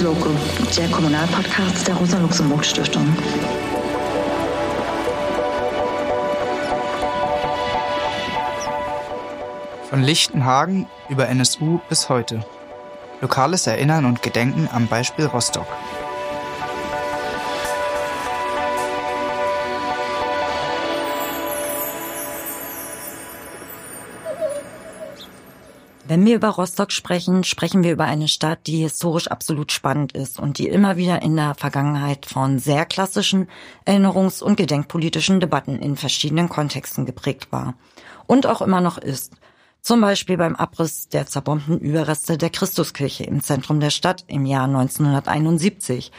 [0.00, 0.30] Loco,
[0.76, 3.16] der Kommunalpodcast der Rosa-Luxemburg-Stiftung.
[9.88, 12.44] Von Lichtenhagen über NSU bis heute.
[13.20, 15.66] Lokales Erinnern und Gedenken am Beispiel Rostock.
[26.14, 30.38] Wenn wir über Rostock sprechen, sprechen wir über eine Stadt, die historisch absolut spannend ist
[30.38, 33.48] und die immer wieder in der Vergangenheit von sehr klassischen
[33.84, 37.74] Erinnerungs- und gedenkpolitischen Debatten in verschiedenen Kontexten geprägt war
[38.28, 39.32] und auch immer noch ist.
[39.80, 44.66] Zum Beispiel beim Abriss der zerbombten Überreste der Christuskirche im Zentrum der Stadt im Jahr
[44.66, 46.12] 1971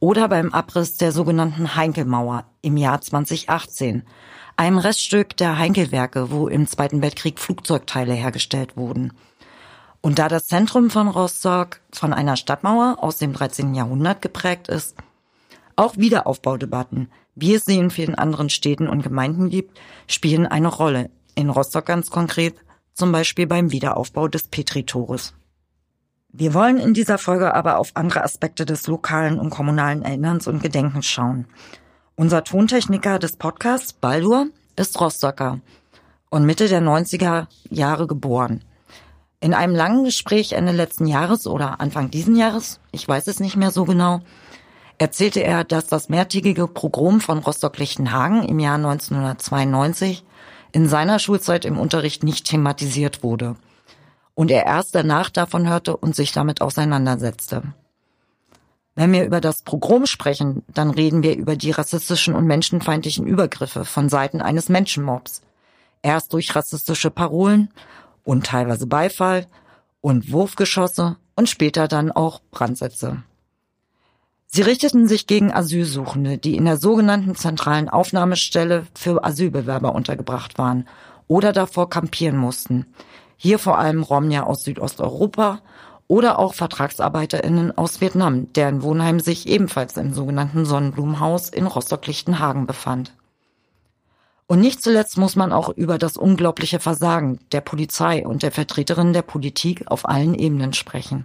[0.00, 4.02] oder beim Abriss der sogenannten Heinkelmauer im Jahr 2018,
[4.56, 9.12] einem Reststück der Heinkelwerke, wo im Zweiten Weltkrieg Flugzeugteile hergestellt wurden.
[10.06, 13.74] Und da das Zentrum von Rostock von einer Stadtmauer aus dem 13.
[13.74, 14.94] Jahrhundert geprägt ist,
[15.74, 21.10] auch Wiederaufbaudebatten, wie es sie in vielen anderen Städten und Gemeinden gibt, spielen eine Rolle.
[21.34, 22.54] In Rostock ganz konkret,
[22.94, 25.34] zum Beispiel beim Wiederaufbau des Petri-Tores.
[26.28, 30.62] Wir wollen in dieser Folge aber auf andere Aspekte des lokalen und kommunalen Erinnerns und
[30.62, 31.46] Gedenkens schauen.
[32.14, 34.46] Unser Tontechniker des Podcasts, Baldur,
[34.76, 35.58] ist Rostocker
[36.30, 38.62] und Mitte der 90er Jahre geboren.
[39.40, 43.56] In einem langen Gespräch Ende letzten Jahres oder Anfang diesen Jahres, ich weiß es nicht
[43.56, 44.20] mehr so genau,
[44.98, 50.24] erzählte er, dass das mehrtägige Pogrom von Rostock-Lichtenhagen im Jahr 1992
[50.72, 53.56] in seiner Schulzeit im Unterricht nicht thematisiert wurde
[54.34, 57.62] und er erst danach davon hörte und sich damit auseinandersetzte.
[58.94, 63.84] Wenn wir über das Pogrom sprechen, dann reden wir über die rassistischen und menschenfeindlichen Übergriffe
[63.84, 65.42] von Seiten eines Menschenmobs.
[66.02, 67.70] Erst durch rassistische Parolen
[68.26, 69.46] und teilweise Beifall
[70.00, 73.22] und Wurfgeschosse und später dann auch Brandsätze.
[74.48, 80.88] Sie richteten sich gegen Asylsuchende, die in der sogenannten zentralen Aufnahmestelle für Asylbewerber untergebracht waren
[81.28, 82.86] oder davor kampieren mussten.
[83.36, 85.60] Hier vor allem Romja aus Südosteuropa
[86.08, 93.12] oder auch VertragsarbeiterInnen aus Vietnam, deren Wohnheim sich ebenfalls im sogenannten Sonnenblumenhaus in Rostock-Lichtenhagen befand.
[94.48, 99.12] Und nicht zuletzt muss man auch über das unglaubliche Versagen der Polizei und der Vertreterinnen
[99.12, 101.24] der Politik auf allen Ebenen sprechen.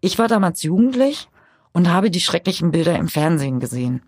[0.00, 1.28] Ich war damals jugendlich
[1.72, 4.02] und habe die schrecklichen Bilder im Fernsehen gesehen.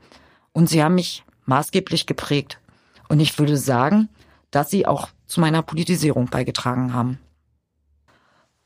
[0.52, 2.60] Und sie haben mich maßgeblich geprägt.
[3.08, 4.08] Und ich würde sagen,
[4.50, 7.18] dass sie auch zu meiner Politisierung beigetragen haben.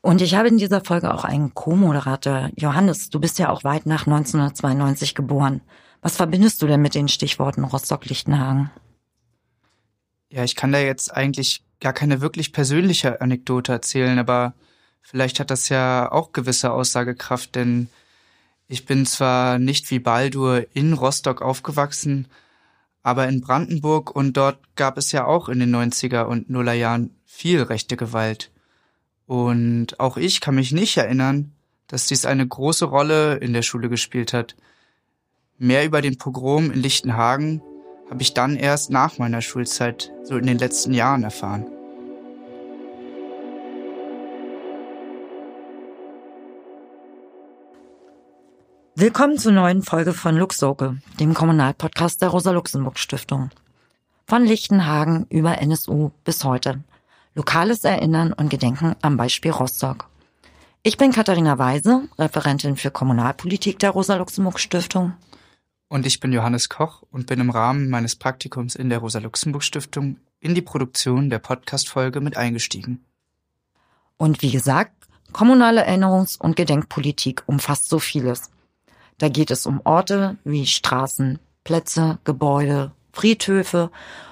[0.01, 2.49] Und ich habe in dieser Folge auch einen Co-Moderator.
[2.55, 5.61] Johannes, du bist ja auch weit nach 1992 geboren.
[6.01, 8.71] Was verbindest du denn mit den Stichworten Rostock-Lichtenhagen?
[10.29, 14.53] Ja, ich kann da jetzt eigentlich gar keine wirklich persönliche Anekdote erzählen, aber
[15.01, 17.89] vielleicht hat das ja auch gewisse Aussagekraft, denn
[18.67, 22.27] ich bin zwar nicht wie Baldur in Rostock aufgewachsen,
[23.01, 27.15] aber in Brandenburg und dort gab es ja auch in den 90er und Nuller Jahren
[27.25, 28.51] viel rechte Gewalt.
[29.25, 31.53] Und auch ich kann mich nicht erinnern,
[31.87, 34.55] dass dies eine große Rolle in der Schule gespielt hat.
[35.57, 37.61] Mehr über den Pogrom in Lichtenhagen
[38.09, 41.65] habe ich dann erst nach meiner Schulzeit, so in den letzten Jahren erfahren.
[48.95, 53.49] Willkommen zur neuen Folge von Luxoke, dem Kommunalpodcast der Rosa-Luxemburg-Stiftung.
[54.27, 56.83] Von Lichtenhagen über NSU bis heute.
[57.35, 60.07] Lokales Erinnern und Gedenken am Beispiel Rostock.
[60.83, 65.13] Ich bin Katharina Weise, Referentin für Kommunalpolitik der Rosa-Luxemburg-Stiftung
[65.89, 70.55] und ich bin Johannes Koch und bin im Rahmen meines Praktikums in der Rosa-Luxemburg-Stiftung in
[70.55, 73.03] die Produktion der Podcast-Folge mit eingestiegen.
[74.15, 74.93] Und wie gesagt,
[75.33, 78.51] kommunale Erinnerungs- und Gedenkpolitik umfasst so vieles.
[79.17, 83.91] Da geht es um Orte wie Straßen, Plätze, Gebäude, Friedhöfe,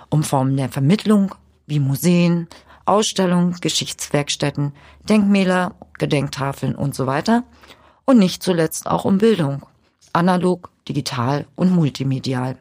[0.10, 1.34] um Formen der Vermittlung
[1.66, 2.48] wie Museen,
[2.86, 4.74] Ausstellungen, Geschichtswerkstätten,
[5.10, 7.44] Denkmäler, Gedenktafeln und so weiter.
[8.06, 9.66] Und nicht zuletzt auch um Bildung,
[10.14, 12.58] analog, digital und multimedial.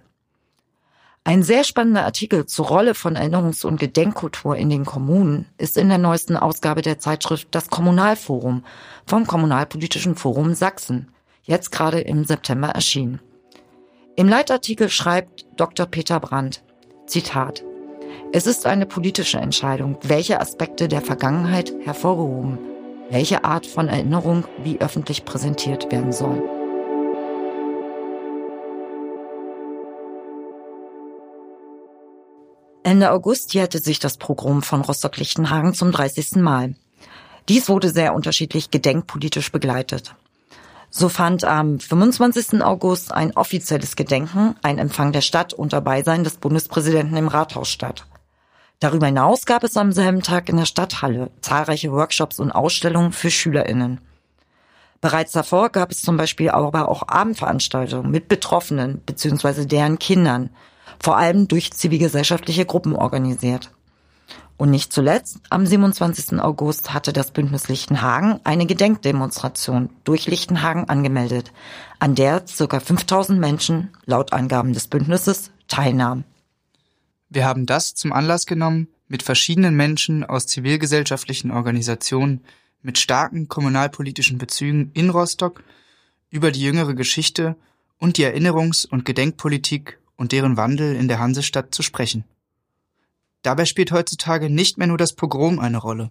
[1.25, 5.89] Ein sehr spannender Artikel zur Rolle von Erinnerungs- und Gedenkkultur in den Kommunen ist in
[5.89, 8.65] der neuesten Ausgabe der Zeitschrift Das Kommunalforum
[9.07, 11.09] vom Kommunalpolitischen Forum Sachsen,
[11.43, 13.21] jetzt gerade im September erschienen.
[14.15, 15.87] Im Leitartikel schreibt Dr.
[15.87, 16.63] Peter Brandt,
[17.07, 17.65] Zitat,
[18.33, 22.59] es ist eine politische Entscheidung, welche Aspekte der Vergangenheit hervorgehoben,
[23.11, 26.56] welche Art von Erinnerung wie öffentlich präsentiert werden soll.
[32.87, 36.37] Ende August jährte sich das Pogrom von Rostock-Lichtenhagen zum 30.
[36.37, 36.77] Mal.
[37.49, 40.15] Dies wurde sehr unterschiedlich gedenkpolitisch begleitet.
[40.89, 42.63] So fand am 25.
[42.63, 48.07] August ein offizielles Gedenken, ein Empfang der Stadt unter Beisein des Bundespräsidenten im Rathaus statt.
[48.79, 53.33] Darüber hinaus gab es am selben Tag in der Stadthalle zahlreiche Workshops und Ausstellungen für
[53.33, 54.01] SchülerInnen.
[55.01, 59.67] Bereits davor gab es zum Beispiel aber auch Abendveranstaltungen mit Betroffenen bzw.
[59.67, 60.51] deren Kindern,
[60.99, 63.71] vor allem durch zivilgesellschaftliche Gruppen organisiert.
[64.59, 66.41] Und nicht zuletzt, am 27.
[66.41, 71.53] August hatte das Bündnis Lichtenhagen eine Gedenkdemonstration durch Lichtenhagen angemeldet,
[71.99, 72.81] an der ca.
[72.81, 76.25] 5000 Menschen laut Angaben des Bündnisses teilnahmen.
[77.29, 82.43] Wir haben das zum Anlass genommen, mit verschiedenen Menschen aus zivilgesellschaftlichen Organisationen
[82.83, 85.63] mit starken kommunalpolitischen Bezügen in Rostock
[86.31, 87.57] über die jüngere Geschichte
[87.99, 92.25] und die Erinnerungs- und Gedenkpolitik und deren Wandel in der Hansestadt zu sprechen.
[93.43, 96.11] Dabei spielt heutzutage nicht mehr nur das Pogrom eine Rolle,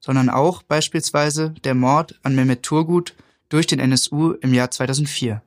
[0.00, 3.14] sondern auch beispielsweise der Mord an Mehmet Turgut
[3.48, 5.42] durch den NSU im Jahr 2004.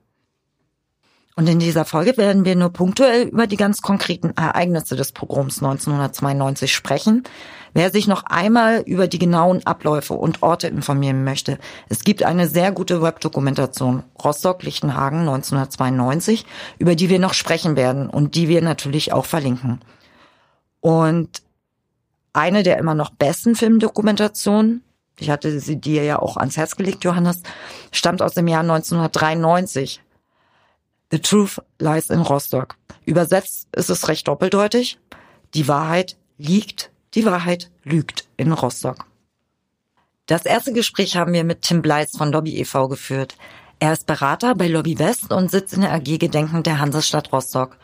[1.36, 5.62] Und in dieser Folge werden wir nur punktuell über die ganz konkreten Ereignisse des Pogroms
[5.62, 7.22] 1992 sprechen.
[7.74, 12.48] Wer sich noch einmal über die genauen Abläufe und Orte informieren möchte, es gibt eine
[12.48, 16.46] sehr gute Webdokumentation Rostock-Lichtenhagen 1992,
[16.78, 19.80] über die wir noch sprechen werden und die wir natürlich auch verlinken.
[20.80, 21.42] Und
[22.32, 24.82] eine der immer noch besten Filmdokumentationen,
[25.18, 27.42] ich hatte sie dir ja auch ans Herz gelegt, Johannes,
[27.90, 30.00] stammt aus dem Jahr 1993
[31.10, 32.76] The Truth Lies in Rostock.
[33.04, 34.98] Übersetzt ist es recht doppeldeutig.
[35.54, 39.06] Die Wahrheit liegt, die Wahrheit lügt in Rostock.
[40.26, 42.86] Das erste Gespräch haben wir mit Tim Bleis von Lobby e.V.
[42.86, 43.36] geführt.
[43.80, 47.76] Er ist Berater bei Lobby West und sitzt in der AG Gedenken der Hansestadt Rostock.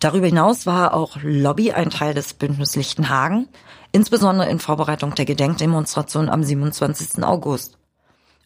[0.00, 3.48] Darüber hinaus war auch Lobby ein Teil des Bündnis Lichtenhagen,
[3.92, 7.22] insbesondere in Vorbereitung der Gedenkdemonstration am 27.
[7.24, 7.76] August.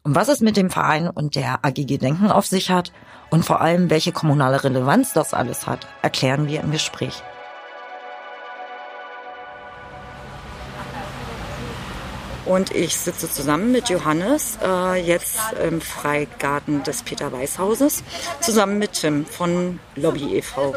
[0.03, 2.91] Und was es mit dem Verein und der AG Gedenken auf sich hat
[3.31, 7.23] und vor allem, welche kommunale Relevanz das alles hat, erklären wir im Gespräch.
[12.45, 18.03] Und ich sitze zusammen mit Johannes, äh, jetzt im Freigarten des Peter-Weiß-Hauses,
[18.41, 20.75] zusammen mit Tim von Lobby e.V.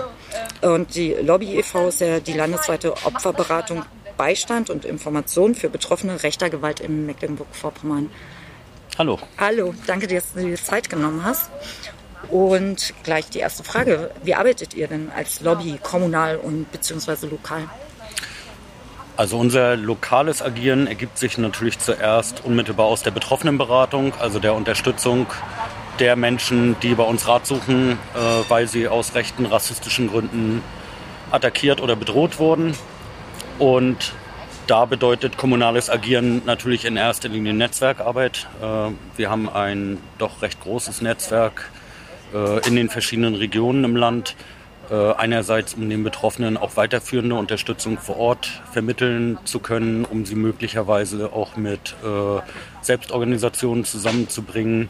[0.62, 1.88] Und die Lobby e.V.
[1.88, 3.83] ist ja die landesweite Opferberatung,
[4.15, 8.09] Beistand und Information für Betroffene rechter Gewalt in Mecklenburg-Vorpommern.
[8.97, 9.19] Hallo.
[9.38, 11.50] Hallo, danke, dass du dir Zeit genommen hast.
[12.29, 14.11] Und gleich die erste Frage.
[14.23, 17.68] Wie arbeitet ihr denn als Lobby kommunal und beziehungsweise lokal?
[19.17, 25.27] Also unser lokales Agieren ergibt sich natürlich zuerst unmittelbar aus der Betroffenenberatung, also der Unterstützung
[26.00, 30.62] der Menschen, die bei uns Rat suchen, äh, weil sie aus rechten rassistischen Gründen
[31.31, 32.75] attackiert oder bedroht wurden.
[33.57, 34.13] Und
[34.67, 38.47] da bedeutet kommunales Agieren natürlich in erster Linie Netzwerkarbeit.
[38.61, 41.69] Äh, wir haben ein doch recht großes Netzwerk
[42.33, 44.35] äh, in den verschiedenen Regionen im Land.
[44.89, 50.35] Äh, einerseits, um den Betroffenen auch weiterführende Unterstützung vor Ort vermitteln zu können, um sie
[50.35, 52.41] möglicherweise auch mit äh,
[52.81, 54.89] Selbstorganisationen zusammenzubringen,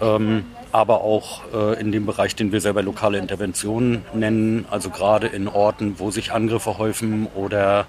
[0.00, 1.42] ähm, aber auch
[1.78, 6.32] in dem Bereich, den wir selber lokale Interventionen nennen, also gerade in Orten, wo sich
[6.32, 7.86] Angriffe häufen oder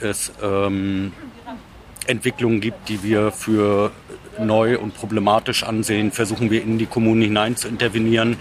[0.00, 1.12] es ähm,
[2.08, 3.92] Entwicklungen gibt, die wir für
[4.40, 8.36] neu und problematisch ansehen, versuchen wir in die Kommunen hinein zu intervenieren,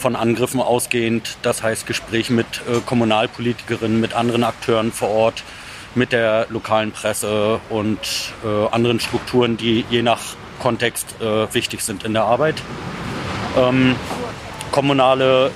[0.00, 1.36] von Angriffen ausgehend.
[1.42, 5.44] Das heißt Gespräch mit äh, Kommunalpolitikerinnen, mit anderen Akteuren vor Ort,
[5.94, 7.98] mit der lokalen Presse und
[8.44, 10.20] äh, anderen Strukturen, die je nach
[10.58, 12.62] Kontext äh, wichtig sind in der Arbeit.
[13.56, 13.94] Ähm,
[14.72, 15.50] kommunale,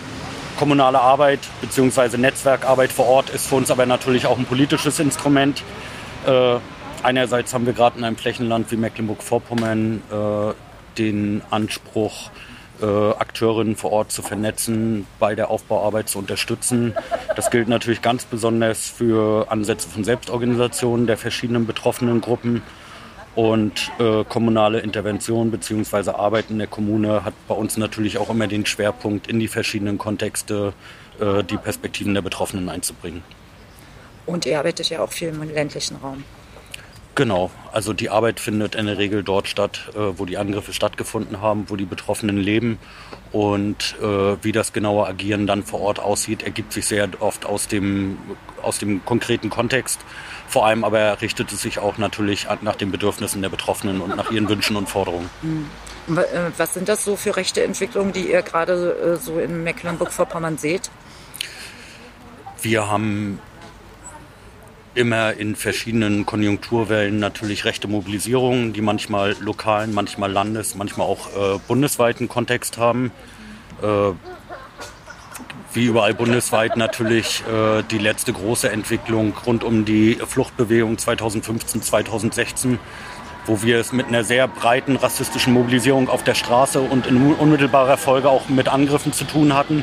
[0.59, 2.17] kommunale Arbeit bzw.
[2.17, 5.63] Netzwerkarbeit vor Ort ist für uns aber natürlich auch ein politisches Instrument.
[6.27, 6.59] Äh,
[7.05, 10.55] Einerseits haben wir gerade in einem Flächenland wie Mecklenburg-Vorpommern äh,
[10.97, 12.31] den Anspruch,
[12.81, 16.95] äh, Akteurinnen vor Ort zu vernetzen, bei der Aufbauarbeit zu unterstützen.
[17.37, 22.62] Das gilt natürlich ganz besonders für Ansätze von Selbstorganisationen der verschiedenen betroffenen Gruppen.
[23.35, 26.11] Und äh, kommunale Intervention bzw.
[26.11, 29.99] Arbeit in der Kommune hat bei uns natürlich auch immer den Schwerpunkt, in die verschiedenen
[29.99, 30.73] Kontexte
[31.19, 33.25] äh, die Perspektiven der Betroffenen einzubringen.
[34.26, 36.23] Und ihr arbeitet ja auch viel im ländlichen Raum.
[37.16, 41.40] Genau, also die Arbeit findet in der Regel dort statt, äh, wo die Angriffe stattgefunden
[41.40, 42.78] haben, wo die Betroffenen leben.
[43.30, 47.68] Und äh, wie das genaue Agieren dann vor Ort aussieht, ergibt sich sehr oft aus
[47.68, 48.18] dem,
[48.62, 50.00] aus dem konkreten Kontext.
[50.49, 54.30] Vor allem aber richtet es sich auch natürlich nach den Bedürfnissen der Betroffenen und nach
[54.30, 55.30] ihren Wünschen und Forderungen.
[55.42, 55.68] Mhm.
[56.59, 60.90] Was sind das so für rechte Entwicklungen, die ihr gerade so in Mecklenburg-Vorpommern seht?
[62.61, 63.40] Wir haben
[64.95, 71.59] immer in verschiedenen Konjunkturwellen natürlich rechte Mobilisierungen, die manchmal lokalen, manchmal landes-, manchmal auch äh,
[71.67, 73.11] bundesweiten Kontext haben.
[73.83, 74.13] Äh,
[75.73, 82.79] wie überall bundesweit natürlich äh, die letzte große Entwicklung rund um die Fluchtbewegung 2015, 2016,
[83.47, 87.97] wo wir es mit einer sehr breiten rassistischen Mobilisierung auf der Straße und in unmittelbarer
[87.97, 89.83] Folge auch mit Angriffen zu tun hatten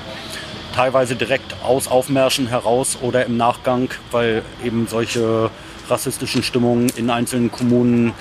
[0.76, 5.50] teilweise direkt aus Aufmärschen heraus oder im Nachgang, weil eben solche
[5.90, 8.14] rassistischen Stimmungen in einzelnen Kommunen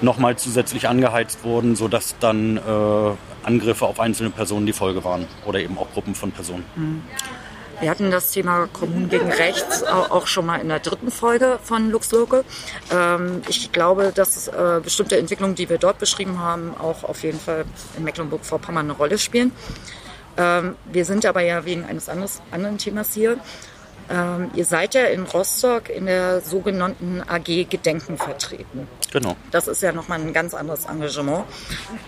[0.00, 5.60] nochmal zusätzlich angeheizt wurden, sodass dann äh, Angriffe auf einzelne Personen die Folge waren oder
[5.60, 6.64] eben auch Gruppen von Personen.
[6.76, 7.02] Mhm.
[7.80, 11.90] Wir hatten das Thema Kommunen gegen Rechts auch schon mal in der dritten Folge von
[11.90, 12.44] LuxLocal.
[12.92, 17.40] Ähm, ich glaube, dass äh, bestimmte Entwicklungen, die wir dort beschrieben haben, auch auf jeden
[17.40, 17.64] Fall
[17.96, 19.50] in Mecklenburg-Vorpommern eine Rolle spielen.
[20.36, 23.38] Ähm, wir sind aber ja wegen eines anderes, anderen Themas hier.
[24.10, 28.86] Ähm, ihr seid ja in Rostock in der sogenannten AG Gedenken vertreten.
[29.12, 29.36] Genau.
[29.50, 31.44] Das ist ja nochmal ein ganz anderes Engagement.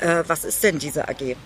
[0.01, 1.37] Äh, was ist denn diese AG?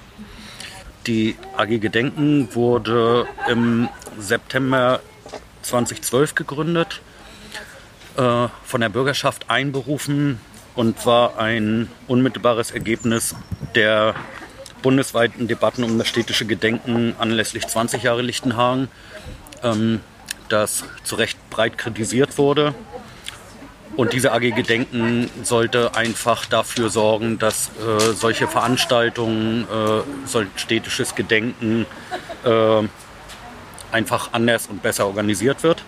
[1.07, 5.01] Die AG Gedenken wurde im September
[5.63, 7.01] 2012 gegründet,
[8.17, 10.41] äh, von der Bürgerschaft einberufen
[10.75, 13.35] und war ein unmittelbares Ergebnis
[13.75, 14.15] der
[14.83, 18.89] bundesweiten Debatten um das städtische Gedenken anlässlich 20 Jahre Lichtenhagen,
[19.63, 20.01] ähm,
[20.49, 22.75] das zu Recht breit kritisiert wurde.
[23.97, 31.15] Und diese AG Gedenken sollte einfach dafür sorgen, dass äh, solche Veranstaltungen, äh, solch städtisches
[31.15, 31.87] Gedenken
[32.45, 32.83] äh,
[33.93, 35.83] einfach anders und besser organisiert wird.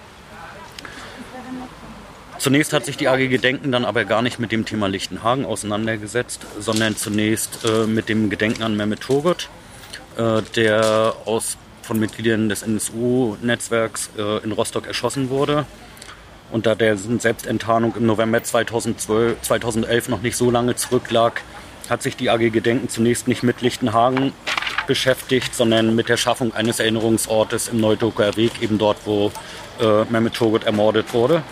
[2.43, 6.41] Zunächst hat sich die AG Gedenken dann aber gar nicht mit dem Thema Lichtenhagen auseinandergesetzt,
[6.59, 9.49] sondern zunächst äh, mit dem Gedenken an Mehmet Turgut,
[10.17, 15.67] äh, der aus, von Mitgliedern des NSU-Netzwerks äh, in Rostock erschossen wurde.
[16.51, 21.43] Und da der Selbstenttarnung im November 2012, 2011 noch nicht so lange zurücklag,
[21.89, 24.33] hat sich die AG Gedenken zunächst nicht mit Lichtenhagen
[24.89, 29.31] beschäftigt, sondern mit der Schaffung eines Erinnerungsortes im Neudoker Weg, eben dort, wo
[29.81, 31.45] äh, Mehmet Turgut ermordet wurde.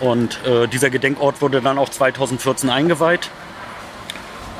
[0.00, 3.30] Und äh, dieser Gedenkort wurde dann auch 2014 eingeweiht.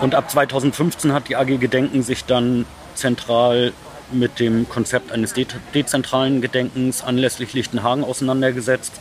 [0.01, 3.73] Und ab 2015 hat die AG Gedenken sich dann zentral
[4.13, 9.01] mit dem Konzept eines de dezentralen Gedenkens anlässlich Lichtenhagen auseinandergesetzt.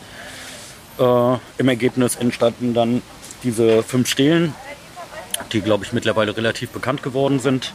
[0.98, 3.02] Äh, Im Ergebnis entstanden dann
[3.42, 4.54] diese fünf Stelen,
[5.52, 7.72] die, glaube ich, mittlerweile relativ bekannt geworden sind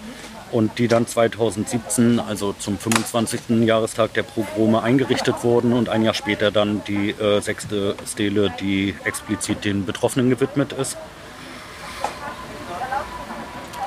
[0.52, 3.66] und die dann 2017, also zum 25.
[3.66, 8.96] Jahrestag der Pogrome, eingerichtet wurden und ein Jahr später dann die äh, sechste Stele, die
[9.04, 10.98] explizit den Betroffenen gewidmet ist.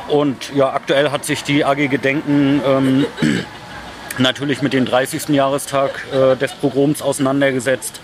[0.08, 3.06] Und ja, aktuell hat sich die AG Gedenken ähm,
[4.18, 5.28] natürlich mit dem 30.
[5.28, 8.00] Jahrestag äh, des Pogroms auseinandergesetzt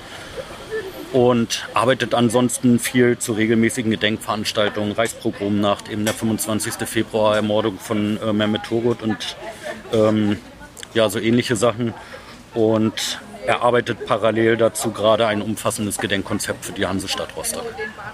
[1.13, 6.75] und arbeitet ansonsten viel zu regelmäßigen Gedenkveranstaltungen, Reichspogromnacht, eben der 25.
[6.87, 9.37] Februar Ermordung von äh, Mehmet Turgut und
[9.93, 10.39] ähm,
[10.95, 11.95] ja, so ähnliche Sachen.
[12.55, 17.65] Und er arbeitet parallel dazu gerade ein umfassendes Gedenkkonzept für die Hansestadt Rostock.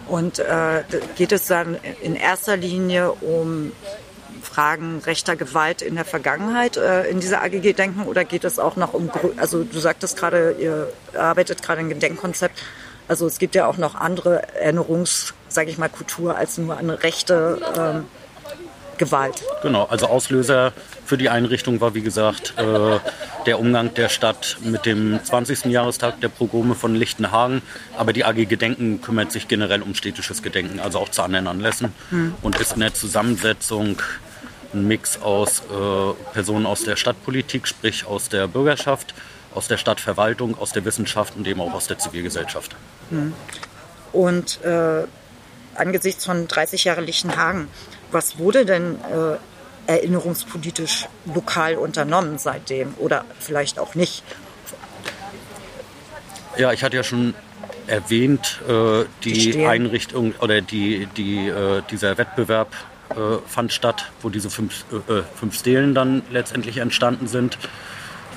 [0.07, 0.85] Und äh,
[1.17, 3.73] geht es dann in erster Linie um
[4.43, 8.77] Fragen rechter Gewalt in der Vergangenheit äh, in dieser AG Gedenken oder geht es auch
[8.77, 12.63] noch um, also du sagtest gerade, ihr arbeitet gerade ein Gedenkkonzept
[13.08, 17.02] also es gibt ja auch noch andere Erinnerungs, sage ich mal, Kultur als nur eine
[17.02, 18.06] rechte ähm,
[18.99, 19.42] Gewalt.
[19.62, 20.73] Genau, also Auslöser
[21.04, 22.99] für die Einrichtung war, wie gesagt, äh,
[23.46, 25.66] der Umgang der Stadt mit dem 20.
[25.66, 27.62] Jahrestag der Pogrome von Lichtenhagen.
[27.96, 31.92] Aber die AG Gedenken kümmert sich generell um städtisches Gedenken, also auch zu anderen Anlässen.
[32.11, 32.34] Hm.
[32.42, 34.00] Und ist in der Zusammensetzung
[34.73, 39.14] ein Mix aus äh, Personen aus der Stadtpolitik, sprich aus der Bürgerschaft,
[39.54, 42.75] aus der Stadtverwaltung, aus der Wissenschaft und eben auch aus der Zivilgesellschaft.
[43.11, 43.32] Hm.
[44.12, 45.04] Und äh,
[45.75, 47.68] angesichts von 30 Jahre Lichtenhagen,
[48.11, 49.37] was wurde denn äh,
[49.87, 54.23] erinnerungspolitisch lokal unternommen seitdem oder vielleicht auch nicht?
[56.56, 57.34] Ja, ich hatte ja schon
[57.87, 62.73] erwähnt, äh, die, die Einrichtung oder die, die, äh, dieser Wettbewerb
[63.11, 67.58] äh, fand statt, wo diese fünf, äh, fünf Stelen dann letztendlich entstanden sind.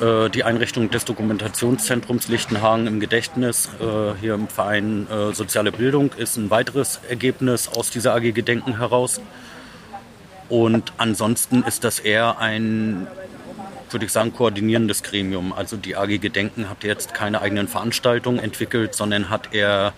[0.01, 6.11] Äh, die Einrichtung des Dokumentationszentrums Lichtenhagen im Gedächtnis äh, hier im Verein äh, Soziale Bildung
[6.17, 9.19] ist ein weiteres Ergebnis aus dieser AG Gedenken heraus.
[10.49, 13.07] Und ansonsten ist das eher ein,
[13.89, 15.51] würde ich sagen, koordinierendes Gremium.
[15.51, 19.93] Also die AG Gedenken hat jetzt keine eigenen Veranstaltungen entwickelt, sondern hat eher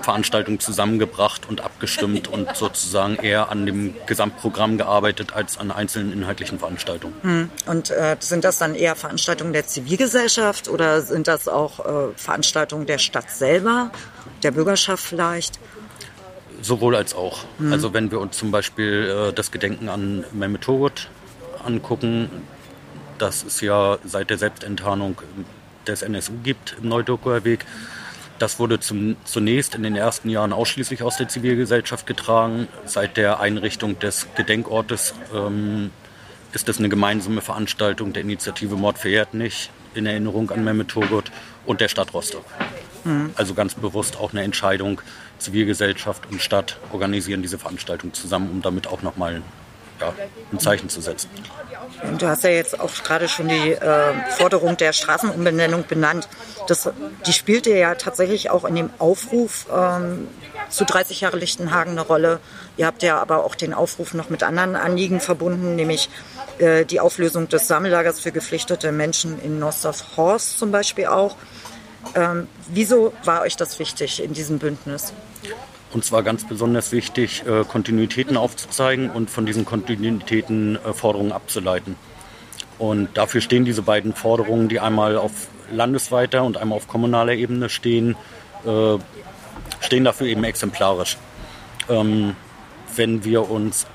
[0.00, 6.58] Veranstaltung zusammengebracht und abgestimmt und sozusagen eher an dem Gesamtprogramm gearbeitet als an einzelnen inhaltlichen
[6.58, 7.14] Veranstaltungen.
[7.22, 7.50] Hm.
[7.66, 12.86] Und äh, sind das dann eher Veranstaltungen der Zivilgesellschaft oder sind das auch äh, Veranstaltungen
[12.86, 13.90] der Stadt selber,
[14.42, 15.58] der Bürgerschaft vielleicht?
[16.60, 17.44] Sowohl als auch.
[17.58, 17.72] Hm.
[17.72, 21.08] Also wenn wir uns zum Beispiel äh, das Gedenken an Mehmet Turgut
[21.64, 22.30] angucken,
[23.18, 25.20] das es ja seit der Selbstenttarnung
[25.86, 27.66] des NSU gibt im Neudokuer Weg.
[28.42, 32.66] Das wurde zum, zunächst in den ersten Jahren ausschließlich aus der Zivilgesellschaft getragen.
[32.84, 35.92] Seit der Einrichtung des Gedenkortes ähm,
[36.52, 41.30] ist es eine gemeinsame Veranstaltung der Initiative Mord verjährt nicht in Erinnerung an Mehmet Turgut
[41.66, 42.44] und der Stadt Rostock.
[43.04, 43.30] Mhm.
[43.36, 45.00] Also ganz bewusst auch eine Entscheidung,
[45.38, 49.40] Zivilgesellschaft und Stadt organisieren diese Veranstaltung zusammen, um damit auch nochmal
[50.00, 50.12] ja,
[50.50, 51.30] ein Zeichen zu setzen.
[52.18, 56.28] Du hast ja jetzt auch gerade schon die äh, Forderung der Straßenumbenennung benannt.
[56.66, 56.88] Das,
[57.26, 60.28] die spielte ja tatsächlich auch in dem Aufruf ähm,
[60.68, 62.40] zu 30 Jahre Lichtenhagen eine Rolle.
[62.76, 66.10] Ihr habt ja aber auch den Aufruf noch mit anderen Anliegen verbunden, nämlich
[66.58, 71.36] äh, die Auflösung des Sammellagers für geflüchtete Menschen in Nostorf-Horst zum Beispiel auch.
[72.14, 75.12] Ähm, wieso war euch das wichtig in diesem Bündnis?
[75.92, 81.96] Und zwar ganz besonders wichtig, äh, Kontinuitäten aufzuzeigen und von diesen Kontinuitäten äh, Forderungen abzuleiten.
[82.78, 87.68] Und dafür stehen diese beiden Forderungen, die einmal auf landesweiter und einmal auf kommunaler Ebene
[87.68, 88.16] stehen,
[88.64, 88.96] äh,
[89.80, 91.18] stehen dafür eben exemplarisch.
[91.88, 92.34] Ähm,
[92.94, 93.86] wenn wir uns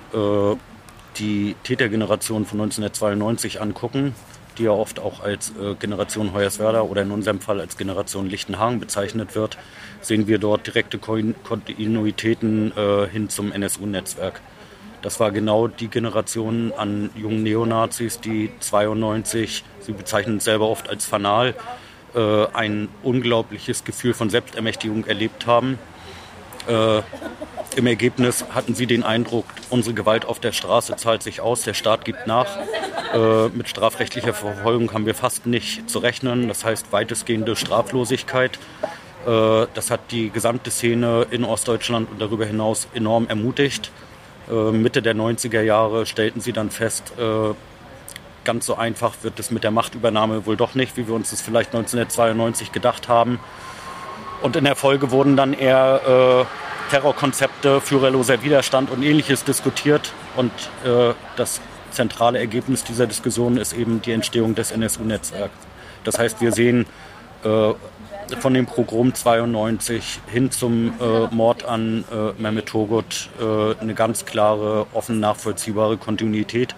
[1.20, 4.16] die Tätergeneration von 1992 angucken,
[4.58, 8.80] die ja oft auch als äh, Generation Hoyerswerda oder in unserem Fall als Generation Lichtenhagen
[8.80, 9.58] bezeichnet wird,
[10.02, 14.42] sehen wir dort direkte Kontinuitäten äh, hin zum NSU-Netzwerk.
[15.02, 20.90] Das war genau die Generation an jungen Neonazis, die 92, sie bezeichnen es selber oft
[20.90, 21.56] als fanal,
[22.16, 25.78] äh, ein unglaubliches Gefühl von Selbstermächtigung erlebt haben.
[26.68, 27.02] Äh,
[27.77, 31.75] Im Ergebnis hatten sie den Eindruck, unsere Gewalt auf der Straße zahlt sich aus, der
[31.75, 32.48] Staat gibt nach.
[33.13, 36.48] Äh, mit strafrechtlicher Verfolgung haben wir fast nicht zu rechnen.
[36.48, 38.57] Das heißt weitestgehende Straflosigkeit.
[39.27, 43.92] Äh, das hat die gesamte Szene in Ostdeutschland und darüber hinaus enorm ermutigt.
[44.50, 47.13] Äh, Mitte der 90er Jahre stellten sie dann fest,
[48.44, 51.42] ganz so einfach wird es mit der Machtübernahme wohl doch nicht, wie wir uns das
[51.42, 53.40] vielleicht 1992 gedacht haben.
[54.42, 60.14] Und in der Folge wurden dann eher äh, Terrorkonzepte, führerloser Widerstand und ähnliches diskutiert.
[60.36, 60.52] Und
[60.86, 65.56] äh, das zentrale Ergebnis dieser Diskussion ist eben die Entstehung des NSU-Netzwerks.
[66.04, 66.86] Das heißt, wir sehen
[67.44, 67.74] äh,
[68.40, 74.26] von dem Pogrom 92 hin zum äh, Mord an äh, Mehmet Turgut äh, eine ganz
[74.26, 76.76] klare, offen nachvollziehbare Kontinuität.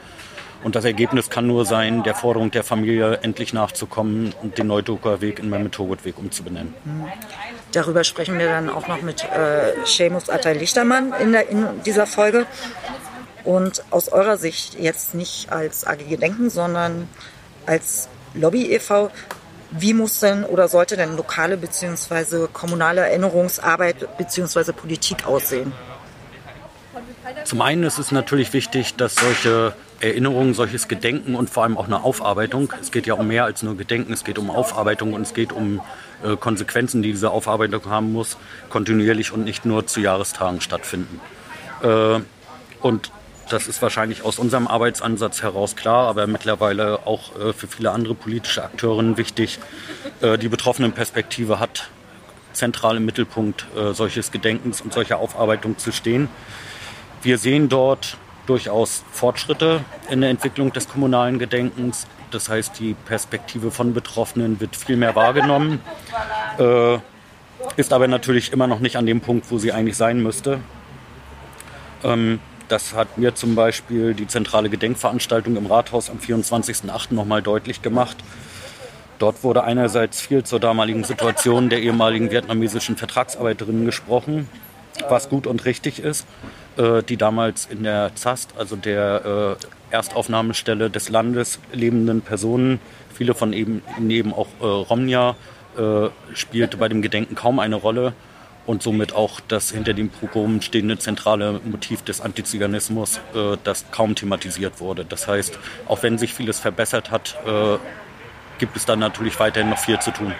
[0.63, 5.22] Und das Ergebnis kann nur sein, der Forderung der Familie endlich nachzukommen und den Neudoker
[5.22, 6.74] Weg in Mehmet Turgut Weg umzubenennen.
[7.71, 12.08] Darüber sprechen wir dann auch noch mit äh, Seamus Atay Lichtermann in, der, in dieser
[12.08, 12.45] Folge.
[13.43, 17.08] Und aus eurer Sicht jetzt nicht als AG Gedenken, sondern
[17.65, 19.12] als Lobby e.V.,
[19.71, 22.47] wie muss denn oder sollte denn lokale bzw.
[22.51, 24.71] kommunale Erinnerungsarbeit bzw.
[24.71, 25.71] Politik aussehen?
[27.43, 31.86] Zum einen ist es natürlich wichtig, dass solche Erinnerungen, solches Gedenken und vor allem auch
[31.86, 35.21] eine Aufarbeitung, es geht ja um mehr als nur Gedenken, es geht um Aufarbeitung und
[35.21, 35.82] es geht um
[36.23, 38.38] äh, Konsequenzen, die diese Aufarbeitung haben muss,
[38.69, 41.21] kontinuierlich und nicht nur zu Jahrestagen stattfinden.
[41.82, 42.19] Äh,
[42.82, 43.12] und
[43.49, 48.13] das ist wahrscheinlich aus unserem Arbeitsansatz heraus klar, aber mittlerweile auch äh, für viele andere
[48.15, 49.60] politische Akteure wichtig.
[50.21, 51.89] Die betroffenen Perspektive hat
[52.51, 56.27] zentral im Mittelpunkt solches Gedenkens und solcher Aufarbeitung zu stehen.
[57.21, 62.08] Wir sehen dort durchaus Fortschritte in der Entwicklung des kommunalen Gedenkens.
[62.31, 65.81] Das heißt, die Perspektive von Betroffenen wird viel mehr wahrgenommen,
[66.59, 66.97] äh,
[67.75, 70.59] ist aber natürlich immer noch nicht an dem Punkt, wo sie eigentlich sein müsste.
[72.03, 77.13] Ähm, das hat mir zum Beispiel die zentrale Gedenkveranstaltung im Rathaus am 24.08.
[77.13, 78.17] nochmal deutlich gemacht.
[79.17, 84.47] Dort wurde einerseits viel zur damaligen Situation der ehemaligen vietnamesischen Vertragsarbeiterinnen gesprochen,
[85.09, 86.25] was gut und richtig ist,
[86.77, 92.80] äh, die damals in der ZAST, also der äh, Erstaufnahmestelle des Landes lebenden Personen,
[93.13, 95.36] viele von eben, eben auch äh, Romnia,
[96.34, 98.13] spielte bei dem Gedenken kaum eine Rolle
[98.69, 104.13] und somit auch das hinter dem Pogrom stehende zentrale Motiv des Antiziganismus, äh, das kaum
[104.13, 105.06] thematisiert wurde.
[105.06, 107.80] Das heißt, auch wenn sich vieles verbessert hat, äh,
[108.60, 110.36] gibt es dann natürlich weiterhin noch viel zu tun.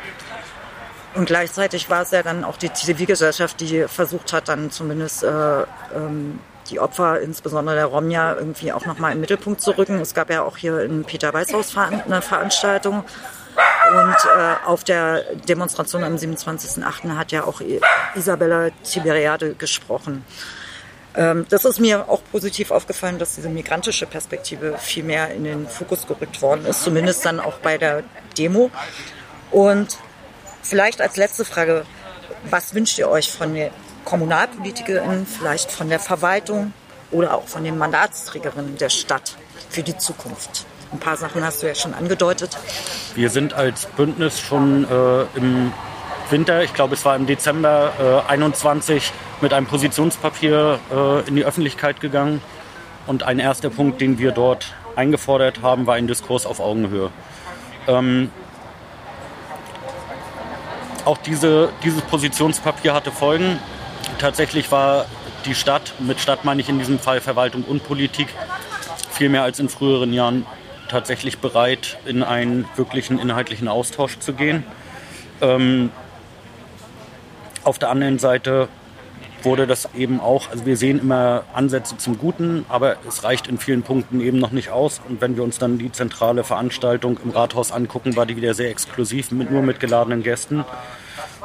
[1.16, 5.62] Und gleichzeitig war es ja dann auch die Zivilgesellschaft, die versucht hat, dann zumindest äh,
[5.96, 10.00] ähm, die Opfer, insbesondere der Romja, irgendwie auch nochmal im Mittelpunkt zu rücken.
[10.00, 13.04] Es gab ja auch hier in Peter Weißhaus eine Veranstaltung
[13.92, 17.16] Und äh, auf der Demonstration am 27.08.
[17.16, 17.62] hat ja auch
[18.16, 20.24] Isabella Tiberiade gesprochen.
[21.16, 25.68] Ähm, das ist mir auch positiv aufgefallen, dass diese migrantische Perspektive viel mehr in den
[25.68, 28.04] Fokus gerückt worden ist, zumindest dann auch bei der
[28.38, 28.70] Demo.
[29.50, 29.98] Und
[30.62, 31.86] vielleicht als letzte Frage,
[32.50, 33.56] was wünscht ihr euch von
[34.10, 36.74] KommunalpolitikerInnen, vielleicht von der Verwaltung
[37.12, 39.36] oder auch von den Mandatsträgerinnen der Stadt
[39.70, 40.66] für die Zukunft?
[40.92, 42.58] Ein paar Sachen hast du ja schon angedeutet.
[43.14, 45.72] Wir sind als Bündnis schon äh, im
[46.32, 51.46] Winter, ich glaube es war im Dezember äh, 21, mit einem Positionspapier äh, in die
[51.46, 52.42] Öffentlichkeit gegangen.
[53.06, 57.12] Und ein erster Punkt, den wir dort eingefordert haben, war ein Diskurs auf Augenhöhe.
[57.88, 58.32] Ähm,
[61.06, 63.60] auch diese, dieses Positionspapier hatte Folgen.
[64.20, 65.06] Tatsächlich war
[65.46, 68.28] die Stadt, mit Stadt meine ich in diesem Fall Verwaltung und Politik,
[69.12, 70.46] viel mehr als in früheren Jahren
[70.90, 74.66] tatsächlich bereit, in einen wirklichen inhaltlichen Austausch zu gehen.
[75.40, 75.90] Ähm,
[77.64, 78.68] auf der anderen Seite
[79.44, 83.58] wurde das eben auch, also wir sehen immer Ansätze zum Guten, aber es reicht in
[83.58, 85.00] vielen Punkten eben noch nicht aus.
[85.08, 88.70] Und wenn wir uns dann die zentrale Veranstaltung im Rathaus angucken, war die wieder sehr
[88.70, 90.66] exklusiv, mit, nur mit geladenen Gästen.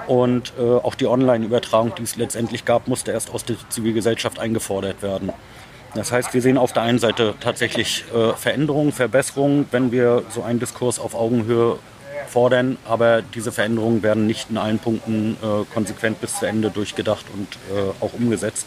[0.07, 5.03] Und äh, auch die Online-Übertragung, die es letztendlich gab, musste erst aus der Zivilgesellschaft eingefordert
[5.03, 5.33] werden.
[5.95, 10.43] Das heißt, wir sehen auf der einen Seite tatsächlich äh, Veränderungen, Verbesserungen, wenn wir so
[10.43, 11.79] einen Diskurs auf Augenhöhe
[12.27, 17.25] fordern, aber diese Veränderungen werden nicht in allen Punkten äh, konsequent bis zu Ende durchgedacht
[17.33, 18.67] und äh, auch umgesetzt.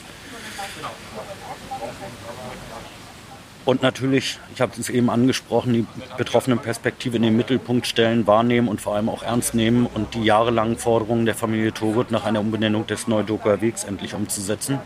[3.68, 5.86] Und natürlich, ich habe es eben angesprochen, die
[6.18, 10.24] betroffenen Perspektive in den Mittelpunkt stellen, wahrnehmen und vor allem auch ernst nehmen und die
[10.24, 14.80] jahrelangen Forderungen der Familie Togut nach einer Umbenennung des Neudoker Wegs endlich umzusetzen.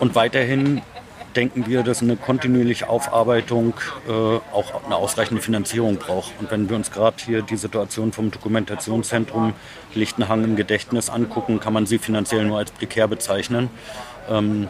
[0.00, 0.82] Und weiterhin
[1.36, 3.74] denken wir, dass eine kontinuierliche Aufarbeitung
[4.08, 6.32] äh, auch eine ausreichende Finanzierung braucht.
[6.40, 9.52] Und wenn wir uns gerade hier die Situation vom Dokumentationszentrum
[9.94, 13.70] Lichtenhang im Gedächtnis angucken, kann man sie finanziell nur als prekär bezeichnen.
[14.28, 14.66] Ähm,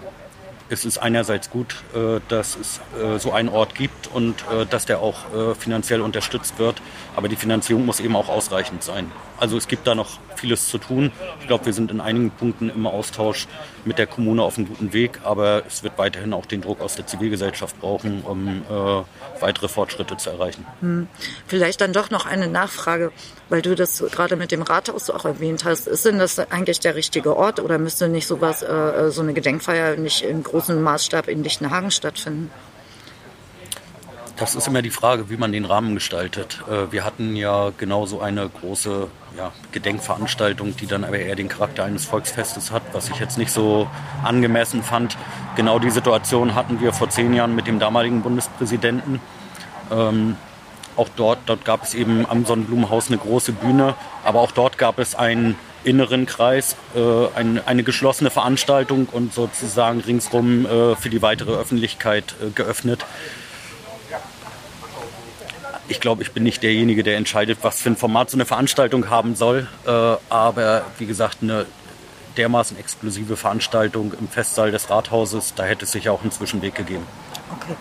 [0.68, 4.86] es ist einerseits gut, äh, dass es äh, so einen Ort gibt und äh, dass
[4.86, 5.16] der auch
[5.58, 6.80] finanziell unterstützt wird,
[7.14, 9.10] aber die Finanzierung muss eben auch ausreichend sein.
[9.38, 11.12] Also es gibt da noch vieles zu tun.
[11.40, 13.46] Ich glaube, wir sind in einigen Punkten im Austausch
[13.84, 16.96] mit der Kommune auf einem guten Weg, aber es wird weiterhin auch den Druck aus
[16.96, 18.62] der Zivilgesellschaft brauchen, um
[19.40, 20.66] weitere Fortschritte zu erreichen.
[20.80, 21.08] Hm.
[21.46, 23.12] Vielleicht dann doch noch eine Nachfrage,
[23.48, 25.86] weil du das gerade mit dem Rathaus auch erwähnt hast.
[25.86, 30.22] Ist denn das eigentlich der richtige Ort oder müsste nicht sowas, so eine Gedenkfeier nicht
[30.22, 32.50] in großem Maßstab in Lichtenhagen stattfinden?
[34.38, 36.62] Das ist immer die Frage, wie man den Rahmen gestaltet.
[36.68, 41.84] Äh, wir hatten ja genauso eine große ja, Gedenkveranstaltung, die dann aber eher den Charakter
[41.84, 43.86] eines Volksfestes hat, was ich jetzt nicht so
[44.24, 45.18] angemessen fand.
[45.56, 49.20] Genau die Situation hatten wir vor zehn Jahren mit dem damaligen Bundespräsidenten.
[49.90, 50.36] Ähm,
[50.96, 54.98] auch dort, dort gab es eben am Sonnenblumenhaus eine große Bühne, aber auch dort gab
[54.98, 61.22] es einen inneren Kreis, äh, ein, eine geschlossene Veranstaltung und sozusagen ringsrum äh, für die
[61.22, 63.04] weitere Öffentlichkeit äh, geöffnet
[65.88, 69.10] ich glaube, ich bin nicht derjenige, der entscheidet, was für ein Format so eine Veranstaltung
[69.10, 69.68] haben soll.
[69.86, 69.90] Äh,
[70.28, 71.66] aber wie gesagt, eine
[72.36, 77.06] dermaßen exklusive Veranstaltung im Festsaal des Rathauses, da hätte es sicher auch einen Zwischenweg gegeben.
[77.60, 77.76] Okay.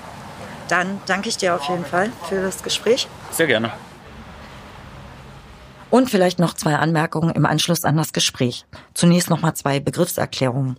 [0.69, 3.07] Dann danke ich dir auf jeden Fall für das Gespräch.
[3.31, 3.71] Sehr gerne.
[5.95, 8.65] Und vielleicht noch zwei Anmerkungen im Anschluss an das Gespräch.
[8.93, 10.75] Zunächst noch mal zwei Begriffserklärungen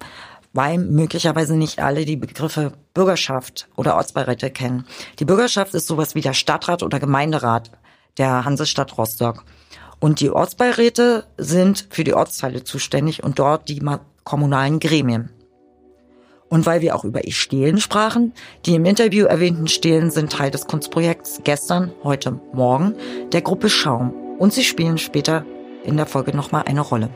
[0.53, 4.87] weil möglicherweise nicht alle die Begriffe Bürgerschaft oder Ortsbeiräte kennen.
[5.19, 7.71] Die Bürgerschaft ist sowas wie der Stadtrat oder Gemeinderat
[8.19, 9.45] der Hansestadt Rostock.
[10.01, 13.83] Und die Ortsbeiräte sind für die Ortsteile zuständig und dort die
[14.25, 15.31] kommunalen Gremien.
[16.49, 18.35] Und weil wir auch über Stelen sprachen,
[18.67, 22.95] die im Interview erwähnten Stelen sind Teil des Kunstprojekts gestern, heute, morgen
[23.33, 24.26] der Gruppe Schaum.
[24.39, 25.45] Und sie spielen später
[25.85, 27.11] in der Folge nochmal eine Rolle.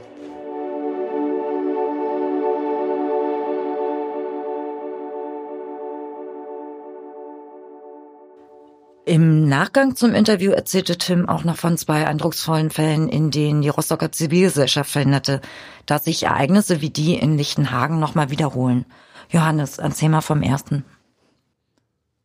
[9.11, 13.69] Im Nachgang zum Interview erzählte Tim auch noch von zwei eindrucksvollen Fällen, in denen die
[13.69, 15.41] Rostocker Zivilgesellschaft verhinderte,
[15.85, 18.85] dass sich Ereignisse wie die in Lichtenhagen nochmal wiederholen.
[19.29, 20.85] Johannes, erzähl mal vom ersten.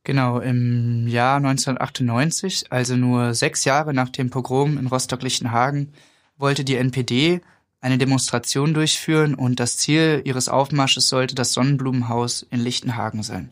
[0.06, 5.94] Genau, im Jahr 1998, also nur sechs Jahre nach dem Pogrom in Rostock-Lichtenhagen,
[6.38, 7.42] wollte die NPD
[7.82, 13.50] eine Demonstration durchführen und das Ziel ihres Aufmarsches sollte das Sonnenblumenhaus in Lichtenhagen sein.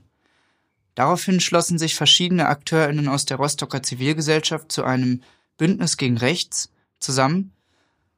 [0.94, 5.24] Daraufhin schlossen sich verschiedene AkteurInnen aus der Rostocker Zivilgesellschaft zu einem
[5.58, 7.52] Bündnis gegen Rechts zusammen.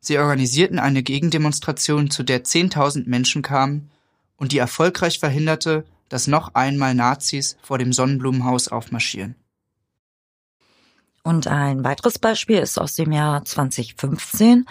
[0.01, 3.91] Sie organisierten eine Gegendemonstration, zu der 10.000 Menschen kamen
[4.35, 9.35] und die erfolgreich verhinderte, dass noch einmal Nazis vor dem Sonnenblumenhaus aufmarschieren.
[11.23, 14.67] Und ein weiteres Beispiel ist aus dem Jahr 2015.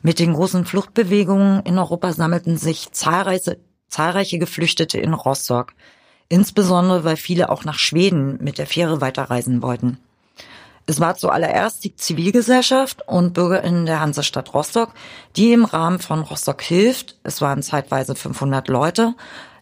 [0.00, 5.74] Mit den großen Fluchtbewegungen in Europa sammelten sich zahlreiche, zahlreiche Geflüchtete in Rostock.
[6.30, 9.98] Insbesondere, weil viele auch nach Schweden mit der Fähre weiterreisen wollten.
[10.86, 14.94] Es war zuallererst die Zivilgesellschaft und BürgerInnen der Hansestadt Rostock,
[15.36, 19.14] die im Rahmen von Rostock hilft, es waren zeitweise 500 Leute,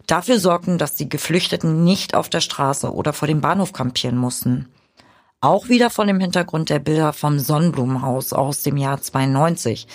[0.07, 4.69] dafür sorgten, dass die Geflüchteten nicht auf der Straße oder vor dem Bahnhof kampieren mussten.
[5.40, 9.87] Auch wieder von dem Hintergrund der Bilder vom Sonnenblumenhaus aus dem Jahr 92,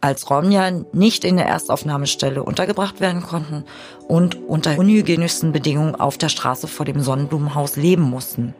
[0.00, 3.64] als Romja nicht in der Erstaufnahmestelle untergebracht werden konnten
[4.08, 8.54] und unter unhygienischsten Bedingungen auf der Straße vor dem Sonnenblumenhaus leben mussten.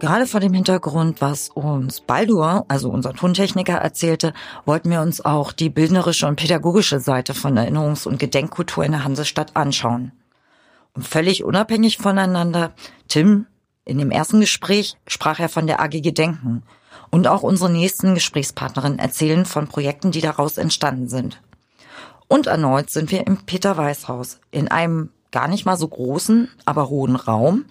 [0.00, 4.32] Gerade vor dem Hintergrund, was uns Baldur, also unser Tontechniker, erzählte,
[4.64, 9.02] wollten wir uns auch die bildnerische und pädagogische Seite von Erinnerungs- und Gedenkkultur in der
[9.02, 10.12] Hansestadt anschauen.
[10.94, 12.72] Und völlig unabhängig voneinander,
[13.08, 13.46] Tim,
[13.84, 16.62] in dem ersten Gespräch sprach er von der AG Gedenken.
[17.10, 21.40] Und auch unsere nächsten Gesprächspartnerinnen erzählen von Projekten, die daraus entstanden sind.
[22.28, 27.16] Und erneut sind wir im Peter-Weiß-Haus, in einem gar nicht mal so großen, aber hohen
[27.16, 27.64] Raum,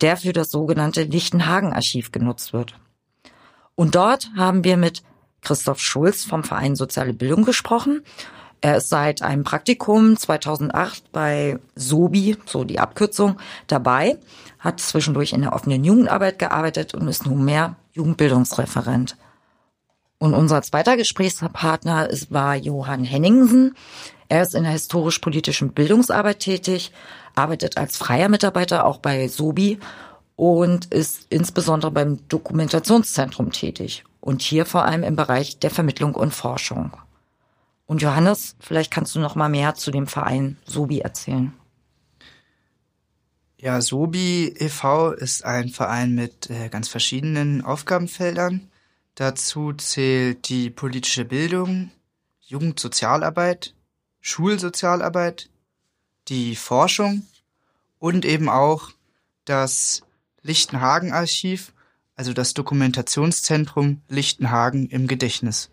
[0.00, 2.74] der für das sogenannte Lichtenhagen-Archiv genutzt wird.
[3.74, 5.02] Und dort haben wir mit
[5.40, 8.02] Christoph Schulz vom Verein Soziale Bildung gesprochen.
[8.60, 14.18] Er ist seit einem Praktikum 2008 bei SOBI, so die Abkürzung, dabei,
[14.58, 19.16] hat zwischendurch in der offenen Jugendarbeit gearbeitet und ist nunmehr Jugendbildungsreferent.
[20.18, 23.76] Und unser zweiter Gesprächspartner ist, war Johann Henningsen.
[24.28, 26.92] Er ist in der historisch-politischen Bildungsarbeit tätig,
[27.38, 29.78] arbeitet als freier Mitarbeiter auch bei Sobi
[30.36, 36.34] und ist insbesondere beim Dokumentationszentrum tätig und hier vor allem im Bereich der Vermittlung und
[36.34, 36.96] Forschung.
[37.86, 41.54] Und Johannes, vielleicht kannst du noch mal mehr zu dem Verein Sobi erzählen.
[43.56, 45.12] Ja, Sobi e.V.
[45.12, 48.70] ist ein Verein mit äh, ganz verschiedenen Aufgabenfeldern.
[49.16, 51.90] Dazu zählt die politische Bildung,
[52.40, 53.74] Jugendsozialarbeit,
[54.20, 55.50] Schulsozialarbeit,
[56.28, 57.26] die Forschung
[57.98, 58.90] und eben auch
[59.44, 60.02] das
[60.42, 61.72] Lichtenhagen-Archiv,
[62.16, 65.70] also das Dokumentationszentrum Lichtenhagen im Gedächtnis.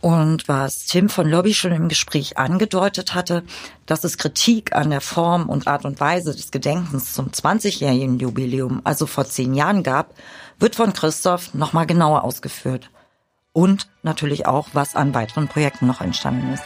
[0.00, 3.42] Und was Tim von Lobby schon im Gespräch angedeutet hatte,
[3.86, 8.82] dass es Kritik an der Form und Art und Weise des Gedenkens zum 20-jährigen Jubiläum,
[8.84, 10.14] also vor zehn Jahren gab,
[10.58, 12.90] wird von Christoph nochmal genauer ausgeführt.
[13.54, 16.64] Und natürlich auch, was an weiteren Projekten noch entstanden ist.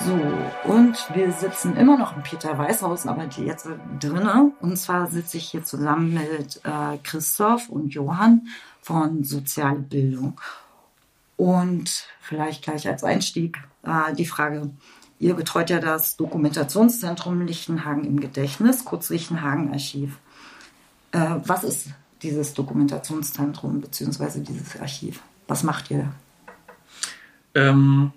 [0.00, 4.52] So, und wir sitzen immer noch im Peter Weißhaus, aber jetzt drinnen.
[4.60, 8.48] Und zwar sitze ich hier zusammen mit äh, Christoph und Johann
[8.82, 10.40] von Soziale Bildung.
[11.36, 14.70] Und vielleicht gleich als Einstieg äh, die Frage,
[15.18, 20.18] ihr betreut ja das Dokumentationszentrum Lichtenhagen im Gedächtnis, kurz Lichtenhagen Archiv.
[21.12, 21.88] Äh, was ist
[22.22, 24.40] dieses Dokumentationszentrum bzw.
[24.40, 25.20] dieses Archiv?
[25.48, 26.12] Was macht ihr?
[27.54, 28.12] Ähm,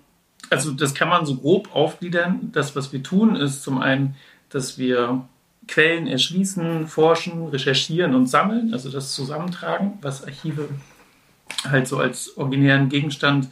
[0.50, 2.50] also das kann man so grob aufgliedern.
[2.52, 4.16] Das, was wir tun, ist zum einen,
[4.50, 5.24] dass wir
[5.68, 10.68] Quellen erschließen, forschen, recherchieren und sammeln, also das Zusammentragen, was Archive
[11.68, 13.48] halt so als originären Gegenstand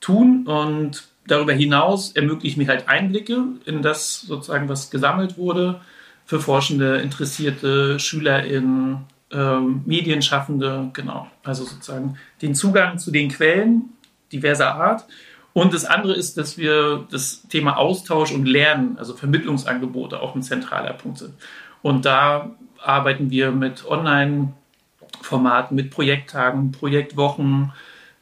[0.00, 0.46] tun.
[0.46, 5.80] Und darüber hinaus ermöglichen wir halt Einblicke in das sozusagen, was gesammelt wurde
[6.24, 8.98] für Forschende, Interessierte, SchülerInnen,
[9.32, 11.28] ähm, Medienschaffende, genau.
[11.42, 13.90] Also sozusagen den Zugang zu den Quellen
[14.32, 15.06] diverser Art
[15.52, 20.42] und das andere ist, dass wir das Thema Austausch und Lernen, also Vermittlungsangebote, auch ein
[20.42, 21.34] zentraler Punkt sind.
[21.82, 22.50] Und da
[22.82, 27.72] arbeiten wir mit Online-Formaten, mit Projekttagen, Projektwochen,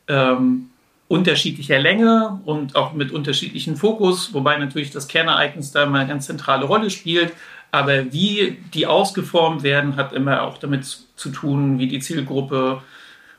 [0.09, 0.71] ähm,
[1.09, 6.27] unterschiedlicher Länge und auch mit unterschiedlichen Fokus, wobei natürlich das Kernereignis da immer eine ganz
[6.27, 7.33] zentrale Rolle spielt.
[7.71, 12.83] Aber wie die ausgeformt werden, hat immer auch damit zu tun, wie die Zielgruppe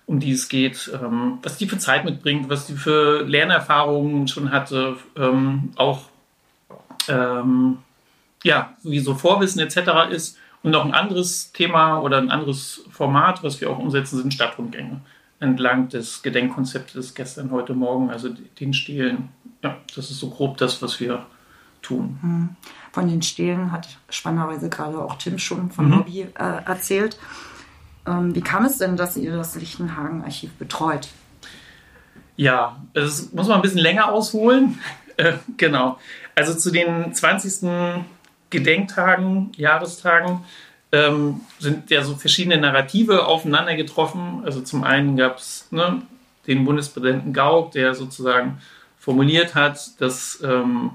[0.10, 4.52] um die es geht, ähm, was die für Zeit mitbringt, was die für Lernerfahrungen schon
[4.52, 6.02] hatte, ähm, auch
[7.08, 7.78] ähm,
[8.44, 10.10] ja, wie so Vorwissen etc.
[10.10, 10.40] ist.
[10.64, 15.02] Und noch ein anderes Thema oder ein anderes Format, was wir auch umsetzen, sind Stadtrundgänge
[15.40, 19.30] entlang des Gedenkkonzeptes gestern, heute Morgen, also den Stelen.
[19.64, 21.28] Ja, das ist so grob das, was wir
[21.84, 22.18] tun.
[22.22, 22.50] Hm.
[22.92, 25.92] Von den Stelen hat spannenderweise gerade auch Tim schon von mhm.
[25.92, 27.20] Lobby äh, erzählt.
[28.10, 31.08] Ähm, wie kam es denn, dass ihr das Lichtenhagen-Archiv betreut?
[32.36, 34.80] Ja, das muss man ein bisschen länger ausholen.
[35.20, 36.00] Äh, genau.
[36.34, 38.02] Also zu den 20.
[38.50, 40.46] Gedenktagen, Jahrestagen
[40.94, 44.44] ähm, sind ja so verschiedene Narrative aufeinander getroffen.
[44.46, 46.04] Also zum einen gab es ne,
[46.48, 48.62] den Bundespräsidenten Gauck, der sozusagen
[48.98, 50.92] formuliert hat, dass ähm,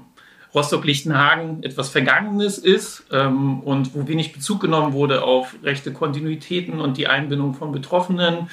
[0.55, 6.97] Rostock-Lichtenhagen etwas Vergangenes ist ähm, und wo wenig Bezug genommen wurde auf rechte Kontinuitäten und
[6.97, 8.49] die Einbindung von Betroffenen,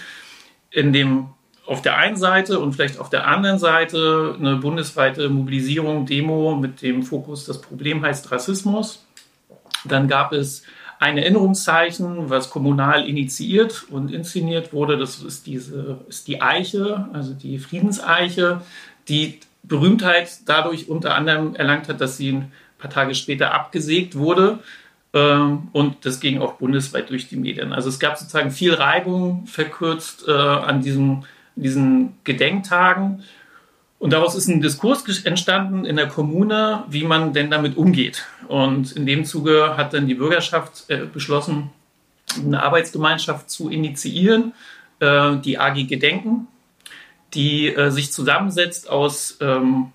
[0.70, 1.28] in dem
[1.64, 6.82] auf der einen Seite und vielleicht auf der anderen Seite eine bundesweite Mobilisierung, Demo mit
[6.82, 9.06] dem Fokus, das Problem heißt Rassismus.
[9.84, 10.64] Dann gab es
[10.98, 14.96] ein Erinnerungszeichen, was kommunal initiiert und inszeniert wurde.
[14.98, 18.60] Das ist, diese, ist die Eiche, also die Friedenseiche,
[19.08, 24.58] die Berühmtheit dadurch unter anderem erlangt hat, dass sie ein paar Tage später abgesägt wurde.
[25.14, 27.72] Ähm, und das ging auch bundesweit durch die Medien.
[27.72, 33.22] Also es gab sozusagen viel Reibung verkürzt äh, an diesem, diesen Gedenktagen.
[33.98, 38.26] Und daraus ist ein Diskurs entstanden in der Kommune, wie man denn damit umgeht.
[38.48, 41.70] Und in dem Zuge hat dann die Bürgerschaft äh, beschlossen,
[42.44, 44.54] eine Arbeitsgemeinschaft zu initiieren,
[44.98, 46.48] äh, die AG Gedenken,
[47.34, 49.92] die äh, sich zusammensetzt aus ähm,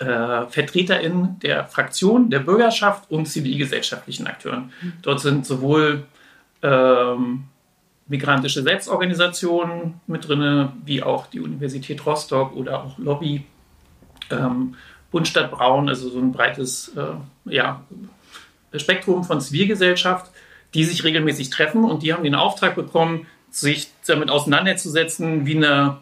[0.00, 4.72] äh, VertreterInnen der Fraktion, der Bürgerschaft und zivilgesellschaftlichen Akteuren.
[4.82, 4.92] Mhm.
[5.02, 6.06] Dort sind sowohl
[6.62, 7.44] ähm,
[8.06, 13.44] migrantische Selbstorganisationen mit drin, wie auch die Universität Rostock oder auch Lobby,
[14.30, 14.74] ähm,
[15.10, 17.84] Bundstadt Braun, also so ein breites äh, ja,
[18.74, 20.30] Spektrum von Zivilgesellschaft,
[20.74, 25.98] die sich regelmäßig treffen und die haben den Auftrag bekommen, sich damit auseinanderzusetzen, wie eine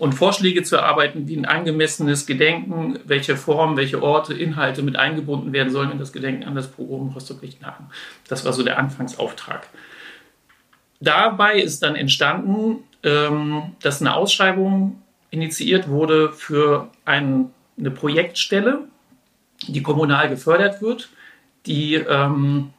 [0.00, 5.52] und Vorschläge zu erarbeiten, wie ein angemessenes Gedenken, welche Formen, welche Orte, Inhalte mit eingebunden
[5.52, 7.90] werden sollen in das Gedenken an das Pogrom Rostock-Lichtenhagen.
[8.26, 9.68] Das war so der Anfangsauftrag.
[11.00, 18.84] Dabei ist dann entstanden, ähm, dass eine Ausschreibung initiiert wurde für ein, eine Projektstelle,
[19.68, 21.10] die kommunal gefördert wird,
[21.66, 22.70] die ähm,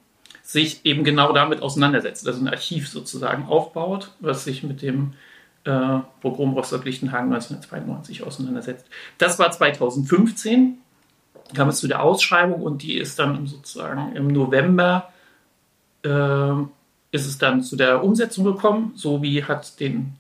[0.42, 5.14] sich eben genau damit auseinandersetzt, also ein Archiv sozusagen aufbaut, was sich mit dem
[5.66, 8.86] äh, Pogrom Rostock-Lichtenhagen 1992 auseinandersetzt.
[9.18, 10.78] Das war 2015,
[11.54, 15.12] kam es zu der Ausschreibung und die ist dann sozusagen im November
[16.04, 16.54] äh,
[17.12, 18.94] ist es dann zu der Umsetzung gekommen.
[18.96, 20.14] Sowie hat den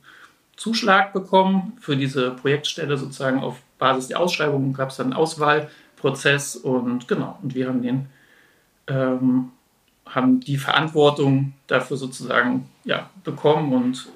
[0.57, 6.55] Zuschlag bekommen für diese Projektstelle sozusagen auf Basis der Ausschreibung gab es dann einen Auswahlprozess
[6.55, 8.05] und genau und wir haben den
[8.87, 9.51] ähm,
[10.05, 14.07] haben die Verantwortung dafür sozusagen ja, bekommen und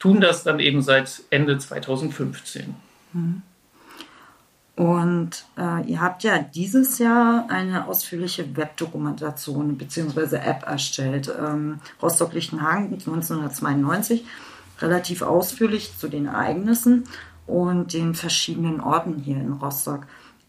[0.00, 2.74] tun das dann eben seit Ende 2015.
[3.12, 3.42] Mhm.
[4.80, 10.36] Und äh, ihr habt ja dieses Jahr eine ausführliche Webdokumentation bzw.
[10.36, 11.30] App erstellt.
[11.38, 14.24] Ähm, Rostock-Lichtenhagen 1992,
[14.80, 17.04] relativ ausführlich zu den Ereignissen
[17.46, 20.06] und den verschiedenen Orten hier in Rostock.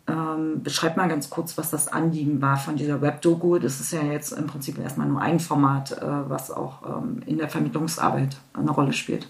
[0.08, 3.60] Ähm, beschreibt mal ganz kurz, was das Anliegen war von dieser Webdoku.
[3.60, 7.38] Das ist ja jetzt im Prinzip erstmal nur ein Format, äh, was auch ähm, in
[7.38, 9.28] der Vermittlungsarbeit eine Rolle spielt.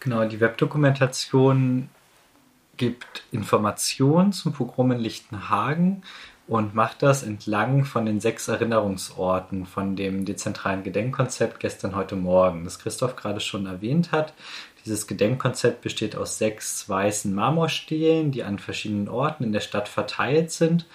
[0.00, 1.88] Genau, die Webdokumentation
[2.76, 6.02] gibt Informationen zum Pogrom in Lichtenhagen
[6.46, 12.64] und macht das entlang von den sechs Erinnerungsorten von dem dezentralen Gedenkkonzept gestern, heute Morgen,
[12.64, 14.32] das Christoph gerade schon erwähnt hat.
[14.84, 20.52] Dieses Gedenkkonzept besteht aus sechs weißen Marmorstelen, die an verschiedenen Orten in der Stadt verteilt
[20.52, 20.86] sind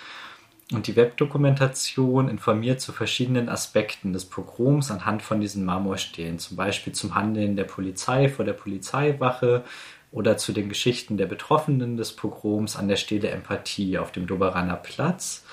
[0.74, 6.94] und die Webdokumentation informiert zu verschiedenen Aspekten des Pogroms anhand von diesen Marmorstelen, zum Beispiel
[6.94, 9.64] zum Handeln der Polizei vor der Polizeiwache
[10.12, 14.76] oder zu den Geschichten der Betroffenen des Pogroms an der Stele Empathie auf dem Doberaner
[14.78, 15.46] Platz.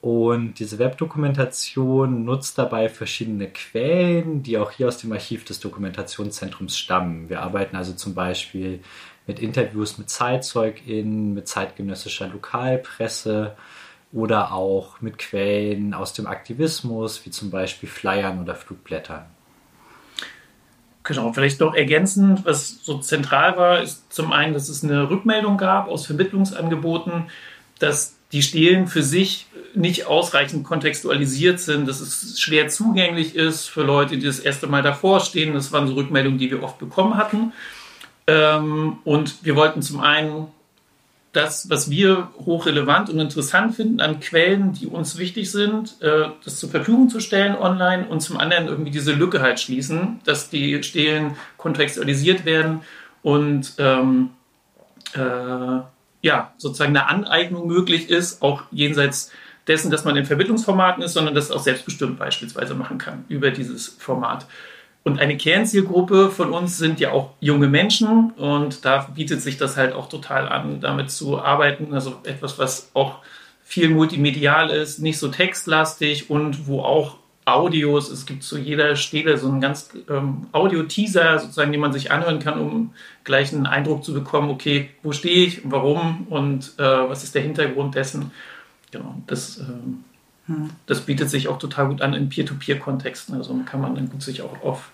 [0.00, 6.76] Und diese Webdokumentation nutzt dabei verschiedene Quellen, die auch hier aus dem Archiv des Dokumentationszentrums
[6.76, 7.30] stammen.
[7.30, 8.80] Wir arbeiten also zum Beispiel
[9.26, 13.56] mit Interviews mit ZeitzeugInnen, mit zeitgenössischer Lokalpresse,
[14.14, 19.26] oder auch mit Quellen aus dem Aktivismus, wie zum Beispiel Flyern oder Flugblättern.
[21.02, 25.58] Genau, vielleicht noch ergänzend, was so zentral war, ist zum einen, dass es eine Rückmeldung
[25.58, 27.24] gab aus Vermittlungsangeboten,
[27.78, 33.82] dass die Stelen für sich nicht ausreichend kontextualisiert sind, dass es schwer zugänglich ist für
[33.82, 35.52] Leute, die das erste Mal davor stehen.
[35.54, 37.52] Das waren so Rückmeldungen, die wir oft bekommen hatten.
[38.26, 40.46] Ähm, und wir wollten zum einen
[41.34, 46.58] das, was wir hochrelevant und interessant finden an Quellen, die uns wichtig sind, äh, das
[46.58, 50.82] zur Verfügung zu stellen online und zum anderen irgendwie diese Lücke halt schließen, dass die
[50.82, 52.82] Stelen kontextualisiert werden
[53.22, 54.30] und ähm,
[55.14, 55.80] äh,
[56.22, 59.32] ja, sozusagen eine Aneignung möglich ist, auch jenseits
[59.66, 63.88] dessen, dass man in Vermittlungsformaten ist, sondern das auch selbstbestimmt beispielsweise machen kann über dieses
[63.88, 64.46] Format.
[65.04, 69.76] Und eine Kernzielgruppe von uns sind ja auch junge Menschen und da bietet sich das
[69.76, 71.92] halt auch total an, damit zu arbeiten.
[71.92, 73.18] Also etwas, was auch
[73.62, 78.10] viel multimedial ist, nicht so textlastig und wo auch Audios.
[78.10, 82.38] Es gibt zu jeder Stelle so einen ganz ähm, Audio-Teaser, sozusagen, den man sich anhören
[82.38, 82.94] kann, um
[83.24, 87.42] gleich einen Eindruck zu bekommen, okay, wo stehe ich, warum und äh, was ist der
[87.42, 88.30] Hintergrund dessen.
[88.90, 90.04] Genau, das, ähm, hm.
[90.86, 93.34] Das bietet sich auch total gut an in Peer-to-Peer-Kontexten.
[93.34, 94.90] Also kann man dann gut sich auch auf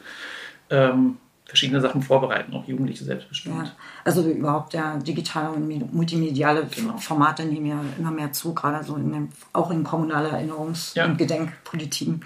[0.70, 1.16] ähm,
[1.50, 3.66] verschiedene Sachen vorbereiten, auch Jugendliche selbstbestimmt.
[3.66, 3.72] Ja,
[4.04, 6.96] also überhaupt ja digitale und multimediale genau.
[6.98, 11.06] Formate nehmen ja immer mehr zu, gerade so in dem, auch in kommunaler Erinnerungs- ja.
[11.06, 12.24] und Gedenkpolitiken.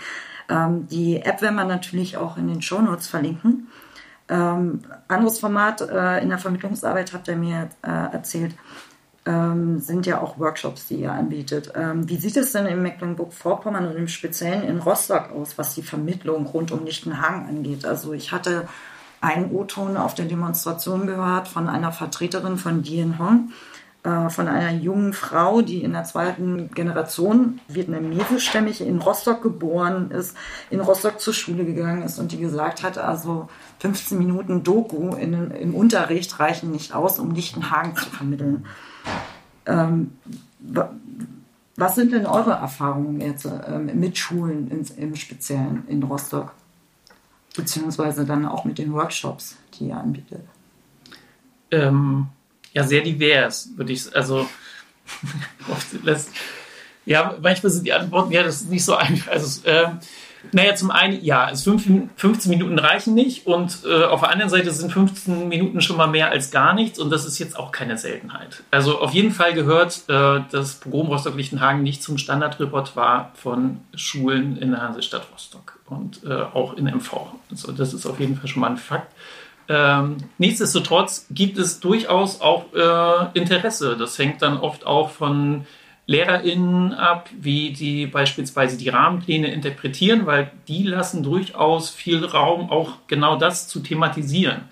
[0.51, 3.69] Ähm, die App werden wir natürlich auch in den Shownotes verlinken.
[4.29, 8.55] Ähm, anderes Format äh, in der Vermittlungsarbeit habt ihr mir äh, erzählt,
[9.27, 11.73] ähm, sind ja auch Workshops, die ihr anbietet.
[11.75, 15.83] Ähm, wie sieht es denn in Mecklenburg-Vorpommern und im Speziellen in Rostock aus, was die
[15.83, 17.87] Vermittlung rund um Lichtenhagen angeht?
[17.87, 18.69] Also ich hatte
[19.21, 23.53] einen O-Ton auf der Demonstration gehört von einer Vertreterin von Dien Hong,
[24.03, 30.37] äh, von einer jungen Frau, die in der zweiten Generation vietnamesischstämmig in Rostock geboren ist,
[30.69, 33.49] in Rostock zur Schule gegangen ist und die gesagt hat, also
[33.79, 38.67] 15 Minuten Doku in, im Unterricht reichen nicht aus, um Lichtenhagen zu vermitteln.
[39.67, 40.13] Ähm,
[41.77, 46.53] was sind denn eure Erfahrungen jetzt ähm, mit Schulen ins, im Speziellen in Rostock?
[47.57, 50.43] Beziehungsweise dann auch mit den Workshops, die ihr anbietet?
[51.71, 52.27] Ähm,
[52.73, 54.49] ja, sehr divers, würde ich also
[57.07, 59.33] ja, manchmal sind die Antworten, ja, das ist nicht so einfach.
[59.33, 59.91] Also, äh,
[60.53, 64.71] naja, zum einen, ja, es 15 Minuten reichen nicht und äh, auf der anderen Seite
[64.71, 67.99] sind 15 Minuten schon mal mehr als gar nichts und das ist jetzt auch keine
[67.99, 68.63] Seltenheit.
[68.71, 74.71] Also auf jeden Fall gehört äh, das Pogrom Rostock-Lichtenhagen nicht zum Standardrepertoire von Schulen in
[74.71, 77.13] der Hansestadt Rostock und äh, auch in MV.
[77.51, 79.13] Also das ist auf jeden Fall schon mal ein Fakt.
[79.69, 83.97] Ähm, nichtsdestotrotz gibt es durchaus auch äh, Interesse.
[83.97, 85.67] Das hängt dann oft auch von
[86.07, 92.99] LehrerInnen ab, wie die beispielsweise die Rahmenpläne interpretieren, weil die lassen durchaus viel Raum, auch
[93.07, 94.63] genau das zu thematisieren.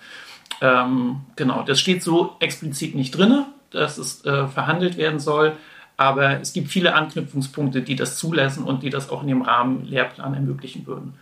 [0.61, 5.53] Ähm, genau, das steht so explizit nicht drin, dass es äh, verhandelt werden soll,
[5.97, 9.85] aber es gibt viele Anknüpfungspunkte, die das zulassen und die das auch in dem Rahmen
[9.85, 11.15] Lehrplan ermöglichen würden.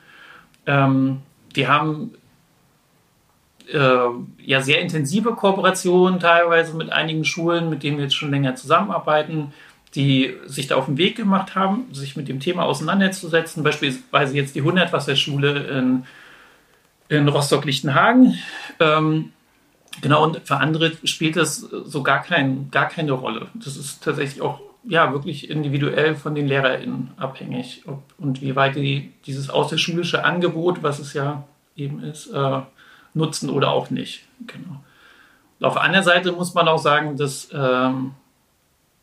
[0.66, 1.22] Ähm,
[1.56, 2.12] die haben
[3.72, 4.10] äh,
[4.44, 9.54] ja sehr intensive Kooperationen teilweise mit einigen Schulen, mit denen wir jetzt schon länger zusammenarbeiten
[9.96, 13.64] die sich da auf den Weg gemacht haben, sich mit dem Thema auseinanderzusetzen.
[13.64, 16.06] Beispielsweise jetzt die 100-Wasserschule in,
[17.10, 18.38] in Rostock-Lichtenhagen.
[18.80, 19.34] Ähm,
[20.02, 23.48] genau, und für andere spielt das so gar, kein, gar keine Rolle.
[23.54, 27.84] Das ist tatsächlich auch ja, wirklich individuell von den LehrerInnen abhängig.
[27.86, 31.44] Ob, und wie weit die dieses außerschulische Angebot, was es ja
[31.76, 32.62] eben ist, äh,
[33.14, 34.24] nutzen oder auch nicht.
[34.48, 34.82] Genau.
[35.60, 38.14] Und auf der anderen Seite muss man auch sagen, dass ähm,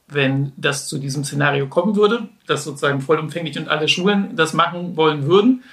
[0.09, 4.97] wenn das zu diesem Szenario kommen würde, dass sozusagen vollumfänglich und alle Schulen das machen
[4.97, 5.65] wollen würden,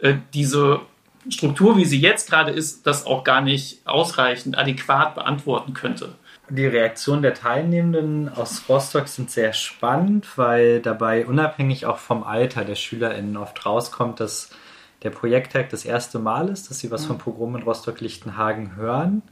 [0.00, 0.80] äh, diese
[1.28, 6.14] Struktur, wie sie jetzt gerade ist, das auch gar nicht ausreichend adäquat beantworten könnte.
[6.48, 12.64] Die Reaktionen der Teilnehmenden aus Rostock sind sehr spannend, weil dabei unabhängig auch vom Alter
[12.64, 14.50] der SchülerInnen oft rauskommt, dass
[15.02, 19.22] der Projekttag das erste Mal ist, dass sie was vom Pogrom in Rostock-Lichtenhagen hören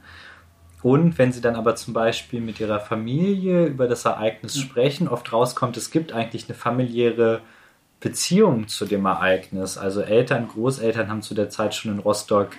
[0.85, 5.33] und wenn sie dann aber zum Beispiel mit ihrer Familie über das Ereignis sprechen, oft
[5.33, 7.41] rauskommt, es gibt eigentlich eine familiäre
[7.99, 9.79] Beziehung zu dem Ereignis.
[9.79, 12.49] Also Eltern, Großeltern haben zu der Zeit schon in Rostock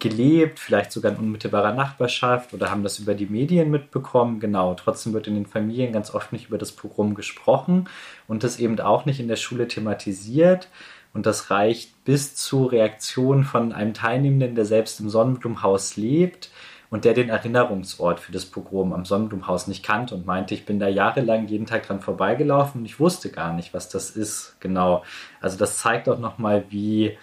[0.00, 4.40] gelebt, vielleicht sogar in unmittelbarer Nachbarschaft oder haben das über die Medien mitbekommen.
[4.40, 7.88] Genau, trotzdem wird in den Familien ganz oft nicht über das Pogrom gesprochen
[8.26, 10.66] und das eben auch nicht in der Schule thematisiert.
[11.14, 16.50] Und das reicht bis zu Reaktionen von einem Teilnehmenden, der selbst im Sonnenblumenhaus lebt,
[16.92, 20.78] und der den Erinnerungsort für das Pogrom am Sonnenblumenhaus nicht kannte und meinte, ich bin
[20.78, 24.56] da jahrelang jeden Tag dran vorbeigelaufen und ich wusste gar nicht, was das ist.
[24.60, 25.02] Genau.
[25.40, 27.16] Also das zeigt auch nochmal, wie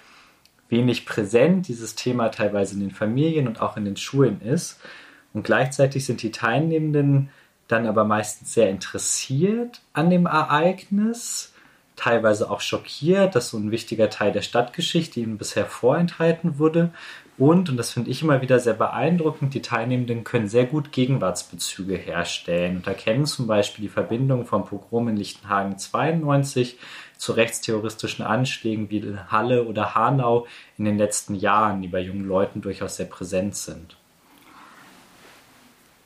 [0.70, 4.80] wenig präsent dieses Thema teilweise in den Familien und auch in den Schulen ist.
[5.34, 7.30] Und gleichzeitig sind die Teilnehmenden
[7.68, 11.54] dann aber meistens sehr interessiert an dem Ereignis,
[11.96, 16.92] teilweise auch schockiert, dass so ein wichtiger Teil der Stadtgeschichte ihnen bisher vorenthalten wurde
[17.40, 21.96] und, und das finde ich immer wieder sehr beeindruckend, die Teilnehmenden können sehr gut Gegenwartsbezüge
[21.96, 26.78] herstellen und erkennen zum Beispiel die Verbindung vom Pogrom in Lichtenhagen 92
[27.18, 32.28] zu rechtsterroristischen Anschlägen wie in Halle oder Hanau in den letzten Jahren, die bei jungen
[32.28, 33.96] Leuten durchaus sehr präsent sind.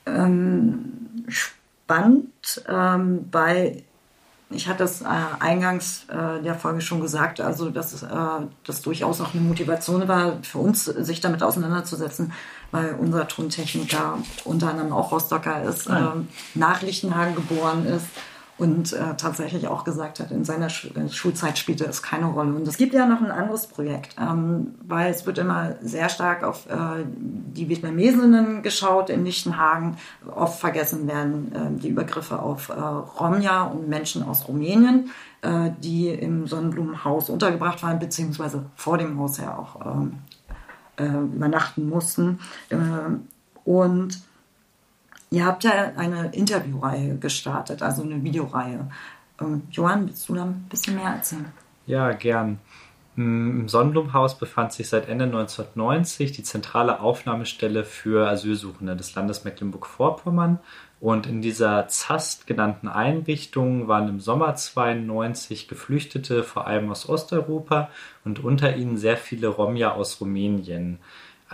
[0.06, 3.82] Ähm, spannend ähm, bei
[4.50, 5.06] ich hatte es äh,
[5.40, 8.06] eingangs äh, der Folge schon gesagt, also dass äh,
[8.64, 12.32] das durchaus auch eine Motivation war für uns, sich damit auseinanderzusetzen,
[12.70, 16.00] weil unser Tontechniker unter anderem auch Rostocker ist, äh,
[16.54, 18.06] nach Lichtenhagen geboren ist
[18.56, 22.54] und äh, tatsächlich auch gesagt hat, in seiner Sch Schulzeit spielte es keine Rolle.
[22.54, 26.44] Und es gibt ja noch ein anderes Projekt, ähm, weil es wird immer sehr stark
[26.44, 29.96] auf äh, die Vietnamesinnen geschaut in Lichtenhagen.
[30.32, 35.10] Oft vergessen werden äh, die Übergriffe auf äh, Romja und Menschen aus Rumänien,
[35.42, 40.18] äh, die im Sonnenblumenhaus untergebracht waren, beziehungsweise vor dem Haus ja auch ähm,
[40.96, 42.38] äh, übernachten mussten.
[42.68, 42.76] Äh,
[43.64, 44.22] und
[45.34, 48.88] Ihr habt ja eine Interviewreihe gestartet, also eine Videoreihe.
[49.40, 51.52] Ähm, Johann, willst du da ein bisschen mehr erzählen?
[51.86, 52.60] Ja, gern.
[53.16, 59.42] Mm, Im Sonnenblumenhaus befand sich seit Ende 1990 die zentrale Aufnahmestelle für Asylsuchende des Landes
[59.42, 60.60] Mecklenburg-Vorpommern.
[61.00, 67.90] Und in dieser ZAST genannten Einrichtung waren im Sommer 92 Geflüchtete, vor allem aus Osteuropa,
[68.24, 71.00] und unter ihnen sehr viele Romja aus Rumänien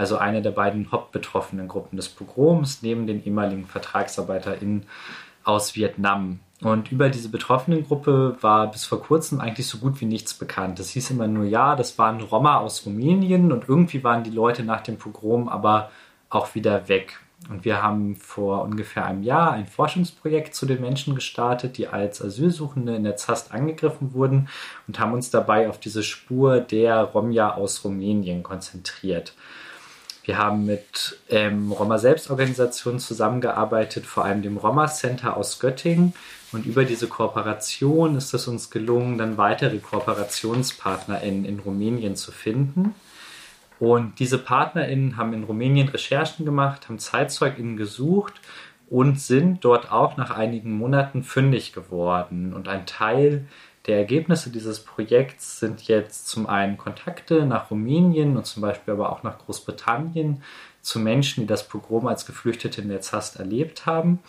[0.00, 4.86] also eine der beiden hauptbetroffenen Gruppen des Pogroms, neben den ehemaligen VertragsarbeiterInnen
[5.44, 6.40] aus Vietnam.
[6.62, 10.80] Und über diese betroffenen Gruppe war bis vor kurzem eigentlich so gut wie nichts bekannt.
[10.80, 14.62] Es hieß immer nur, ja, das waren Roma aus Rumänien und irgendwie waren die Leute
[14.62, 15.90] nach dem Pogrom aber
[16.30, 17.20] auch wieder weg.
[17.50, 22.22] Und wir haben vor ungefähr einem Jahr ein Forschungsprojekt zu den Menschen gestartet, die als
[22.22, 24.48] Asylsuchende in der ZAST angegriffen wurden
[24.86, 29.34] und haben uns dabei auf diese Spur der Romja aus Rumänien konzentriert.
[30.30, 36.12] Wir haben mit ähm, Roma-Selbstorganisationen zusammengearbeitet, vor allem dem Roma-Center aus Göttingen.
[36.52, 42.94] Und über diese Kooperation ist es uns gelungen, dann weitere KooperationspartnerInnen in Rumänien zu finden.
[43.80, 48.34] Und diese PartnerInnen haben in Rumänien Recherchen gemacht, haben ZeitzeugInnen gesucht
[48.88, 52.54] und sind dort auch nach einigen Monaten fündig geworden.
[52.54, 53.46] Und ein Teil
[53.86, 59.10] der Ergebnisse dieses Projekts sind jetzt zum einen Kontakte nach Rumänien und zum Beispiel aber
[59.10, 60.42] auch nach Großbritannien
[60.82, 64.20] zu Menschen, die das Pogrom als Geflüchtete in der ZAST erlebt haben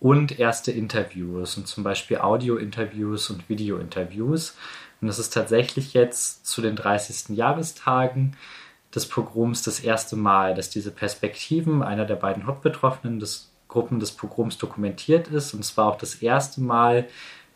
[0.00, 4.56] und erste Interviews und zum Beispiel Audio-Interviews und Video-Interviews.
[5.00, 7.36] Und es ist tatsächlich jetzt zu den 30.
[7.36, 8.36] Jahrestagen
[8.94, 14.12] des Pogroms das erste Mal, dass diese Perspektiven einer der beiden Hauptbetroffenen des Gruppen des
[14.12, 15.52] Pogroms dokumentiert ist.
[15.52, 17.08] Und es war auch das erste Mal,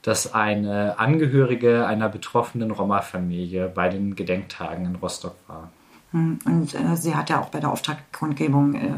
[0.08, 5.70] dass eine Angehörige einer betroffenen Roma-Familie bei den Gedenktagen in Rostock war.
[6.12, 8.88] Hm, und äh, sie hat ja auch bei der Auftaktkundgebung äh,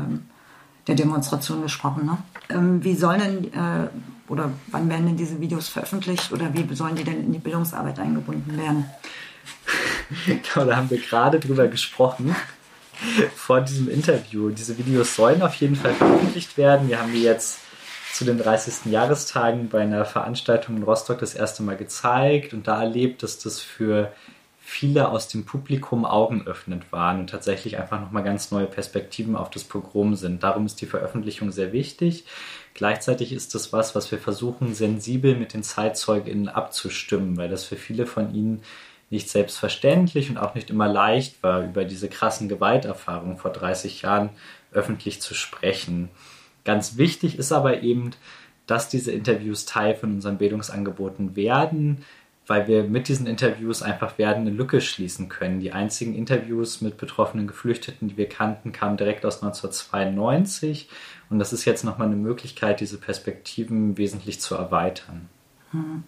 [0.87, 2.07] der Demonstration gesprochen.
[2.07, 2.19] Ne?
[2.49, 3.89] Ähm, wie sollen denn, äh,
[4.29, 7.99] oder wann werden denn diese Videos veröffentlicht oder wie sollen die denn in die Bildungsarbeit
[7.99, 8.85] eingebunden werden?
[10.27, 12.37] genau, da haben wir gerade drüber gesprochen
[13.35, 14.51] vor diesem Interview.
[14.51, 16.89] Diese Videos sollen auf jeden Fall veröffentlicht werden.
[16.89, 17.59] Wir haben die jetzt
[18.13, 18.91] zu den 30.
[18.91, 23.61] Jahrestagen bei einer Veranstaltung in Rostock das erste Mal gezeigt und da erlebt, dass das
[23.61, 24.13] für
[24.71, 29.65] viele aus dem Publikum augenöffnend waren und tatsächlich einfach nochmal ganz neue Perspektiven auf das
[29.65, 30.43] Pogrom sind.
[30.43, 32.25] Darum ist die Veröffentlichung sehr wichtig.
[32.75, 37.77] Gleichzeitig ist das was, was wir versuchen, sensibel mit den ZeitzeugInnen abzustimmen, weil das für
[37.77, 38.63] viele von ihnen
[39.11, 44.31] nicht selbstverständlich und auch nicht immer leicht war, über diese krassen Gewalterfahrungen vor 30 Jahren
[44.73, 46.11] öffentlich zu sprechen.
[46.65, 48.11] Ganz wichtig ist aber eben,
[48.67, 52.05] dass diese Interviews Teil von unseren Bildungsangeboten werden,
[52.47, 55.61] weil wir mit diesen Interviews einfach werden eine Lücke schließen können.
[55.61, 60.89] Die einzigen Interviews mit betroffenen Geflüchteten, die wir kannten, kamen direkt aus 1992
[61.31, 65.29] und das ist jetzt nochmal eine Möglichkeit, diese Perspektiven wesentlich zu erweitern.
[65.71, 66.03] Hm.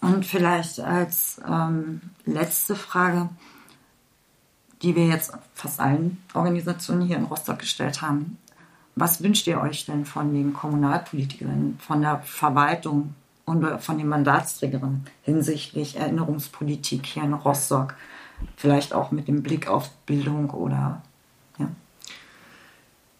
[0.00, 3.28] Und vielleicht als ähm, letzte Frage,
[4.82, 8.38] die wir jetzt fast allen Organisationen hier in Rostock gestellt haben.
[8.94, 13.14] Was wünscht ihr euch denn von den Kommunalpolitikern, von der Verwaltung
[13.44, 17.94] und von den Mandatsträgerinnen hinsichtlich Erinnerungspolitik hier in Rostock?
[18.56, 21.02] Vielleicht auch mit dem Blick auf Bildung oder
[21.58, 21.68] ja.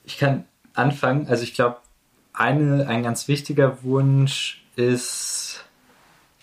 [0.04, 0.44] Ich kann
[0.74, 1.26] anfangen.
[1.28, 1.78] Also ich glaube,
[2.32, 5.47] ein ganz wichtiger Wunsch ist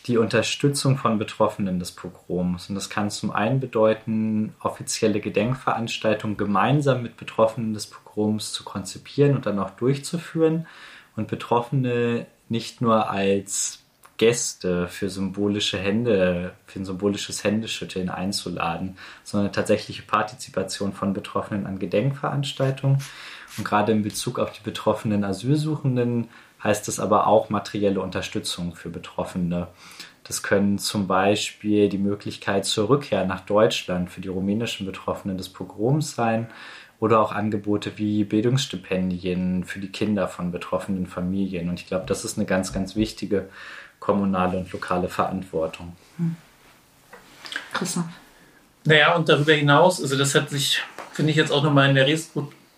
[0.06, 2.70] die Unterstützung von Betroffenen des Pogroms.
[2.70, 9.36] Und das kann zum einen bedeuten, offizielle Gedenkveranstaltungen gemeinsam mit Betroffenen des Pogroms zu konzipieren
[9.36, 10.68] und dann auch durchzuführen
[11.16, 13.82] und Betroffene nicht nur als
[14.18, 21.80] Gäste für symbolische Hände, für ein symbolisches Händeschütteln einzuladen, sondern tatsächliche Partizipation von Betroffenen an
[21.80, 23.00] Gedenkveranstaltungen.
[23.58, 26.30] Und gerade in Bezug auf die betroffenen Asylsuchenden
[26.66, 29.68] heißt es aber auch materielle Unterstützung für Betroffene.
[30.24, 35.50] Das können zum Beispiel die Möglichkeit zur Rückkehr nach Deutschland für die rumänischen Betroffenen des
[35.50, 36.50] Pogroms sein
[37.00, 41.70] oder auch Angebote wie Bildungsstipendien für die Kinder von betroffenen Familien.
[41.70, 43.48] Und ich glaube, das ist eine ganz, ganz wichtige
[44.00, 45.96] kommunale und lokale Verantwortung.
[46.18, 46.36] Hm.
[47.74, 48.06] Christoph.
[48.86, 52.08] Naja, und darüber hinaus, also das hat sich, finde ich jetzt auch nochmal in der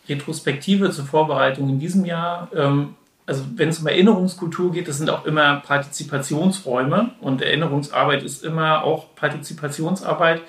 [0.09, 2.95] Retrospektive zur Vorbereitung in diesem Jahr ähm,
[3.27, 8.83] also wenn es um Erinnerungskultur geht, das sind auch immer Partizipationsräume und Erinnerungsarbeit ist immer
[8.83, 10.41] auch Partizipationsarbeit.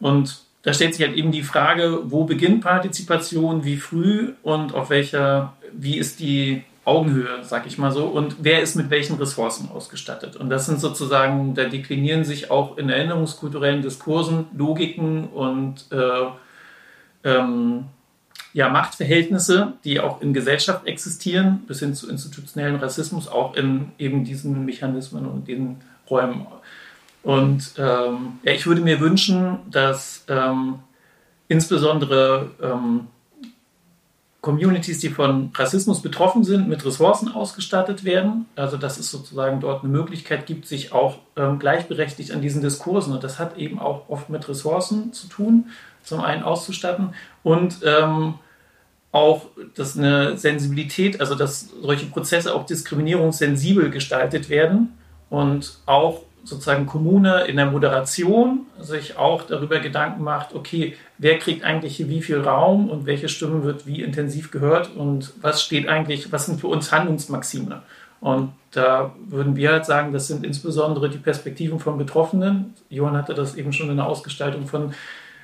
[0.00, 4.88] Und da stellt sich halt eben die Frage, wo beginnt Partizipation, wie früh und auf
[4.88, 9.68] welcher, wie ist die Augenhöhe, sag ich mal so, und wer ist mit welchen Ressourcen
[9.70, 10.34] ausgestattet.
[10.34, 17.84] Und das sind sozusagen, da deklinieren sich auch in erinnerungskulturellen Diskursen Logiken und äh, ähm,
[18.52, 24.24] ja, Machtverhältnisse, die auch in Gesellschaft existieren, bis hin zu institutionellen Rassismus, auch in eben
[24.24, 25.78] diesen Mechanismen und den
[26.08, 26.46] Räumen.
[27.22, 30.80] Und ähm, ja, ich würde mir wünschen, dass ähm,
[31.48, 33.06] insbesondere ähm,
[34.42, 38.46] Communities, die von Rassismus betroffen sind, mit Ressourcen ausgestattet werden.
[38.56, 43.14] Also dass es sozusagen dort eine Möglichkeit gibt, sich auch ähm, gleichberechtigt an diesen Diskursen,
[43.14, 45.70] und das hat eben auch oft mit Ressourcen zu tun,
[46.02, 47.14] zum einen auszustatten.
[47.44, 48.34] Und ähm,
[49.12, 54.98] auch, dass eine Sensibilität, also dass solche Prozesse auch diskriminierungssensibel gestaltet werden.
[55.30, 61.64] Und auch sozusagen Kommune in der Moderation sich auch darüber Gedanken macht, okay, wer kriegt
[61.64, 66.32] eigentlich wie viel Raum und welche Stimmen wird wie intensiv gehört und was steht eigentlich,
[66.32, 67.82] was sind für uns Handlungsmaxime.
[68.20, 72.74] Und da würden wir halt sagen, das sind insbesondere die Perspektiven von Betroffenen.
[72.88, 74.94] Johann hatte das eben schon in der Ausgestaltung von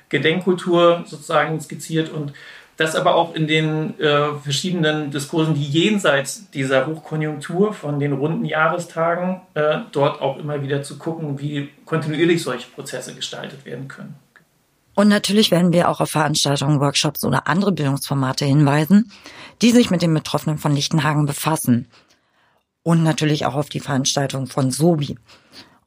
[0.09, 2.33] Gedenkkultur sozusagen skizziert und
[2.79, 8.45] das aber auch in den äh, verschiedenen Diskursen, die jenseits dieser Hochkonjunktur von den runden
[8.45, 14.15] Jahrestagen äh, dort auch immer wieder zu gucken, wie kontinuierlich solche Prozesse gestaltet werden können.
[14.95, 19.11] Und natürlich werden wir auch auf Veranstaltungen, Workshops oder andere Bildungsformate hinweisen,
[19.61, 21.89] die sich mit den Betroffenen von Lichtenhagen befassen.
[22.83, 25.17] Und natürlich auch auf die Veranstaltung von Sobi.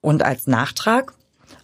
[0.02, 1.14] Und als Nachtrag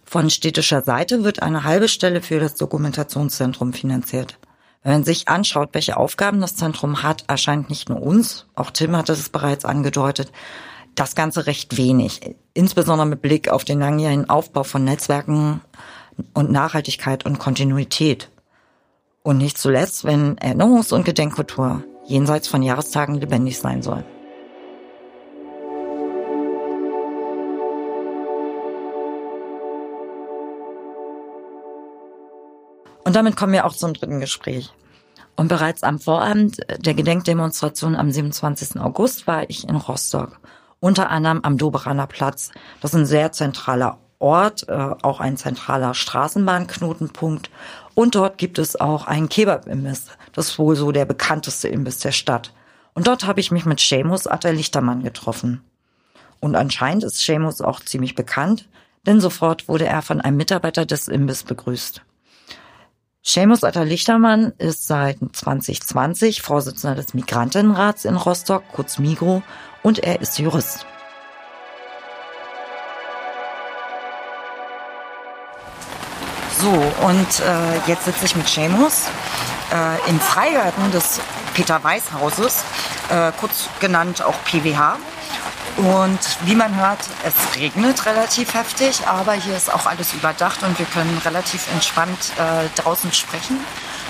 [0.05, 4.39] von städtischer Seite wird eine halbe Stelle für das Dokumentationszentrum finanziert.
[4.83, 8.95] Wenn man sich anschaut, welche Aufgaben das Zentrum hat, erscheint nicht nur uns, auch Tim
[8.95, 10.31] hat es bereits angedeutet,
[10.95, 12.35] das Ganze recht wenig.
[12.53, 15.61] Insbesondere mit Blick auf den langjährigen Aufbau von Netzwerken
[16.33, 18.29] und Nachhaltigkeit und Kontinuität.
[19.21, 24.03] Und nicht zuletzt, wenn Erinnerungs- und Gedenkkultur jenseits von Jahrestagen lebendig sein soll.
[33.03, 34.73] Und damit kommen wir auch zum dritten Gespräch.
[35.35, 38.79] Und bereits am Vorabend der Gedenkdemonstration am 27.
[38.81, 40.39] August war ich in Rostock.
[40.81, 42.51] Unter anderem am Doberaner Platz.
[42.81, 47.49] Das ist ein sehr zentraler Ort, äh, auch ein zentraler Straßenbahnknotenpunkt.
[47.95, 50.07] Und dort gibt es auch einen Kebab-Imbiss.
[50.33, 52.53] Das ist wohl so der bekannteste Imbiss der Stadt.
[52.93, 55.63] Und dort habe ich mich mit Seamus Atter Lichtermann getroffen.
[56.41, 58.67] Und anscheinend ist Seamus auch ziemlich bekannt,
[59.05, 62.01] denn sofort wurde er von einem Mitarbeiter des Imbiss begrüßt.
[63.31, 69.43] Seamus Atta Lichtermann ist seit 2020 Vorsitzender des Migrantinnenrats in Rostock, kurz Migro,
[69.83, 70.87] und er ist Jurist.
[76.59, 79.05] So, und äh, jetzt sitze ich mit Seamus
[79.71, 81.21] äh, im Freigarten des
[81.53, 82.63] Peter Weiß Hauses,
[83.11, 84.97] äh, kurz genannt auch PWH.
[85.79, 90.77] Und wie man hört, es regnet relativ heftig, aber hier ist auch alles überdacht und
[90.77, 93.57] wir können relativ entspannt äh, draußen sprechen.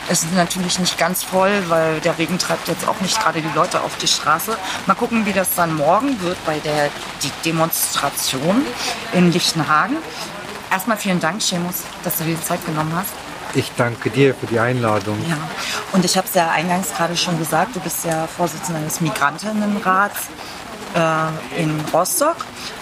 [0.09, 3.51] Es ist natürlich nicht ganz voll, weil der Regen treibt jetzt auch nicht gerade die
[3.53, 4.57] Leute auf die Straße.
[4.87, 6.89] Mal gucken, wie das dann morgen wird bei der
[7.21, 8.65] die Demonstration
[9.13, 9.97] in Lichtenhagen.
[10.71, 13.13] Erstmal vielen Dank, Seamus, dass du dir die Zeit genommen hast.
[13.53, 15.17] Ich danke dir für die Einladung.
[15.27, 15.37] Ja,
[15.91, 20.29] und ich habe es ja eingangs gerade schon gesagt, du bist ja Vorsitzender des Migrantinnenrats
[20.95, 22.37] äh, in Rostock.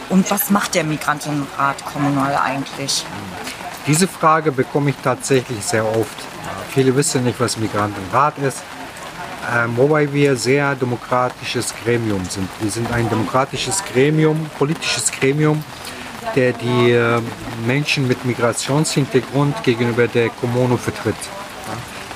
[0.09, 3.05] Und was macht der Migrantinnenrat kommunal eigentlich?
[3.85, 6.17] Diese Frage bekomme ich tatsächlich sehr oft.
[6.69, 8.59] Viele wissen nicht, was Migrantenrat ist,
[9.49, 12.49] äh, wobei wir sehr demokratisches Gremium sind.
[12.59, 15.63] Wir sind ein demokratisches Gremium, politisches Gremium,
[16.35, 17.21] der die äh,
[17.65, 21.15] Menschen mit Migrationshintergrund gegenüber der Kommune vertritt.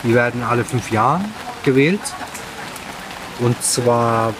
[0.04, 1.22] Die werden alle fünf Jahre
[1.64, 2.02] gewählt
[3.39, 4.34] und zwar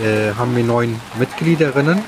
[0.00, 2.02] äh, haben wir neun Mitgliederinnen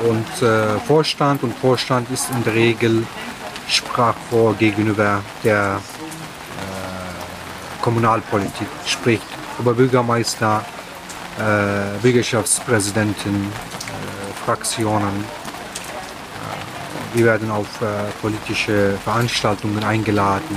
[0.00, 3.06] und äh, Vorstand und Vorstand ist in der Regel
[3.66, 5.80] Sprachrohr gegenüber der
[6.56, 9.20] äh, Kommunalpolitik, sprich
[9.58, 10.64] Oberbürgermeister,
[11.38, 15.24] äh, Bürgerschaftspräsidenten, äh, Fraktionen.
[17.14, 17.66] Äh, wir werden auf
[18.20, 20.56] politische Veranstaltungen eingeladen.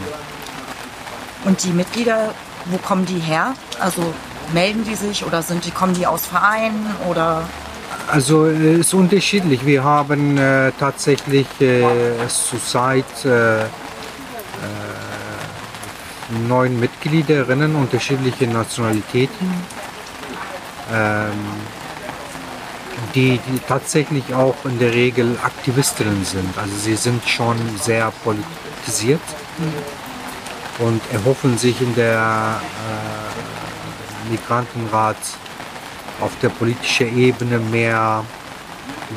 [1.46, 2.34] Und die Mitglieder,
[2.66, 3.56] wo kommen die her?
[3.80, 4.14] Also
[4.54, 7.44] melden die sich oder sind die, kommen die aus Vereinen oder?
[8.08, 9.66] Also es ist unterschiedlich.
[9.66, 11.84] Wir haben äh, tatsächlich äh,
[12.28, 13.68] zurzeit äh, äh,
[16.48, 19.52] neun Mitgliederinnen unterschiedliche Nationalitäten.
[20.92, 21.32] ähm,
[23.16, 26.58] die, die tatsächlich auch in der Regel Aktivistinnen sind.
[26.58, 29.22] Also sie sind schon sehr politisiert
[30.80, 33.11] und erhoffen sich in der äh,
[34.32, 35.18] Migrantenrat
[36.20, 38.24] auf der politischen Ebene mehr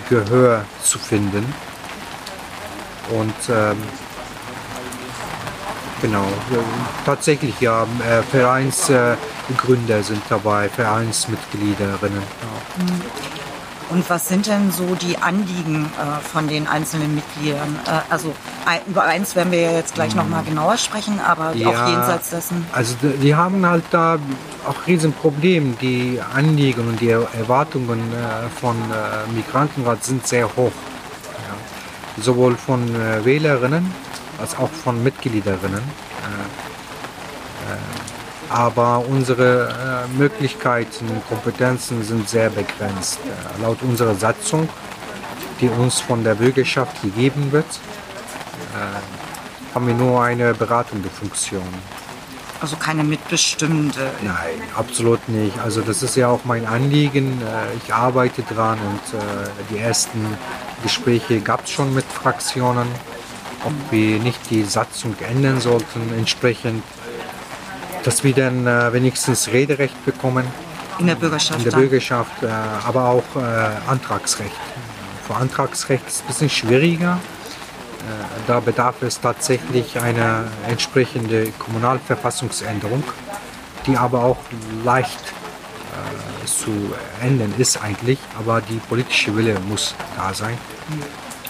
[0.08, 1.44] Gehör zu finden.
[3.10, 3.76] Und ähm,
[6.00, 6.26] genau,
[7.04, 12.22] tatsächlich ja, äh, Vereinsgründer sind dabei, Vereinsmitgliederinnen.
[12.22, 13.43] Ja.
[13.90, 17.78] Und was sind denn so die Anliegen äh, von den einzelnen Mitgliedern?
[17.86, 18.34] Äh, also
[18.66, 22.30] ein, über eins werden wir ja jetzt gleich nochmal genauer sprechen, aber Ja, auch jenseits
[22.30, 22.66] dessen.
[22.72, 24.18] Also die haben halt da
[24.66, 25.76] auch Riesenproblem.
[25.80, 30.72] Die Anliegen und die Erwartungen äh, von äh, Migrantenrat sind sehr hoch.
[30.76, 32.22] Ja.
[32.22, 33.92] Sowohl von äh, Wählerinnen
[34.40, 35.82] als auch von Mitgliederinnen.
[38.54, 43.18] Aber unsere äh, Möglichkeiten, Kompetenzen sind sehr begrenzt.
[43.24, 44.68] Äh, laut unserer Satzung,
[45.60, 51.66] die uns von der Bürgerschaft gegeben wird, äh, haben wir nur eine beratende Funktion.
[52.60, 54.12] Also keine mitbestimmende.
[54.22, 55.58] Nein, absolut nicht.
[55.58, 57.42] Also das ist ja auch mein Anliegen.
[57.42, 59.22] Äh, Ich arbeite dran und äh,
[59.68, 60.24] die ersten
[60.84, 62.86] Gespräche gab es schon mit Fraktionen,
[63.64, 66.84] ob wir nicht die Satzung ändern sollten entsprechend,
[68.04, 70.44] dass wir dann äh, wenigstens Rederecht bekommen
[70.98, 71.64] In der Bürgerschaft.
[71.64, 71.76] in der.
[71.76, 72.46] Bürgerschaft, äh,
[72.86, 74.54] aber auch äh, Antragsrecht.
[75.26, 77.18] Für Antragsrecht ist es ein bisschen schwieriger.
[78.46, 83.02] Da bedarf es tatsächlich einer entsprechenden Kommunalverfassungsänderung,
[83.86, 84.36] die aber auch
[84.84, 85.32] leicht
[85.94, 86.92] äh, zu
[87.22, 90.58] ändern ist eigentlich, aber die politische Wille muss da sein.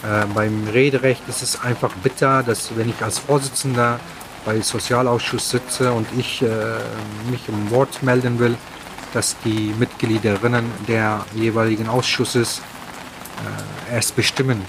[0.03, 3.99] Äh, beim Rederecht ist es einfach bitter, dass wenn ich als Vorsitzender
[4.45, 6.47] bei Sozialausschuss sitze und ich äh,
[7.29, 8.55] mich im Wort melden will,
[9.13, 12.61] dass die Mitgliederinnen der jeweiligen Ausschusses
[13.89, 14.63] äh, erst bestimmen,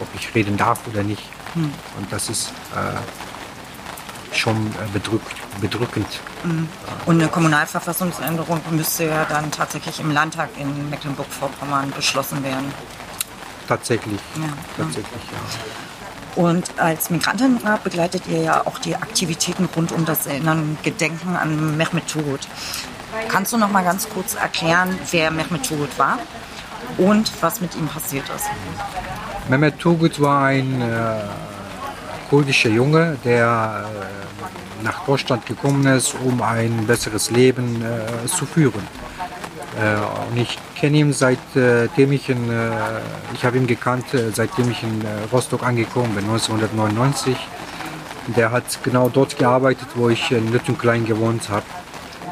[0.00, 1.22] ob ich reden darf oder nicht.
[1.54, 6.06] Und das ist äh, schon äh, bedrückt, bedrückend.
[7.06, 12.72] Und eine Kommunalverfassungsänderung müsste ja dann tatsächlich im Landtag in Mecklenburg-Vorpommern beschlossen werden.
[13.66, 14.20] Tatsächlich.
[14.36, 14.52] Ja, ja.
[14.76, 15.97] Tatsächlich, ja.
[16.38, 21.76] Und als Migrantenrat begleitet ihr ja auch die Aktivitäten rund um das Erinnern Gedenken an
[21.76, 22.46] Mehmet Turgut.
[23.28, 26.20] Kannst du noch mal ganz kurz erklären, wer Mehmet Turgut war
[26.96, 28.46] und was mit ihm passiert ist?
[29.48, 31.22] Mehmet Turgut war ein äh,
[32.30, 33.88] kurdischer Junge, der
[34.80, 38.86] äh, nach Deutschland gekommen ist, um ein besseres Leben äh, zu führen.
[39.78, 42.70] Äh, und ich kenne ihn seitdem ich in, äh,
[43.34, 47.36] ich habe ihn gekannt, äh, seitdem ich in äh, Rostock angekommen bin, 1999.
[48.36, 51.64] Der hat genau dort gearbeitet, wo ich in Lüttenklein gewohnt habe.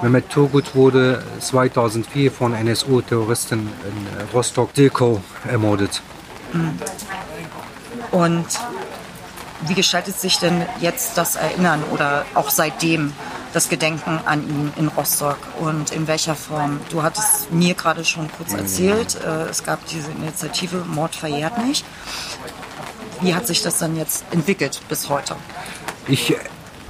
[0.02, 6.02] Mehmet Turgut wurde 2004 von NSU-Terroristen in äh, Rostock-Dilkow ermordet.
[8.10, 8.46] Und
[9.62, 13.12] wie gestaltet sich denn jetzt das Erinnern oder auch seitdem
[13.56, 16.78] das Gedenken an ihn in Rostock und in welcher Form?
[16.90, 21.82] Du hattest mir gerade schon kurz erzählt, äh, es gab diese Initiative Mord verjährt nicht.
[23.22, 25.36] Wie hat sich das dann jetzt entwickelt bis heute?
[26.06, 26.36] Ich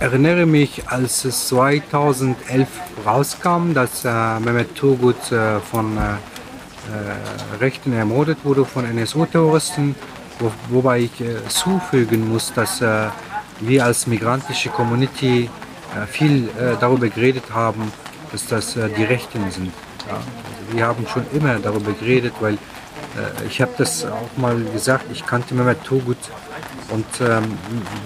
[0.01, 2.67] erinnere mich, als es 2011
[3.07, 9.95] rauskam, dass äh, Mehmet Turgut äh, von äh, äh, Rechten ermordet wurde, von NSU-Terroristen,
[10.41, 13.07] wo, wobei ich äh, zufügen muss, dass äh,
[13.61, 15.49] wir als migrantische Community
[16.07, 17.93] viel äh, darüber geredet haben,
[18.33, 19.73] dass das äh, die Rechten sind.
[20.09, 20.15] Ja.
[20.15, 25.07] Also wir haben schon immer darüber geredet, weil äh, ich habe das auch mal gesagt,
[25.13, 26.19] ich kannte Mehmet Turgut
[26.91, 27.59] und ähm,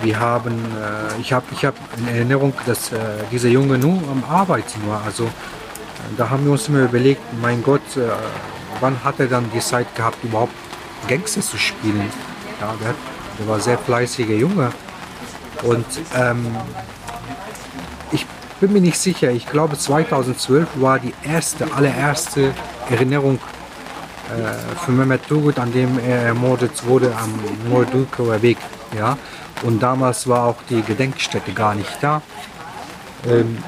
[0.03, 2.97] wir haben, äh, ich habe ich hab in Erinnerung, dass äh,
[3.31, 5.03] dieser Junge nur am Arbeiten war.
[5.05, 5.29] Also äh,
[6.17, 8.09] da haben wir uns immer überlegt, mein Gott, äh,
[8.81, 10.55] wann hat er dann die Zeit gehabt, überhaupt
[11.09, 12.11] Gangster zu spielen?
[12.61, 12.97] Ja, der, hat,
[13.39, 14.71] der war ein sehr fleißiger Junge.
[15.63, 16.47] Und ähm,
[18.61, 22.53] bin mir nicht sicher, ich glaube 2012 war die erste, allererste
[22.91, 23.39] Erinnerung
[24.29, 27.33] äh, für Mehmet Turgut, an dem er ermordet wurde am
[27.71, 28.59] Nordulkower Weg.
[28.97, 29.17] Ja?
[29.63, 32.23] Und damals war auch die Gedenkstätte gar nicht da.
[33.27, 33.59] Ähm,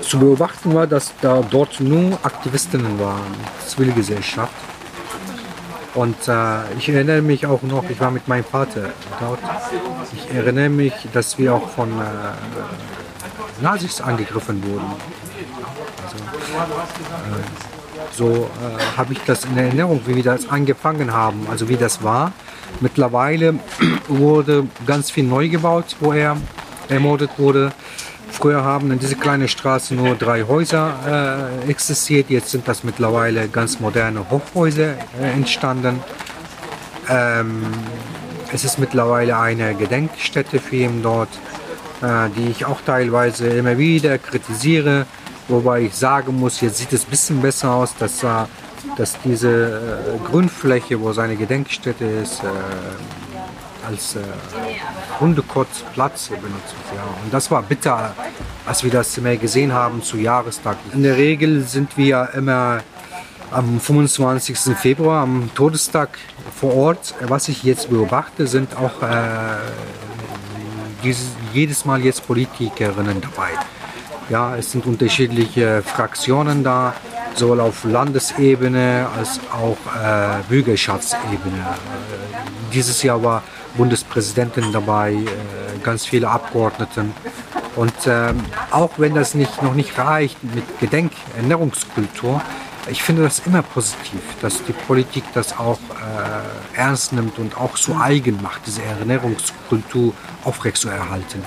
[0.00, 3.34] zu beobachten war, dass da dort nur Aktivistinnen waren,
[3.66, 4.52] Zivilgesellschaft.
[5.94, 8.90] Und äh, ich erinnere mich auch noch, ich war mit meinem Vater
[9.20, 9.38] dort.
[10.12, 12.02] Ich erinnere mich, dass wir auch von äh,
[13.62, 14.86] Nazis angegriffen wurden.
[16.04, 17.42] Also, äh,
[18.12, 22.02] so äh, habe ich das in Erinnerung, wie wir das angefangen haben, also wie das
[22.02, 22.32] war.
[22.80, 23.54] Mittlerweile
[24.08, 26.36] wurde ganz viel neu gebaut, wo er
[26.88, 27.72] ermordet wurde.
[28.30, 32.30] Früher haben in dieser kleinen Straße nur drei Häuser äh, existiert.
[32.30, 36.00] Jetzt sind das mittlerweile ganz moderne Hochhäuser äh, entstanden.
[37.08, 37.62] Ähm,
[38.52, 41.28] es ist mittlerweile eine Gedenkstätte für ihn dort,
[42.02, 45.06] die ich auch teilweise immer wieder kritisiere.
[45.48, 48.28] Wobei ich sagen muss, jetzt sieht es ein bisschen besser aus, dass, äh,
[48.96, 52.46] dass diese äh, Grünfläche, wo seine Gedenkstätte ist, äh,
[53.86, 54.20] als äh,
[55.20, 56.96] Hundekotzplatz benutzt wird.
[56.96, 57.04] Ja.
[57.24, 58.14] Und das war bitter,
[58.64, 60.76] als wir das mehr gesehen haben zu Jahrestag.
[60.94, 62.80] In der Regel sind wir immer
[63.50, 64.56] am 25.
[64.76, 66.18] Februar, am Todestag
[66.54, 67.14] vor Ort.
[67.20, 69.56] Was ich jetzt beobachte, sind auch äh,
[71.02, 73.50] dieses, jedes Mal jetzt Politikerinnen dabei.
[74.28, 76.94] Ja, es sind unterschiedliche Fraktionen da,
[77.34, 81.58] sowohl auf Landesebene als auch äh, Bürgerschaftsebene.
[81.58, 83.42] Äh, dieses Jahr war
[83.76, 85.26] Bundespräsidentin dabei, äh,
[85.82, 87.12] ganz viele Abgeordneten.
[87.74, 88.40] Und ähm,
[88.70, 92.42] auch wenn das nicht, noch nicht reicht mit Gedenkerinnerungskultur,
[92.88, 97.76] ich finde das immer positiv, dass die Politik das auch äh, ernst nimmt und auch
[97.76, 100.12] so eigen macht, diese Erinnerungskultur
[100.44, 101.42] aufrechtzuerhalten.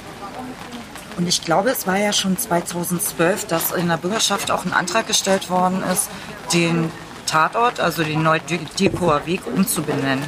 [1.18, 5.08] Und ich glaube, es war ja schon 2012, dass in der Bürgerschaft auch ein Antrag
[5.08, 6.10] gestellt worden ist,
[6.54, 6.92] den
[7.26, 10.28] Tatort, also den Neu-Diepoer Weg, umzubenennen.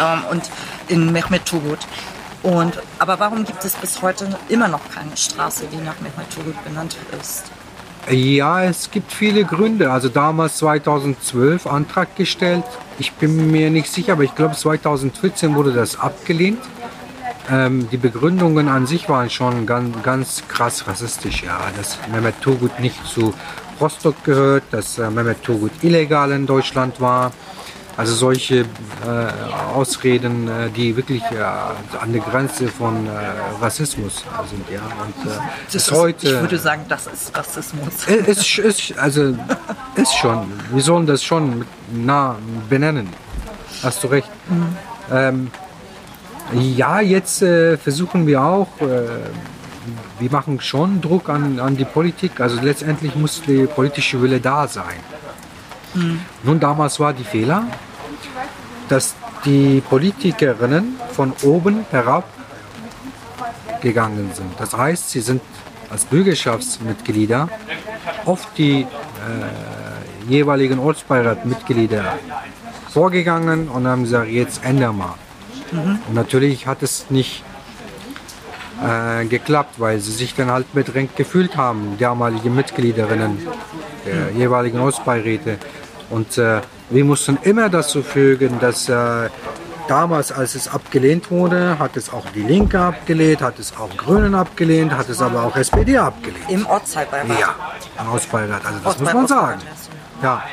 [0.00, 0.50] Ähm, und
[0.88, 1.80] in Mehmet Turgut.
[2.42, 6.62] Und, aber warum gibt es bis heute immer noch keine Straße, die nach Mehmet Turgut
[6.64, 7.44] benannt ist?
[8.10, 9.90] Ja, es gibt viele Gründe.
[9.90, 12.64] Also damals 2012 Antrag gestellt.
[12.98, 16.60] Ich bin mir nicht sicher, aber ich glaube 2014 wurde das abgelehnt.
[17.50, 21.42] Ähm, die Begründungen an sich waren schon ganz, ganz krass rassistisch.
[21.44, 23.34] Ja, dass Mehmet Turgut nicht zu
[23.80, 27.32] Rostock gehört, dass äh, Mehmet Turgut illegal in Deutschland war.
[27.96, 28.64] Also solche äh,
[29.72, 31.36] Ausreden, äh, die wirklich äh,
[32.00, 33.10] an der Grenze von äh,
[33.62, 34.80] Rassismus sind, ja.
[34.80, 35.36] Und äh,
[35.66, 36.26] das ist, heute.
[36.26, 38.06] Ich würde sagen, das ist Rassismus.
[38.06, 39.36] Ist, ist, also
[39.94, 40.52] ist schon.
[40.72, 42.36] Wir sollen das schon nah
[42.68, 43.08] benennen.
[43.82, 44.30] Hast du recht.
[44.48, 44.76] Mhm.
[45.12, 45.50] Ähm,
[46.52, 48.68] ja, jetzt äh, versuchen wir auch.
[50.18, 52.40] wir machen schon Druck an, an die Politik.
[52.40, 54.98] Also letztendlich muss der politische Wille da sein.
[55.94, 56.20] Mhm.
[56.42, 57.64] Nun, damals war die Fehler,
[58.88, 59.14] dass
[59.44, 62.24] die Politikerinnen von oben herab
[63.80, 64.52] gegangen sind.
[64.58, 65.42] Das heißt, sie sind
[65.90, 67.48] als Bürgerschaftsmitglieder
[68.24, 68.86] auf die äh,
[70.28, 72.18] jeweiligen Ortsbeiratmitglieder
[72.90, 75.14] vorgegangen und haben gesagt, jetzt ändern wir.
[75.72, 75.98] Mhm.
[76.08, 77.44] Und natürlich hat es nicht
[78.82, 83.46] äh, geklappt, weil sie sich dann halt bedrängt gefühlt haben, damalige Mitgliederinnen
[84.06, 85.58] der jeweiligen Ortsbeiräte.
[86.14, 86.60] Und äh,
[86.90, 89.28] wir mussten immer dazu fügen, dass äh,
[89.88, 94.36] damals, als es abgelehnt wurde, hat es auch die Linke abgelehnt, hat es auch Grünen
[94.36, 96.48] abgelehnt, hat es aber auch SPD abgelehnt.
[96.48, 97.26] Im Ortsbeirat?
[97.40, 97.56] Ja,
[98.00, 98.64] im Ortsbeirat.
[98.64, 99.60] Also das muss man sagen.
[100.22, 100.44] Ja,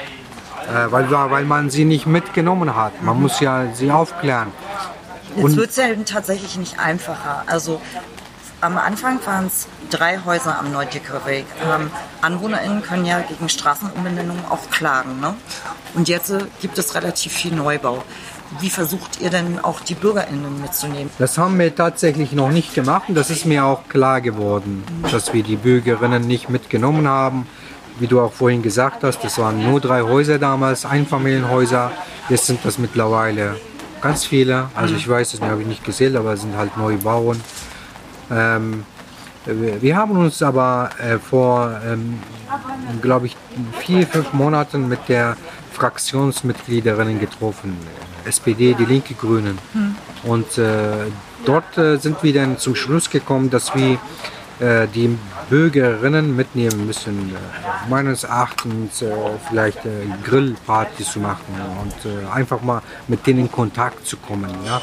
[0.67, 3.03] äh, weil, weil man sie nicht mitgenommen hat.
[3.03, 3.21] Man mhm.
[3.21, 4.47] muss ja sie aufklären.
[5.35, 7.43] Jetzt wird es ja tatsächlich nicht einfacher.
[7.45, 7.79] Also
[8.61, 11.45] am Anfang waren es drei Häuser am Neudicker Weg.
[11.63, 11.89] Ähm,
[12.21, 15.19] AnwohnerInnen können ja gegen Straßenumbenennungen auch klagen.
[15.19, 15.33] Ne?
[15.95, 18.03] Und jetzt äh, gibt es relativ viel Neubau.
[18.59, 21.09] Wie versucht ihr denn auch die BürgerInnen mitzunehmen?
[21.17, 25.33] Das haben wir tatsächlich noch nicht gemacht und das ist mir auch klar geworden, dass
[25.33, 27.47] wir die Bürgerinnen nicht mitgenommen haben.
[27.99, 31.91] Wie du auch vorhin gesagt hast, das waren nur drei Häuser damals, Einfamilienhäuser.
[32.27, 33.55] Jetzt sind das mittlerweile
[34.01, 34.69] ganz viele.
[34.75, 37.41] Also ich weiß, das habe ich nicht gesehen, aber es sind halt Neubauen.
[38.31, 38.85] Ähm,
[39.45, 42.19] wir haben uns aber äh, vor, ähm,
[43.01, 43.35] glaube ich,
[43.79, 45.35] vier, fünf Monaten mit der
[45.71, 47.77] Fraktionsmitgliederinnen getroffen.
[48.25, 49.57] SPD, die Linke, Grünen.
[49.73, 49.95] Hm.
[50.23, 51.07] Und äh,
[51.43, 53.97] dort äh, sind wir dann zum Schluss gekommen, dass wir
[54.61, 55.17] äh, die
[55.49, 59.11] Bürgerinnen mitnehmen müssen, äh, meines Erachtens äh,
[59.49, 59.79] vielleicht
[60.23, 64.51] Grillpartys zu machen und einfach mal mit denen in Kontakt zu kommen.
[64.63, 64.79] Ja?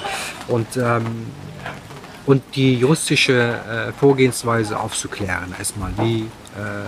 [0.48, 1.26] Und ähm,
[2.28, 5.54] und die juristische äh, Vorgehensweise aufzuklären.
[5.58, 6.82] Erstmal, wie äh,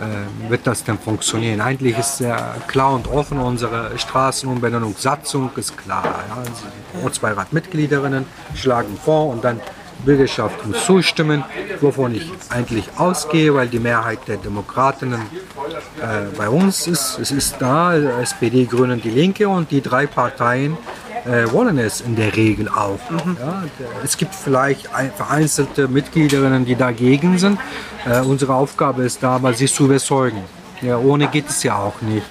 [0.00, 1.60] äh, wird das denn funktionieren?
[1.60, 6.04] Eigentlich ist sehr klar und offen, unsere Straßenumbenennungssatzung ist klar.
[6.28, 7.02] Ja?
[7.02, 9.60] Ortsbeiratmitgliederinnen schlagen vor und dann
[10.04, 11.42] Bürgerschaft muss zustimmen,
[11.80, 17.18] wovon ich eigentlich ausgehe, weil die Mehrheit der Demokratinnen äh, bei uns ist.
[17.18, 20.76] Es ist da, SPD, Grünen, die Linke und die drei Parteien
[21.24, 22.98] äh, wollen es in der Regel auch.
[23.10, 23.36] Mhm.
[23.40, 23.62] Ja,
[24.04, 27.58] es gibt vielleicht vereinzelte Mitgliederinnen, die dagegen sind.
[28.06, 30.42] Äh, unsere Aufgabe ist da, aber sie zu überzeugen.
[30.80, 32.26] Ja, ohne geht es ja auch nicht.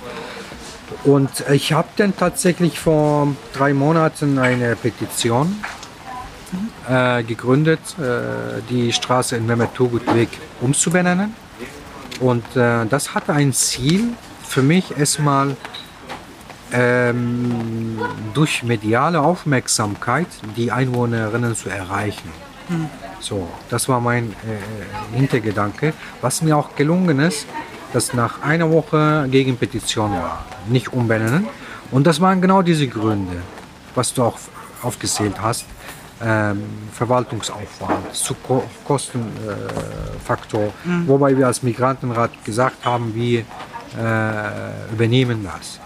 [1.03, 5.63] Und ich habe dann tatsächlich vor drei Monaten eine Petition
[6.89, 10.29] äh, gegründet, äh, die Straße in Mehmet Turgut Weg
[10.61, 11.33] umzubenennen.
[12.19, 14.13] Und äh, das hatte ein Ziel
[14.43, 15.55] für mich erstmal
[16.72, 17.99] ähm,
[18.34, 22.30] durch mediale Aufmerksamkeit die Einwohnerinnen zu erreichen.
[23.20, 25.93] So, das war mein äh, Hintergedanke.
[26.22, 27.47] Was mir auch gelungen ist,
[27.93, 31.47] dass nach einer Woche gegen Petition war, nicht umbenennen.
[31.91, 33.38] Und das waren genau diese Gründe,
[33.95, 34.38] was du auch
[34.84, 35.65] aufgezählt hast.
[36.20, 36.63] Ähm,
[36.93, 41.07] Verwaltungsaufwand, zu Ko Kostenfaktor, äh, mhm.
[41.07, 45.80] wobei wir als Migrantenrat gesagt haben, wir äh, übernehmen das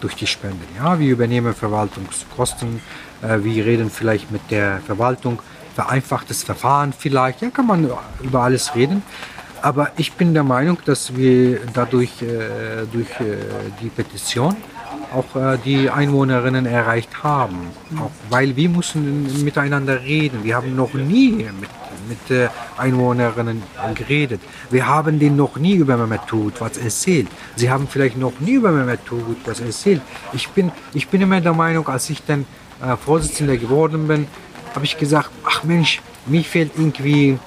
[0.00, 0.66] durch die Spenden.
[0.76, 2.80] Ja, wir übernehmen Verwaltungskosten,
[3.22, 5.40] äh, wir reden vielleicht mit der Verwaltung,
[5.74, 7.90] vereinfachtes Verfahren vielleicht, ja, kann man
[8.22, 9.02] über alles reden.
[9.62, 13.36] Aber ich bin der Meinung, dass wir dadurch äh, durch äh,
[13.80, 14.56] die Petition
[15.14, 17.68] auch äh, die Einwohnerinnen erreicht haben.
[17.98, 20.44] Auch weil wir mussten miteinander reden.
[20.44, 21.70] Wir haben noch nie mit,
[22.08, 23.62] mit äh, Einwohnerinnen
[23.94, 24.40] geredet.
[24.70, 27.28] Wir haben denen noch nie über Mehmet Turgut was erzählt.
[27.56, 30.02] Sie haben vielleicht noch nie über Mehmet Turgut was erzählt.
[30.32, 32.44] Ich bin, ich bin immer der Meinung, als ich dann
[32.82, 34.26] äh, Vorsitzender geworden bin,
[34.74, 37.38] habe ich gesagt, ach Mensch, mir fehlt irgendwie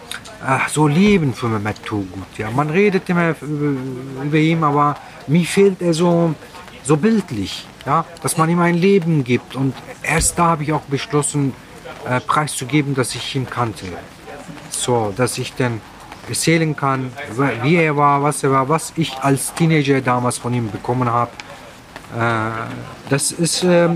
[0.45, 2.37] ach, so Leben für Mehmet Turgut.
[2.37, 4.95] Ja, man redet immer über, über ihn, aber
[5.27, 6.33] mir fehlt er so
[6.89, 9.55] so bildlich, ja, dass man ihm ein Leben gibt.
[9.55, 11.53] Und erst da habe ich auch beschlossen,
[12.09, 13.85] äh, preiszugeben, dass ich ihn kannte.
[14.71, 15.81] So, dass ich dann
[16.27, 17.11] erzählen kann,
[17.61, 21.31] wie er war, was er war, was ich als Teenager damals von ihm bekommen habe.
[22.17, 22.49] Äh,
[23.09, 23.89] das ist, äh,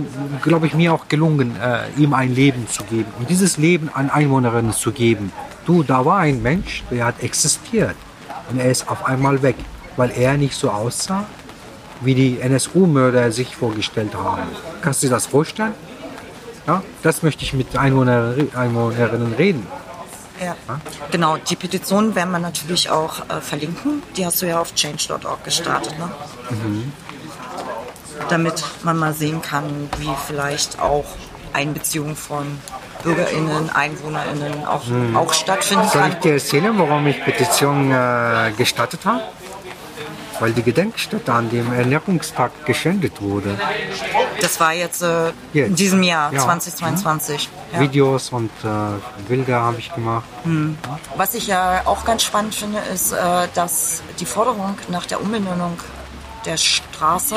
[0.44, 4.12] glaube ich, mir auch gelungen, äh, ihm ein Leben zu geben und dieses Leben an
[4.12, 5.32] Einwohnerinnen zu geben.
[5.66, 7.96] Du, da war ein Mensch, der hat existiert
[8.52, 9.56] und er ist auf einmal weg,
[9.98, 11.26] weil er nicht so aussah,
[12.04, 14.44] wie die NSU-Mörder sich vorgestellt haben.
[14.82, 15.74] Kannst du dir das vorstellen?
[16.68, 19.68] Ja, das möchte ich mit Einwohner, Einwohnerinnen reden.
[20.40, 20.56] Ja.
[20.68, 20.80] ja.
[21.12, 24.02] Genau, die Petition werden wir natürlich auch äh, verlinken.
[24.16, 25.98] Die hast du ja auf change.org gestartet.
[26.00, 26.10] Ne?
[26.50, 26.92] Mhm.
[28.30, 31.06] Damit man mal sehen kann, wie vielleicht auch
[31.52, 32.60] Einbeziehung von
[33.04, 35.16] BürgerInnen, EinwohnerInnen auch, mhm.
[35.16, 36.02] auch stattfinden kann.
[36.02, 39.24] Soll ich dir erzählen, warum ich Petition äh, gestartet habe?
[40.40, 43.58] Weil die Gedenkstätte an dem Ernährungstag geschändet wurde.
[44.42, 45.70] Das war jetzt, äh, jetzt.
[45.70, 46.40] in diesem Jahr, ja.
[46.40, 47.50] 2022.
[47.72, 47.80] Ja.
[47.80, 48.68] Videos und äh,
[49.28, 50.26] Bilder habe ich gemacht.
[50.44, 50.78] Hm.
[51.16, 55.78] Was ich ja auch ganz spannend finde, ist, äh, dass die Forderung nach der Umbenennung
[56.46, 57.36] der Straße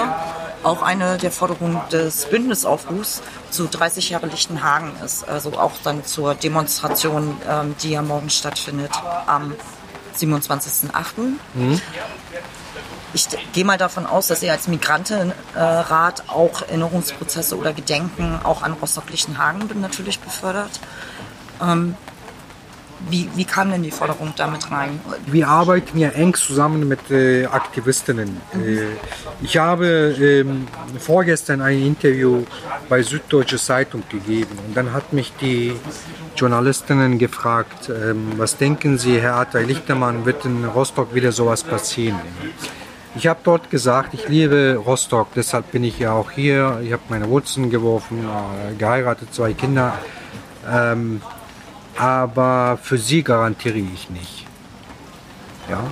[0.62, 5.28] auch eine der Forderungen des Bündnisaufrufs zu 30 Jahre Lichtenhagen ist.
[5.28, 8.90] Also auch dann zur Demonstration, ähm, die ja morgen stattfindet
[9.26, 9.54] am
[10.16, 11.36] 27.08.
[11.54, 11.80] Mhm.
[13.16, 18.74] Ich gehe mal davon aus, dass ihr als Migrantenrat auch Erinnerungsprozesse oder Gedenken auch an
[18.74, 20.78] Rostock-Lichtenhagen natürlich befördert.
[21.62, 21.94] Ähm,
[23.08, 25.00] wie, wie, kam denn die Forderung damit rein?
[25.24, 28.38] Wir arbeiten ja eng zusammen mit äh, Aktivistinnen.
[28.52, 28.62] Mhm.
[28.62, 28.80] Äh,
[29.40, 32.44] ich habe ähm, vorgestern ein Interview
[32.90, 35.74] bei Süddeutsche Zeitung gegeben und dann hat mich die
[36.36, 42.20] Journalistinnen gefragt, ähm, was denken Sie, Herr Atay Lichtermann, wird in Rostock wieder sowas passieren?
[43.16, 46.80] Ich habe dort gesagt, ich liebe Rostock, deshalb bin ich ja auch hier.
[46.84, 49.98] Ich habe meine Wurzeln geworfen, äh, geheiratet, zwei Kinder.
[50.70, 51.22] Ähm,
[51.96, 54.46] aber für sie garantiere ich nicht.
[55.70, 55.84] Ja,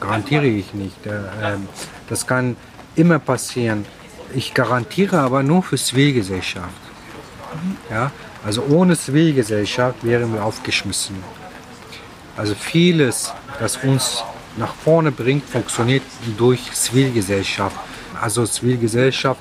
[0.00, 1.06] garantiere ich nicht.
[1.06, 1.68] Äh, ähm,
[2.08, 2.56] das kann
[2.96, 3.86] immer passieren.
[4.34, 6.82] Ich garantiere aber nur für Zivilgesellschaft.
[7.88, 8.10] Ja,
[8.44, 11.14] also ohne Zivilgesellschaft wären wir aufgeschmissen.
[12.36, 14.24] Also vieles, das uns
[14.56, 16.02] nach vorne bringt, funktioniert
[16.36, 17.76] durch Zivilgesellschaft.
[18.20, 19.40] Also Zivilgesellschaft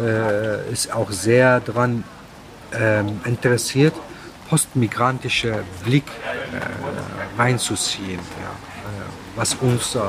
[0.00, 2.04] äh, ist auch sehr daran
[2.72, 3.94] äh, interessiert,
[4.48, 8.20] postmigrantische Blick äh, reinzuziehen.
[8.40, 8.50] Ja.
[8.88, 10.00] Äh, was uns, äh,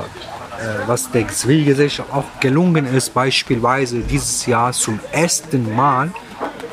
[0.88, 6.12] was der Zivilgesellschaft auch gelungen ist, beispielsweise dieses Jahr zum ersten Mal,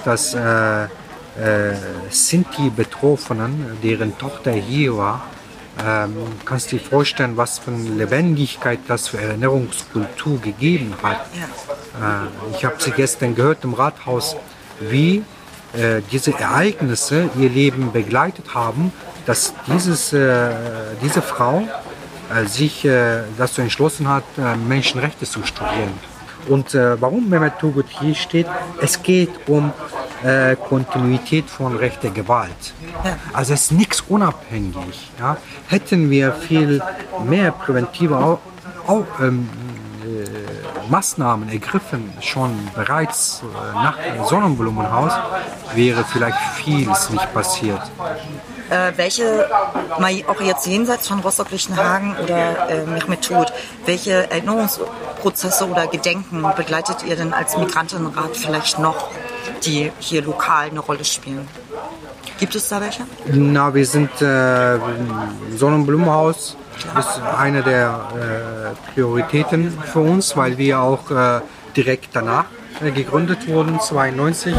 [0.05, 0.89] dass äh,
[2.09, 5.23] Sinti-Betroffenen, deren Tochter hier war,
[5.85, 11.27] ähm, kannst du dir vorstellen, was für eine Lebendigkeit das für Erinnerungskultur gegeben hat.
[11.35, 12.25] Ja.
[12.25, 14.37] Äh, ich habe sie gestern gehört im Rathaus,
[14.81, 15.25] wie
[15.73, 18.93] äh, diese Ereignisse ihr Leben begleitet haben,
[19.27, 20.51] dass dieses, äh,
[21.03, 21.69] diese Frau
[22.35, 25.93] äh, sich äh, dazu entschlossen hat, äh, Menschenrechte zu studieren.
[26.49, 28.47] Und warum Mehmet Turgut hier steht,
[28.81, 29.73] es geht um
[30.23, 32.75] äh, Kontinuität von rechter Gewalt.
[33.33, 35.11] Also es ist nichts unabhängig.
[35.19, 35.37] Ja.
[35.69, 36.83] Hätten wir viel
[37.25, 38.41] mehr präventive auch,
[38.87, 39.49] auch, ähm,
[40.05, 45.13] äh, Maßnahmen ergriffen, schon bereits äh, nach Sonnenblumenhaus,
[45.75, 47.83] wäre vielleicht vieles nicht passiert.
[48.71, 49.49] Äh, welche,
[49.99, 53.53] mal auch jetzt jenseits von Rostock-Lichtenhagen oder äh, Mehmet Tod,
[53.85, 59.11] welche Erinnerungsprozesse oder Gedenken begleitet ihr denn als Migrantenrat vielleicht noch,
[59.65, 61.47] die hier lokal eine Rolle spielen?
[62.39, 63.05] Gibt es da welche?
[63.27, 64.79] Na, wir sind äh,
[65.57, 66.57] Sonnenblumenhaus
[66.99, 71.41] ist eine der äh, Prioritäten für uns, weil wir auch äh,
[71.77, 72.47] direkt danach
[72.83, 74.55] äh, gegründet wurden, 92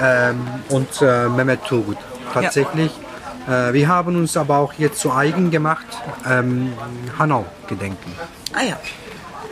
[0.00, 1.98] ähm, und äh, Mehmet Turgut
[2.32, 2.90] tatsächlich.
[2.96, 3.07] Ja.
[3.48, 5.86] Äh, wir haben uns aber auch jetzt zu eigen gemacht,
[6.28, 6.72] ähm,
[7.18, 8.12] Hanau gedenken.
[8.54, 8.76] Ah ja.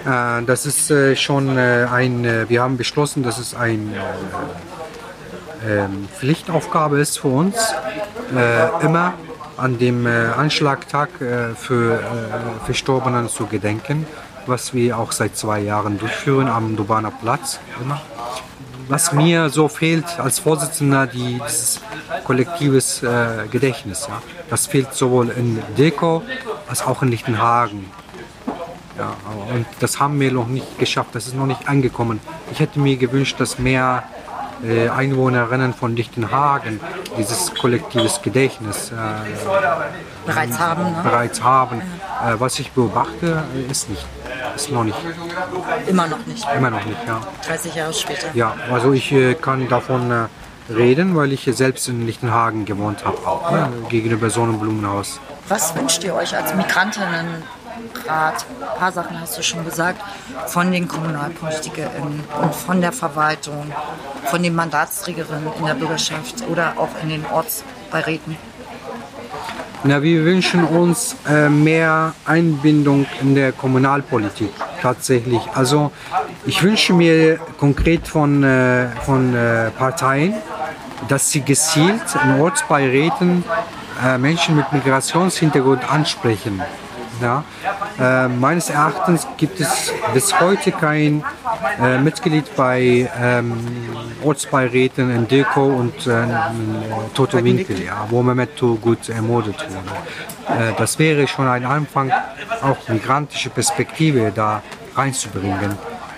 [0.06, 3.94] Äh, das ist äh, schon äh, ein, wir haben beschlossen, dass es ein
[5.66, 7.56] ähm, Pflichtaufgabe ist für uns,
[8.82, 9.14] immer
[9.56, 11.10] an dem Anschlagtag
[11.56, 12.00] für
[12.64, 14.04] Verstorbenen zu gedenken,
[14.46, 17.60] was wir auch seit zwei Jahren durchführen am Dubaner Platz.
[17.80, 18.00] Immer.
[18.88, 21.80] Was mir so fehlt als Vorsitzender, die, dieses
[22.24, 24.06] kollektives äh, Gedächtnis.
[24.08, 24.22] Ja.
[24.48, 26.22] Das fehlt sowohl in Deko
[26.68, 27.90] als auch in Lichtenhagen.
[28.98, 29.14] Ja,
[29.52, 32.20] und das haben wir noch nicht geschafft, das ist noch nicht angekommen.
[32.50, 34.04] Ich hätte mir gewünscht, dass mehr
[34.64, 36.80] äh, Einwohnerinnen von Lichtenhagen
[37.18, 38.94] dieses kollektives Gedächtnis äh,
[40.26, 40.84] bereits haben.
[40.84, 41.00] Ne?
[41.02, 41.80] Bereits haben.
[41.80, 44.06] Äh, was ich beobachte, ist nicht.
[44.54, 44.96] Ist noch nicht.
[45.86, 46.46] Immer noch nicht.
[46.56, 47.20] Immer noch nicht, ja.
[47.46, 48.28] 30 Jahre später.
[48.34, 53.18] Ja, also ich äh, kann davon äh, reden, weil ich selbst in Lichtenhagen gewohnt habe,
[53.26, 55.20] auch ne, gegenüber Sonnenblumenhaus.
[55.48, 57.42] Was wünscht ihr euch als Migrantinnen
[58.06, 60.00] Rat, ein paar Sachen hast du schon gesagt,
[60.46, 63.72] von den KommunalpolitikerInnen und von der Verwaltung,
[64.24, 68.36] von den Mandatsträgerinnen in der Bürgerschaft oder auch in den Ortsbeiräten?
[69.84, 74.50] Na, wir wünschen uns äh, mehr Einbindung in der Kommunalpolitik
[74.82, 75.40] tatsächlich.
[75.54, 75.92] Also
[76.44, 80.34] ich wünsche mir konkret von, äh, von äh, Parteien,
[81.08, 83.44] dass sie gezielt in Ortsbeiräten
[84.04, 86.62] äh, Menschen mit Migrationshintergrund ansprechen.
[87.20, 87.44] Ja.
[87.98, 91.24] Äh, meines Erachtens gibt es bis heute kein
[91.80, 93.54] äh, Mitglied bei ähm,
[94.22, 96.26] Ortsbeiräten in Deko und äh,
[97.14, 100.60] Toto Winkel, ja, wo Memento gut ermordet wurde.
[100.60, 102.12] Äh, das wäre schon ein Anfang,
[102.62, 104.62] auch migrantische Perspektive da
[104.94, 105.76] reinzubringen.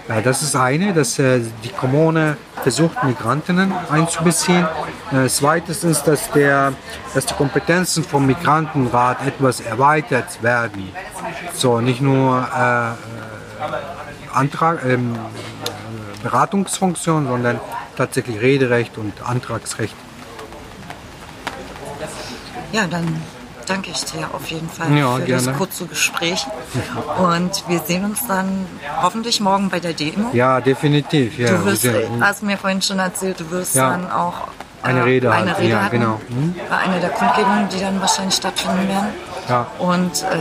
[0.09, 4.67] Äh, das ist eine, dass äh, die Kommune versucht, Migrantinnen einzubeziehen.
[5.13, 6.73] Äh, zweites ist, dass, der,
[7.15, 10.93] dass die Kompetenzen vom Migrantenrat etwas erweitert werden.
[11.55, 15.17] So, nicht nur äh, Antrag, ähm,
[16.23, 17.61] Beratungsfunktion, sondern
[17.97, 19.95] tatsächlich Rederecht und Antragsrecht.
[22.73, 23.23] Ja, dann
[23.69, 25.43] danke ich dir auf jeden Fall ja, für gerne.
[25.45, 26.47] das kurze Gespräch.
[27.19, 28.67] Und wir sehen uns dann
[29.03, 30.31] hoffentlich morgen bei der Demo.
[30.33, 31.39] Ja, definitiv.
[31.39, 31.51] Ja.
[31.51, 31.87] Du wirst,
[32.21, 33.91] hast mir vorhin schon erzählt, du wirst ja.
[33.91, 34.49] dann auch
[34.83, 35.57] äh, eine Rede, eine.
[35.59, 36.01] Rede ja, halten.
[36.01, 36.21] Genau.
[36.29, 36.55] Hm?
[36.69, 39.09] Bei einer der Kundgebungen, die dann wahrscheinlich stattfinden werden.
[39.49, 39.67] Ja.
[39.79, 40.37] Und äh,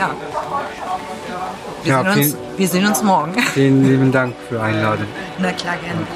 [0.00, 0.10] ja.
[1.84, 3.38] Wir, Ja, sehen uns, vielen- wir sehen uns morgen.
[3.54, 5.06] Vielen lieben Dank für die Einladung.
[5.38, 6.06] Na klar, gerne.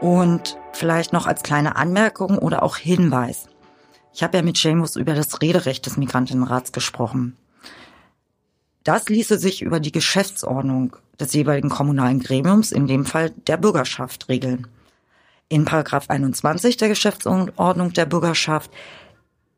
[0.00, 3.48] Und vielleicht noch als kleine Anmerkung oder auch Hinweis.
[4.12, 7.36] Ich habe ja mit Seamus über das Rederecht des Migrantinnenrats gesprochen.
[8.82, 14.28] Das ließe sich über die Geschäftsordnung des jeweiligen kommunalen Gremiums, in dem Fall der Bürgerschaft,
[14.28, 14.66] regeln.
[15.48, 18.70] In Paragraph 21 der Geschäftsordnung der Bürgerschaft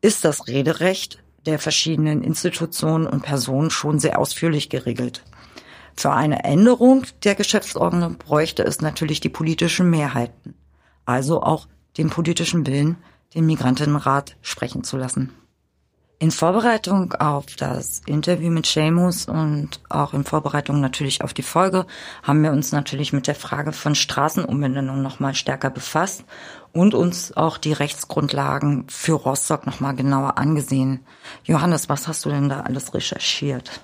[0.01, 5.23] ist das Rederecht der verschiedenen Institutionen und Personen schon sehr ausführlich geregelt.
[5.95, 10.55] Für eine Änderung der Geschäftsordnung bräuchte es natürlich die politischen Mehrheiten,
[11.05, 11.67] also auch
[11.97, 12.97] den politischen Willen,
[13.35, 15.31] den Migrantinnenrat sprechen zu lassen.
[16.19, 21.85] In Vorbereitung auf das Interview mit Seamus und auch in Vorbereitung natürlich auf die Folge
[22.21, 26.23] haben wir uns natürlich mit der Frage von Straßenumbenennung nochmal stärker befasst
[26.71, 31.05] und uns auch die Rechtsgrundlagen für Rostock nochmal genauer angesehen.
[31.43, 33.81] Johannes, was hast du denn da alles recherchiert?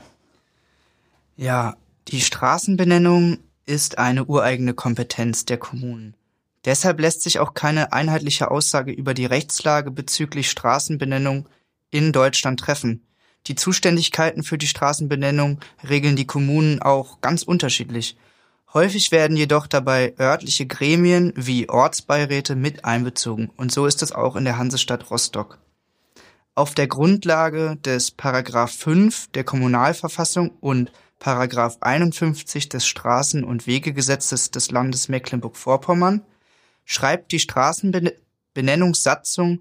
[1.35, 1.75] Ja,
[2.09, 3.37] die Straßenbenennung
[3.67, 6.15] ist eine ureigene Kompetenz der Kommunen.
[6.65, 11.47] Deshalb lässt sich auch keine einheitliche Aussage über die Rechtslage bezüglich Straßenbenennung
[11.91, 13.05] in Deutschland treffen.
[13.45, 18.17] Die Zuständigkeiten für die Straßenbenennung regeln die Kommunen auch ganz unterschiedlich.
[18.73, 24.35] Häufig werden jedoch dabei örtliche Gremien wie Ortsbeiräte mit einbezogen und so ist es auch
[24.35, 25.59] in der Hansestadt Rostock.
[26.55, 34.51] Auf der Grundlage des Paragraph 5 der Kommunalverfassung und Paragraph 51 des Straßen- und Wegegesetzes
[34.51, 36.21] des Landes Mecklenburg-Vorpommern
[36.85, 39.59] schreibt die Straßenbenennungssatzung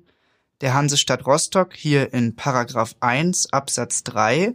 [0.60, 4.54] der Hansestadt Rostock hier in Paragraph 1 Absatz 3.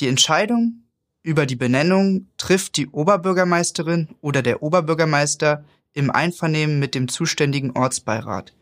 [0.00, 0.82] Die Entscheidung
[1.22, 8.54] über die Benennung trifft die Oberbürgermeisterin oder der Oberbürgermeister im Einvernehmen mit dem zuständigen Ortsbeirat.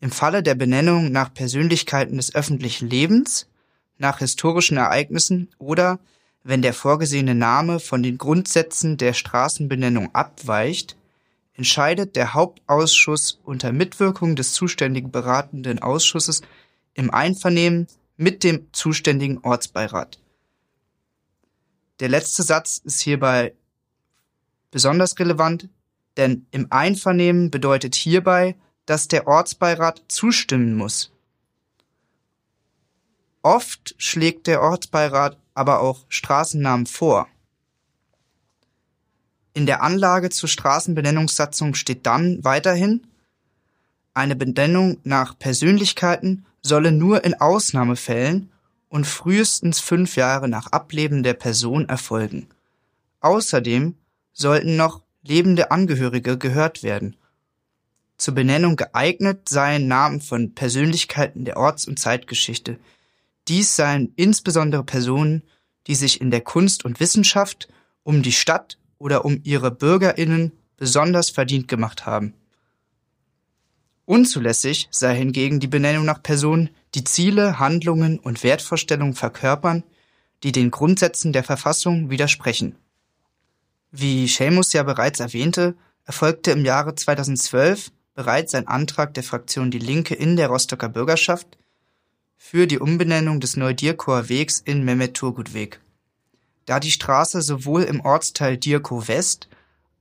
[0.00, 3.48] Im Falle der Benennung nach Persönlichkeiten des öffentlichen Lebens,
[3.98, 5.98] nach historischen Ereignissen oder
[6.44, 10.96] wenn der vorgesehene Name von den Grundsätzen der Straßenbenennung abweicht,
[11.54, 16.42] entscheidet der Hauptausschuss unter Mitwirkung des zuständigen beratenden Ausschusses
[16.92, 20.20] im Einvernehmen mit dem zuständigen Ortsbeirat.
[22.00, 23.54] Der letzte Satz ist hierbei
[24.70, 25.68] besonders relevant,
[26.16, 31.10] denn im Einvernehmen bedeutet hierbei, dass der Ortsbeirat zustimmen muss.
[33.42, 37.28] Oft schlägt der Ortsbeirat aber auch Straßennamen vor.
[39.54, 43.06] In der Anlage zur Straßenbenennungssatzung steht dann weiterhin,
[44.12, 48.50] eine Benennung nach Persönlichkeiten solle nur in Ausnahmefällen
[48.88, 52.48] und frühestens fünf Jahre nach Ableben der Person erfolgen.
[53.20, 53.96] Außerdem
[54.32, 57.16] sollten noch lebende Angehörige gehört werden.
[58.16, 62.78] Zur Benennung geeignet seien Namen von Persönlichkeiten der Orts- und Zeitgeschichte.
[63.48, 65.42] Dies seien insbesondere Personen,
[65.86, 67.68] die sich in der Kunst und Wissenschaft
[68.02, 72.34] um die Stadt oder um ihre Bürgerinnen besonders verdient gemacht haben.
[74.06, 79.82] Unzulässig sei hingegen die Benennung nach Personen, die Ziele, Handlungen und Wertvorstellungen verkörpern,
[80.42, 82.76] die den Grundsätzen der Verfassung widersprechen.
[83.90, 89.78] Wie Seamus ja bereits erwähnte, erfolgte im Jahre 2012 bereits ein Antrag der Fraktion Die
[89.78, 91.56] Linke in der Rostocker Bürgerschaft
[92.46, 95.80] für die Umbenennung des Neudierkower Wegs in Mehmet Turgut-Weg.
[96.66, 99.48] Da die Straße sowohl im Ortsteil Dierkow West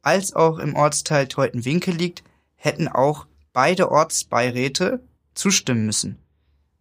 [0.02, 2.22] als auch im Ortsteil Teutenwinkel liegt,
[2.56, 5.00] hätten auch beide Ortsbeiräte
[5.34, 6.18] zustimmen müssen.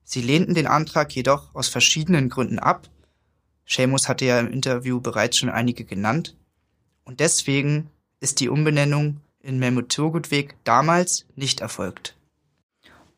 [0.03, 2.89] Sie lehnten den Antrag jedoch aus verschiedenen Gründen ab.
[3.65, 6.37] Seamus hatte ja im Interview bereits schon einige genannt.
[7.05, 12.17] Und deswegen ist die Umbenennung in Mehmet-Turgut-Weg damals nicht erfolgt.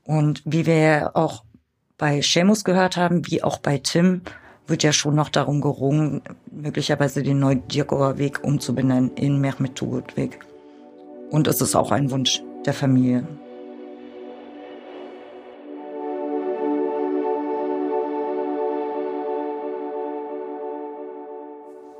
[0.02, 1.43] Und wie wir auch
[1.98, 4.22] bei Seamus gehört haben, wie auch bei Tim,
[4.66, 10.40] wird ja schon noch darum gerungen, möglicherweise den Neudirkower Weg umzubenennen in Mehmet Turgut Weg.
[11.30, 13.26] Und es ist auch ein Wunsch der Familie.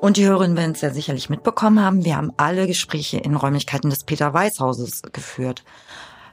[0.00, 3.88] Und die Hörerinnen werden es ja sicherlich mitbekommen haben, wir haben alle Gespräche in Räumlichkeiten
[3.88, 5.64] des Peter-Weiß-Hauses geführt.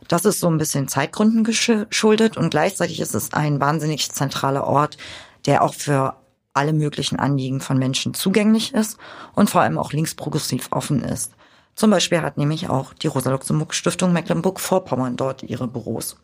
[0.07, 4.97] Das ist so ein bisschen Zeitgründen geschuldet und gleichzeitig ist es ein wahnsinnig zentraler Ort,
[5.45, 6.15] der auch für
[6.53, 8.97] alle möglichen Anliegen von Menschen zugänglich ist
[9.35, 11.31] und vor allem auch linksprogressiv offen ist.
[11.75, 16.17] Zum Beispiel hat nämlich auch die Rosa-Luxemburg-Stiftung Mecklenburg-Vorpommern dort ihre Büros.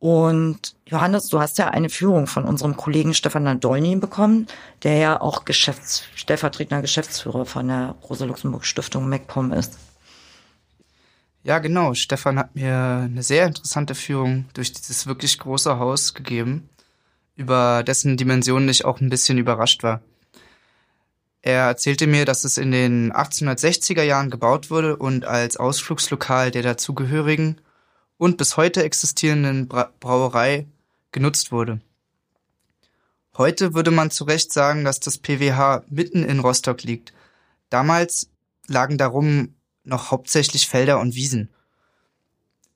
[0.00, 4.46] Und Johannes, du hast ja eine Führung von unserem Kollegen Stefan Nadolny bekommen,
[4.84, 9.76] der ja auch Geschäfts stellvertretender Geschäftsführer von der Rosa-Luxemburg-Stiftung MacPom ist.
[11.48, 11.94] Ja, genau.
[11.94, 16.68] Stefan hat mir eine sehr interessante Führung durch dieses wirklich große Haus gegeben,
[17.36, 20.02] über dessen Dimensionen ich auch ein bisschen überrascht war.
[21.40, 26.62] Er erzählte mir, dass es in den 1860er Jahren gebaut wurde und als Ausflugslokal der
[26.62, 27.58] dazugehörigen
[28.18, 30.66] und bis heute existierenden Bra Brauerei
[31.12, 31.80] genutzt wurde.
[33.38, 37.14] Heute würde man zu Recht sagen, dass das PWH mitten in Rostock liegt.
[37.70, 38.28] Damals
[38.66, 39.54] lagen darum
[39.88, 41.48] noch hauptsächlich Felder und Wiesen.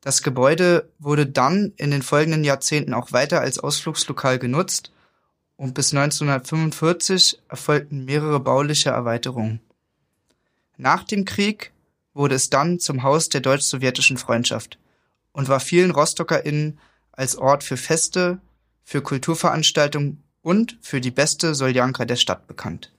[0.01, 4.91] Das Gebäude wurde dann in den folgenden Jahrzehnten auch weiter als Ausflugslokal genutzt
[5.57, 9.61] und bis 1945 erfolgten mehrere bauliche Erweiterungen.
[10.77, 11.73] Nach dem Krieg
[12.15, 14.79] wurde es dann zum Haus der deutsch-sowjetischen Freundschaft
[15.33, 16.81] und war vielen RostockerInnen
[17.13, 18.41] als Ort für Feste,
[18.83, 22.93] für Kulturveranstaltungen und für die beste Soljanka der Stadt bekannt.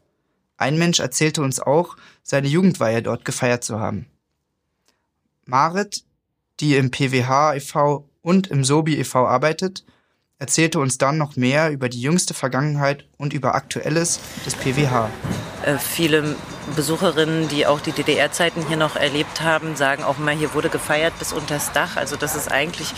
[0.57, 4.07] Ein Mensch erzählte uns auch, seine Jugendweihe dort gefeiert zu haben.
[5.45, 6.03] Marit,
[6.59, 8.07] die im PWH e.V.
[8.21, 9.27] und im SOBI e.V.
[9.27, 9.83] arbeitet,
[10.39, 15.09] erzählte uns dann noch mehr über die jüngste Vergangenheit und über Aktuelles des PWH.
[15.65, 16.35] Äh, viele
[16.75, 21.17] Besucherinnen, die auch die DDR-Zeiten hier noch erlebt haben, sagen auch immer, hier wurde gefeiert
[21.19, 21.97] bis unters Dach.
[21.97, 22.93] Also das ist eigentlich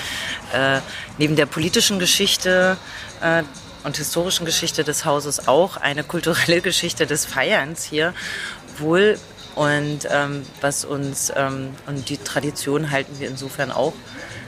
[0.54, 0.80] äh,
[1.18, 2.78] neben der politischen Geschichte
[3.22, 3.44] äh,
[3.86, 8.14] und historischen Geschichte des Hauses auch eine kulturelle Geschichte des Feierns hier
[8.80, 9.18] wohl.
[9.54, 13.94] Und ähm, was uns ähm, und die Tradition halten wir insofern auch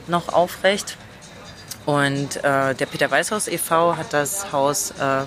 [0.07, 0.97] noch aufrecht.
[1.85, 3.95] Und äh, der Peter Weißhaus e.V.
[3.95, 5.25] hat das Haus äh,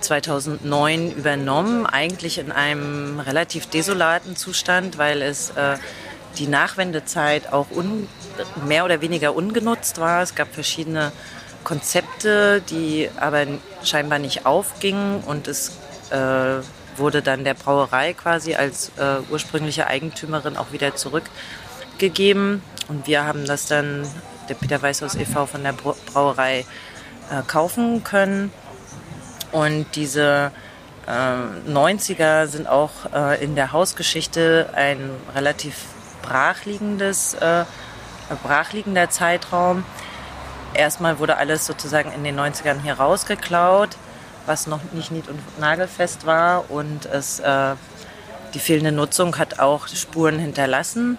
[0.00, 5.76] 2009 übernommen, eigentlich in einem relativ desolaten Zustand, weil es äh,
[6.38, 8.08] die Nachwendezeit auch un,
[8.66, 10.22] mehr oder weniger ungenutzt war.
[10.22, 11.12] Es gab verschiedene
[11.66, 13.44] Konzepte, die aber
[13.82, 15.76] scheinbar nicht aufgingen und es
[16.12, 16.62] äh,
[16.96, 22.62] wurde dann der Brauerei quasi als äh, ursprüngliche Eigentümerin auch wieder zurückgegeben.
[22.86, 24.06] Und wir haben das dann,
[24.48, 25.46] der Peter Weißhaus e.V.
[25.46, 28.52] von der Brauerei äh, kaufen können.
[29.50, 30.52] Und diese
[31.08, 31.10] äh,
[31.68, 35.74] 90er sind auch äh, in der Hausgeschichte ein relativ
[36.22, 37.64] brachliegendes, äh,
[38.44, 39.82] brachliegender Zeitraum.
[40.76, 43.96] Erstmal wurde alles sozusagen in den 90ern hier rausgeklaut
[44.46, 46.70] was noch nicht nied- und nagelfest war.
[46.70, 47.74] Und es, äh,
[48.54, 51.18] die fehlende Nutzung hat auch Spuren hinterlassen.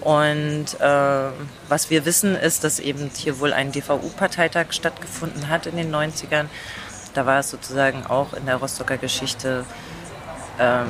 [0.00, 1.30] Und äh,
[1.68, 6.46] was wir wissen, ist, dass eben hier wohl ein DVU-Parteitag stattgefunden hat in den 90ern.
[7.14, 9.64] Da war es sozusagen auch in der Rostocker Geschichte
[10.58, 10.88] ähm,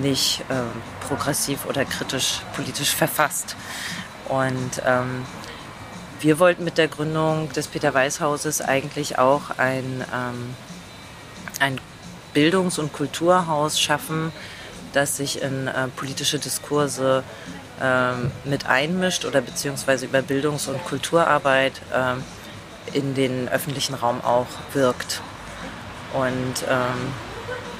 [0.00, 0.70] nicht ähm,
[1.06, 3.54] progressiv oder kritisch politisch verfasst.
[4.28, 5.24] Und ähm,
[6.20, 10.54] wir wollten mit der Gründung des Peter Weiß Hauses eigentlich auch ein ähm,
[11.60, 11.80] ein
[12.32, 14.32] Bildungs- und Kulturhaus schaffen,
[14.92, 17.22] das sich in äh, politische Diskurse
[17.80, 22.22] ähm, mit einmischt oder beziehungsweise über Bildungs- und Kulturarbeit ähm,
[22.92, 25.20] in den öffentlichen Raum auch wirkt.
[26.12, 27.12] Und ähm,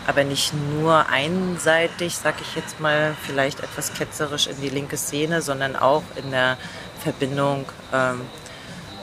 [0.06, 5.40] aber nicht nur einseitig, sag ich jetzt mal, vielleicht etwas ketzerisch in die linke Szene,
[5.40, 6.58] sondern auch in der
[7.04, 8.22] Verbindung ähm,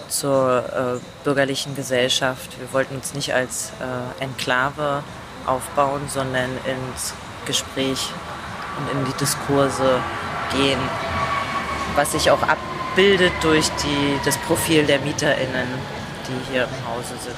[0.10, 2.60] zur äh, bürgerlichen Gesellschaft.
[2.60, 5.04] Wir wollten uns nicht als äh, Enklave
[5.46, 7.14] aufbauen, sondern ins
[7.46, 8.10] Gespräch
[8.78, 10.00] und in die Diskurse
[10.52, 10.80] gehen,
[11.96, 15.68] was sich auch abbildet durch die, das Profil der MieterInnen,
[16.28, 17.36] die hier im Hause sind.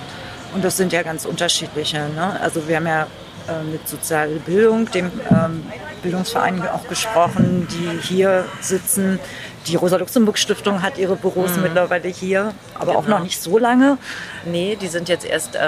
[0.54, 2.10] Und das sind ja ganz unterschiedliche.
[2.16, 2.40] Ne?
[2.42, 3.08] Also wir haben ja
[3.48, 5.66] äh, mit Soziale Bildung, dem ähm,
[6.02, 9.20] Bildungsverein auch gesprochen, die hier sitzen,
[9.68, 11.64] die Rosa-Luxemburg-Stiftung hat ihre Büros mhm.
[11.64, 13.00] mittlerweile hier, aber genau.
[13.00, 13.98] auch noch nicht so lange.
[14.46, 15.60] Nee, die sind jetzt erst äh,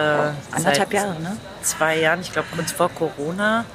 [0.52, 1.38] anderthalb Jahre, ne?
[1.62, 3.66] Zwei Jahren, ich glaube kurz vor Corona,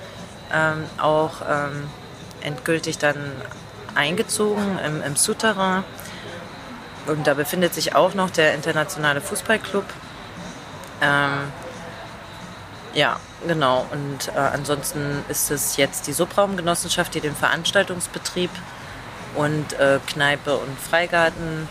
[0.52, 1.88] ähm, auch ähm,
[2.42, 3.16] endgültig dann
[3.94, 5.84] eingezogen im, im Souterrain.
[7.06, 9.84] Und da befindet sich auch noch der internationale Fußballclub.
[11.00, 11.52] Ähm,
[12.94, 13.86] ja, genau.
[13.90, 18.50] Und äh, ansonsten ist es jetzt die Subraumgenossenschaft, die den Veranstaltungsbetrieb
[19.34, 21.68] und äh, Kneipe und Freigarten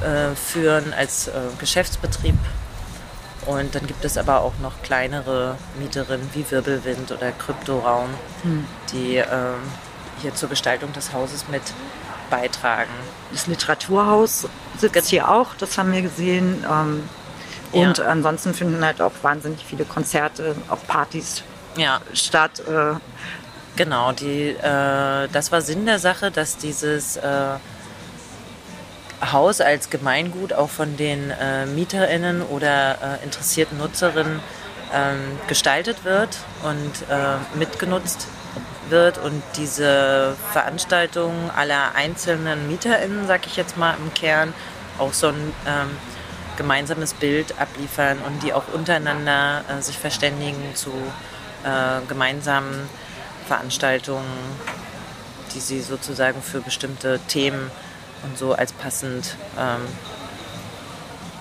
[0.00, 2.36] äh, führen als äh, Geschäftsbetrieb.
[3.46, 8.10] Und dann gibt es aber auch noch kleinere Mieterinnen wie Wirbelwind oder Kryptoraum,
[8.42, 8.66] hm.
[8.92, 9.60] die ähm,
[10.20, 11.62] hier zur Gestaltung des Hauses mit
[12.30, 12.90] beitragen.
[13.32, 14.46] Das Literaturhaus
[14.76, 16.64] sitzt hier auch, das haben wir gesehen.
[16.70, 17.08] Ähm,
[17.72, 18.04] und ja.
[18.04, 21.42] ansonsten finden halt auch wahnsinnig viele Konzerte, auch Partys
[21.76, 22.00] ja.
[22.12, 22.62] statt.
[23.78, 27.22] Genau, die, äh, das war Sinn der Sache, dass dieses äh,
[29.32, 34.40] Haus als Gemeingut auch von den äh, MieterInnen oder äh, interessierten Nutzerinnen
[34.92, 38.26] ähm, gestaltet wird und äh, mitgenutzt
[38.88, 44.54] wird und diese Veranstaltungen aller einzelnen MieterInnen, sag ich jetzt mal im Kern,
[44.98, 45.90] auch so ein ähm,
[46.56, 50.90] gemeinsames Bild abliefern und die auch untereinander äh, sich verständigen zu
[51.62, 52.88] äh, gemeinsamen
[53.48, 54.26] Veranstaltungen,
[55.54, 57.70] die sie sozusagen für bestimmte Themen
[58.22, 59.80] und so als passend ähm,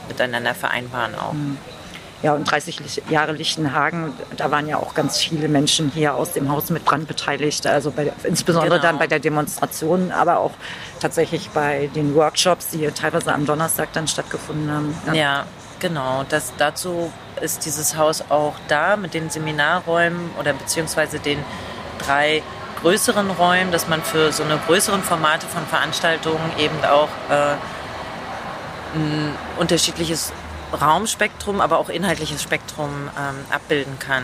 [0.07, 1.33] miteinander vereinbaren auch.
[1.33, 1.57] Mhm.
[2.23, 6.49] Ja, und 30 Jahre Lichtenhagen, da waren ja auch ganz viele Menschen hier aus dem
[6.49, 7.67] Haus mit dran beteiligt.
[7.67, 8.81] Also bei, insbesondere genau.
[8.81, 10.53] dann bei der Demonstration, aber auch
[10.99, 14.95] tatsächlich bei den Workshops, die teilweise am Donnerstag dann stattgefunden haben.
[15.07, 15.45] Ja, ja
[15.77, 16.25] genau.
[16.27, 21.37] Das, dazu ist dieses Haus auch da mit den Seminarräumen oder beziehungsweise den
[21.97, 22.43] drei
[22.81, 27.55] größeren Räumen, dass man für so eine größeren Formate von Veranstaltungen eben auch äh,
[28.95, 30.31] ein unterschiedliches
[30.79, 34.23] Raumspektrum, aber auch inhaltliches Spektrum ähm, abbilden kann.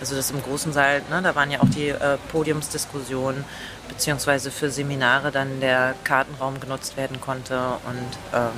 [0.00, 3.44] Also das im großen Saal, ne, da waren ja auch die äh, Podiumsdiskussionen,
[3.88, 8.50] beziehungsweise für Seminare dann der Kartenraum genutzt werden konnte und ähm,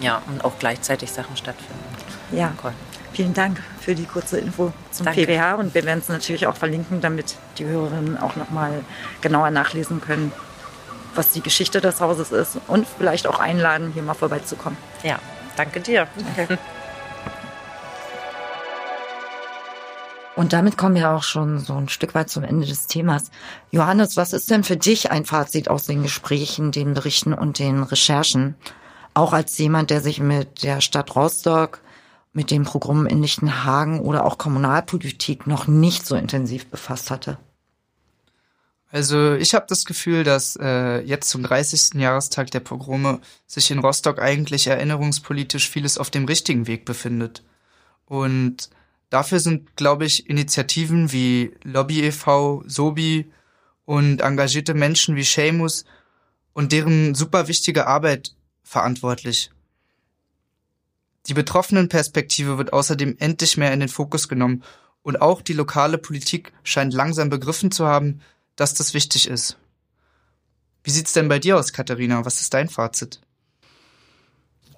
[0.00, 1.84] ja, und auch gleichzeitig Sachen stattfinden.
[2.30, 2.89] Ja, konnten.
[3.12, 5.26] Vielen Dank für die kurze Info zum Danke.
[5.26, 8.84] PWH und wir werden es natürlich auch verlinken, damit die Hörerinnen auch nochmal
[9.20, 10.32] genauer nachlesen können,
[11.14, 14.78] was die Geschichte des Hauses ist und vielleicht auch einladen, hier mal vorbeizukommen.
[15.02, 15.18] Ja,
[15.56, 16.06] danke dir.
[16.36, 16.58] Danke.
[20.40, 23.30] Und damit kommen wir auch schon so ein Stück weit zum Ende des Themas.
[23.72, 27.82] Johannes, was ist denn für dich ein Fazit aus den Gesprächen, den Berichten und den
[27.82, 28.54] Recherchen?
[29.12, 31.80] Auch als jemand, der sich mit der Stadt Rostock
[32.32, 37.38] mit den Programmen in Lichtenhagen oder auch Kommunalpolitik noch nicht so intensiv befasst hatte?
[38.92, 42.00] Also ich habe das Gefühl, dass äh, jetzt zum 30.
[42.00, 47.44] Jahrestag der Pogrome sich in Rostock eigentlich erinnerungspolitisch vieles auf dem richtigen Weg befindet.
[48.06, 48.68] Und
[49.10, 53.30] dafür sind, glaube ich, Initiativen wie Lobby e.V., Sobi
[53.84, 55.84] und engagierte Menschen wie Seamus
[56.52, 58.34] und deren super wichtige Arbeit
[58.64, 59.50] verantwortlich.
[61.26, 64.62] Die betroffenen Perspektive wird außerdem endlich mehr in den Fokus genommen
[65.02, 68.20] und auch die lokale Politik scheint langsam begriffen zu haben,
[68.56, 69.56] dass das wichtig ist.
[70.82, 72.24] Wie sieht's denn bei dir aus, Katharina?
[72.24, 73.20] Was ist dein Fazit?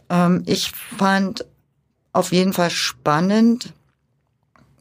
[0.09, 1.47] Ähm, ich fand
[2.13, 3.73] auf jeden Fall spannend,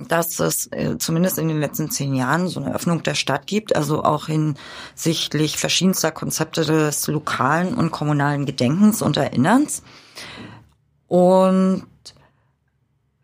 [0.08, 3.76] dass es äh, zumindest in den letzten zehn Jahren so eine Öffnung der Stadt gibt,
[3.76, 9.84] also auch hinsichtlich verschiedenster Konzepte des lokalen und kommunalen Gedenkens und Erinnerns.
[11.12, 11.84] Und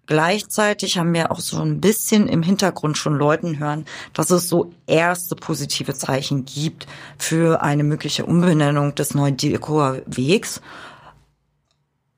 [0.07, 4.73] gleichzeitig haben wir auch so ein bisschen im Hintergrund schon Leuten hören, dass es so
[4.87, 6.85] erste positive Zeichen gibt
[7.17, 10.61] für eine mögliche Umbenennung des neuen Dekorer Wegs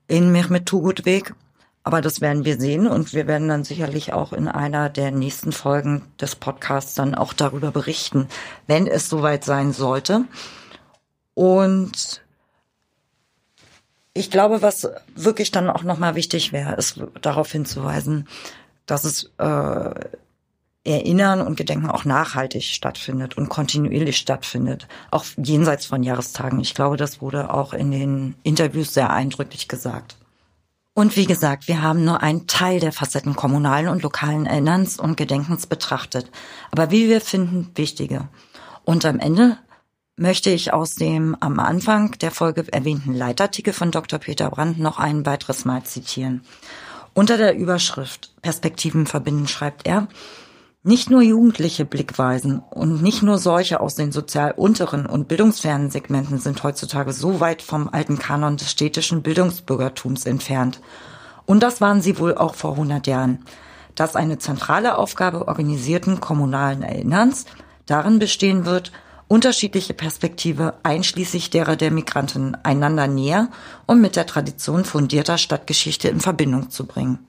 [0.08, 1.36] in Mehmet Tugut Weg.
[1.84, 5.52] Aber das werden wir sehen und wir werden dann sicherlich auch in einer der nächsten
[5.52, 8.26] Folgen des Podcasts dann auch darüber berichten,
[8.66, 10.24] wenn es soweit sein sollte.
[11.34, 12.22] Und
[14.14, 18.26] ich glaube, was wirklich dann auch nochmal wichtig wäre, ist darauf hinzuweisen,
[18.86, 19.90] dass es äh,
[20.82, 26.58] Erinnern und Gedenken auch nachhaltig stattfindet und kontinuierlich stattfindet, auch jenseits von Jahrestagen.
[26.60, 30.16] Ich glaube, das wurde auch in den Interviews sehr eindrücklich gesagt.
[30.94, 35.16] Und wie gesagt, wir haben nur einen Teil der Facetten kommunalen und lokalen Erinnerns und
[35.16, 36.30] Gedenkens betrachtet,
[36.72, 38.28] aber wie wir finden, wichtige.
[38.84, 39.58] Und am Ende
[40.20, 44.18] möchte ich aus dem am Anfang der Folge erwähnten Leitartikel von Dr.
[44.18, 46.42] Peter Brandt noch ein weiteres Mal zitieren.
[47.14, 50.08] Unter der Überschrift Perspektiven verbinden schreibt er,
[50.82, 56.38] nicht nur jugendliche Blickweisen und nicht nur solche aus den sozial unteren und bildungsfernen Segmenten
[56.38, 60.80] sind heutzutage so weit vom alten Kanon des städtischen Bildungsbürgertums entfernt.
[61.46, 63.44] Und das waren sie wohl auch vor 100 Jahren.
[63.94, 67.46] Dass eine zentrale Aufgabe organisierten kommunalen Erinnerns
[67.86, 68.92] darin bestehen wird,
[69.30, 73.48] unterschiedliche Perspektive einschließlich derer der Migranten einander näher
[73.86, 77.28] und mit der Tradition fundierter Stadtgeschichte in Verbindung zu bringen.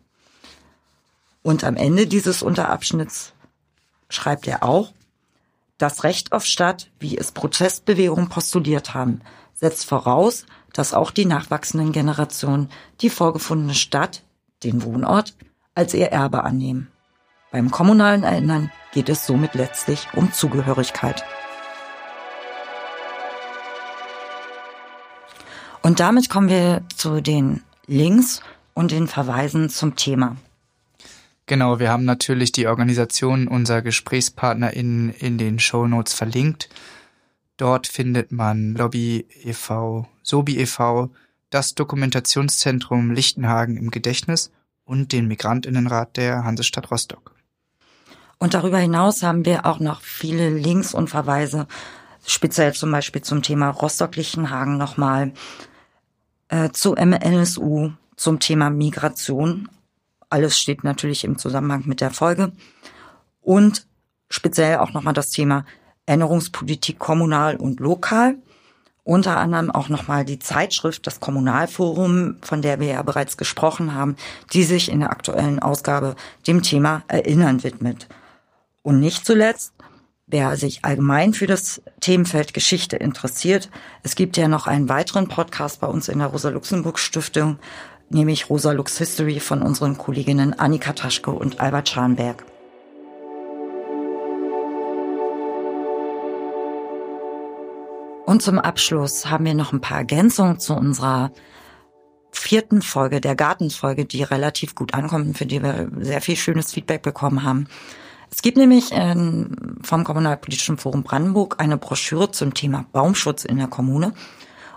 [1.44, 3.34] Und am Ende dieses Unterabschnitts
[4.10, 4.94] schreibt er auch,
[5.78, 9.22] das Recht auf Stadt, wie es Prozessbewegungen postuliert haben,
[9.53, 12.69] setzt voraus, dass auch die nachwachsenden Generationen
[13.02, 14.23] die vorgefundene Stadt,
[14.64, 15.36] den Wohnort,
[15.76, 16.88] als ihr Erbe annehmen.
[17.52, 21.23] Beim kommunalen Erinnern geht es somit letztlich um Zugehörigkeit.
[25.91, 28.39] Und damit kommen wir zu den Links
[28.73, 30.38] und den Verweisen zum Thema.
[31.47, 36.69] Genau, wir haben natürlich die Organisation unserer GesprächspartnerInnen in den Shownotes verlinkt.
[37.57, 41.09] Dort findet man Lobby e.V., Sobi e.V.,
[41.49, 44.49] das Dokumentationszentrum Lichtenhagen im Gedächtnis
[44.85, 47.35] und den Migrantinnenrat der Hansestadt Rostock.
[48.38, 51.68] Und darüber hinaus haben wir auch noch viele Links und Verweise,
[52.26, 55.34] speziell zum Beispiel zum Thema Rostock-Lichtenhagen nochmal,
[56.52, 59.69] äh, zu MNSU, zum Thema Migration.
[60.30, 62.52] Alles steht natürlich im Zusammenhang mit der Folge.
[63.41, 63.88] Und
[64.30, 65.65] speziell auch nochmal das Thema
[66.06, 68.36] Erinnerungspolitik kommunal und lokal.
[69.03, 74.15] Unter anderem auch nochmal die Zeitschrift, das Kommunalforum, von der wir ja bereits gesprochen haben,
[74.53, 76.15] die sich in der aktuellen Ausgabe
[76.45, 78.07] dem Thema Erinnern widmet.
[78.84, 79.73] Und nicht zuletzt
[80.32, 83.70] Wer sich allgemein für das Themenfeld Geschichte interessiert,
[84.02, 87.60] es gibt ja noch einen weiteren Podcast bei uns in der Rosa-Luxemburg-Stiftung,
[88.10, 92.45] nämlich Rosa Lux History von unseren Kolleginnen Annika Taschke und Albert Scharnberg.
[98.26, 101.34] Und zum Abschluss haben wir noch ein paar Ergänzungen zu unserer
[102.32, 107.02] vierten Folge, der Gartenfolge, die relativ gut ankommt, für die wir sehr viel schönes Feedback
[107.02, 107.68] bekommen haben.
[108.32, 113.68] Es gibt nämlich ähm, vom Kommunalpolitischen Forum Brandenburg eine Broschüre zum Thema Baumschutz in der
[113.68, 114.14] Kommune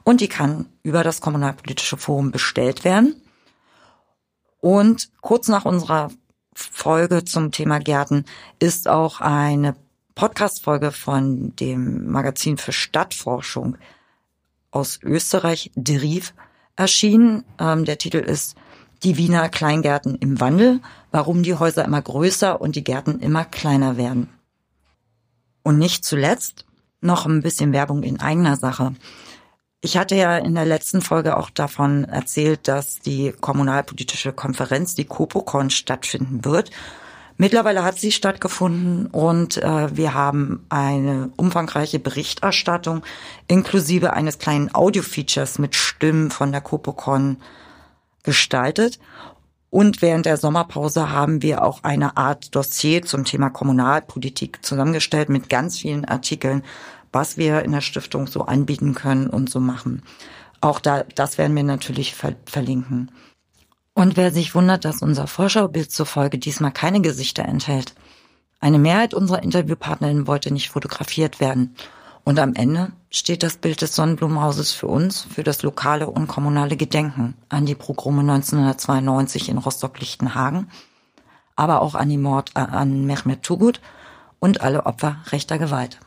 [0.02, 3.14] und die kann über das Kommunalpolitische Forum bestellt werden.
[4.60, 6.10] Und kurz nach unserer
[6.54, 8.24] Folge zum Thema Gärten
[8.58, 9.76] ist auch eine
[10.14, 13.76] Podcast-Folge von dem Magazin für Stadtforschung
[14.70, 16.34] aus Österreich, Deriv,
[16.76, 17.44] erschienen.
[17.58, 18.56] Ähm, der Titel ist
[19.04, 20.80] Die Wiener Kleingärten im Wandel
[21.14, 24.28] warum die Häuser immer größer und die Gärten immer kleiner werden.
[25.62, 26.64] Und nicht zuletzt
[27.00, 28.96] noch ein bisschen Werbung in eigener Sache.
[29.80, 35.04] Ich hatte ja in der letzten Folge auch davon erzählt, dass die kommunalpolitische Konferenz, die
[35.04, 36.72] Kopocon, stattfinden wird
[37.36, 43.02] Mittlerweile hat sie stattgefunden und äh, wir haben eine umfangreiche Berichterstattung
[43.48, 47.38] inklusive eines kleinen Audio-Features mit Stimmen von der Copocon
[48.24, 48.98] gestaltet.
[49.70, 55.48] Und während der Sommerpause haben wir auch eine Art Dossier zum Thema Kommunalpolitik zusammengestellt mit
[55.48, 56.62] ganz vielen Artikeln,
[57.12, 60.02] was wir in der Stiftung so anbieten können und so machen.
[60.60, 63.10] Auch da, das werden wir natürlich ver verlinken.
[63.94, 67.94] Und wer sich wundert, dass unser Vorschaubild zur Folge diesmal keine Gesichter enthält.
[68.60, 71.76] Eine Mehrheit unserer Interviewpartnerinnen wollte nicht fotografiert werden.
[72.24, 76.76] Und am Ende steht das Bild des Sonnenblumenhauses für uns, für das lokale und kommunale
[76.76, 80.70] Gedenken an die Progrome 1992 in Rostock-Lichtenhagen,
[81.54, 83.80] aber auch an die Mord äh, an Mehmet Tugut
[84.38, 86.00] und alle Opfer rechter Gewalt.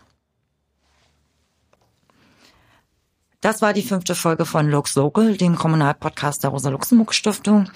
[3.39, 7.69] Das war die fünfte Folge von Lux Local, dem Kommunalpodcast der Rosa-Luxemburg-Stiftung.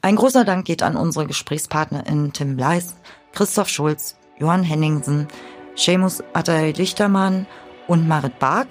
[0.00, 2.96] Ein großer Dank geht an unsere GesprächspartnerInnen Tim Bleis,
[3.32, 5.28] Christoph Schulz, Johann Henningsen,
[5.76, 7.46] Seamus Atay Lichtermann
[7.92, 8.68] und Marit Bark.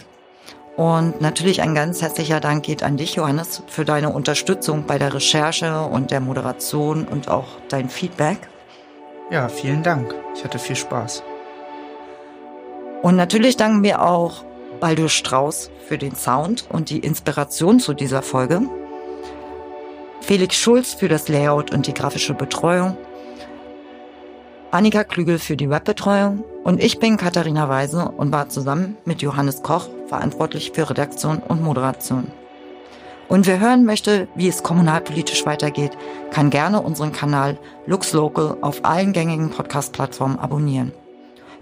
[0.77, 5.14] Und natürlich ein ganz herzlicher Dank geht an dich, Johannes, für deine Unterstützung bei der
[5.14, 8.39] Recherche und der Moderation und auch dein Feedback.
[9.30, 10.15] Ja, vielen Dank.
[10.35, 11.22] Ich hatte viel Spaß.
[13.03, 14.43] Und natürlich danken wir auch
[14.80, 18.61] Baldur Strauß für den Sound und die Inspiration zu dieser Folge,
[20.22, 22.98] Felix Schulz für das Layout und die grafische Betreuung,
[24.72, 29.64] Annika Klügel für die Webbetreuung und ich bin Katharina Weise und war zusammen mit Johannes
[29.64, 32.31] Koch verantwortlich für Redaktion und Moderation.
[33.27, 35.98] Und wer hören möchte, wie es kommunalpolitisch weitergeht,
[36.31, 40.93] kann gerne unseren Kanal Lux Local auf allen gängigen Podcast-Plattformen abonnieren.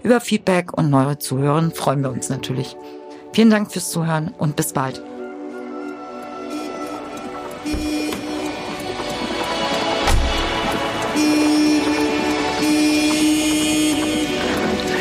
[0.04, 2.76] Über Feedback und neue Zuhörer freuen wir uns natürlich.
[3.32, 5.02] Vielen Dank fürs Zuhören und bis bald.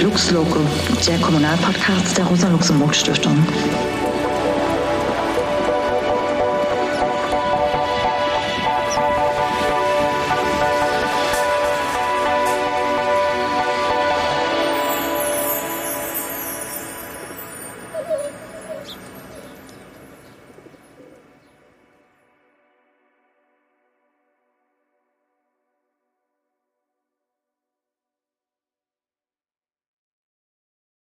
[0.10, 0.62] Lux Loco,
[1.08, 3.46] der Kommunalpodcast der Rosa-Luxemburg-Stiftung.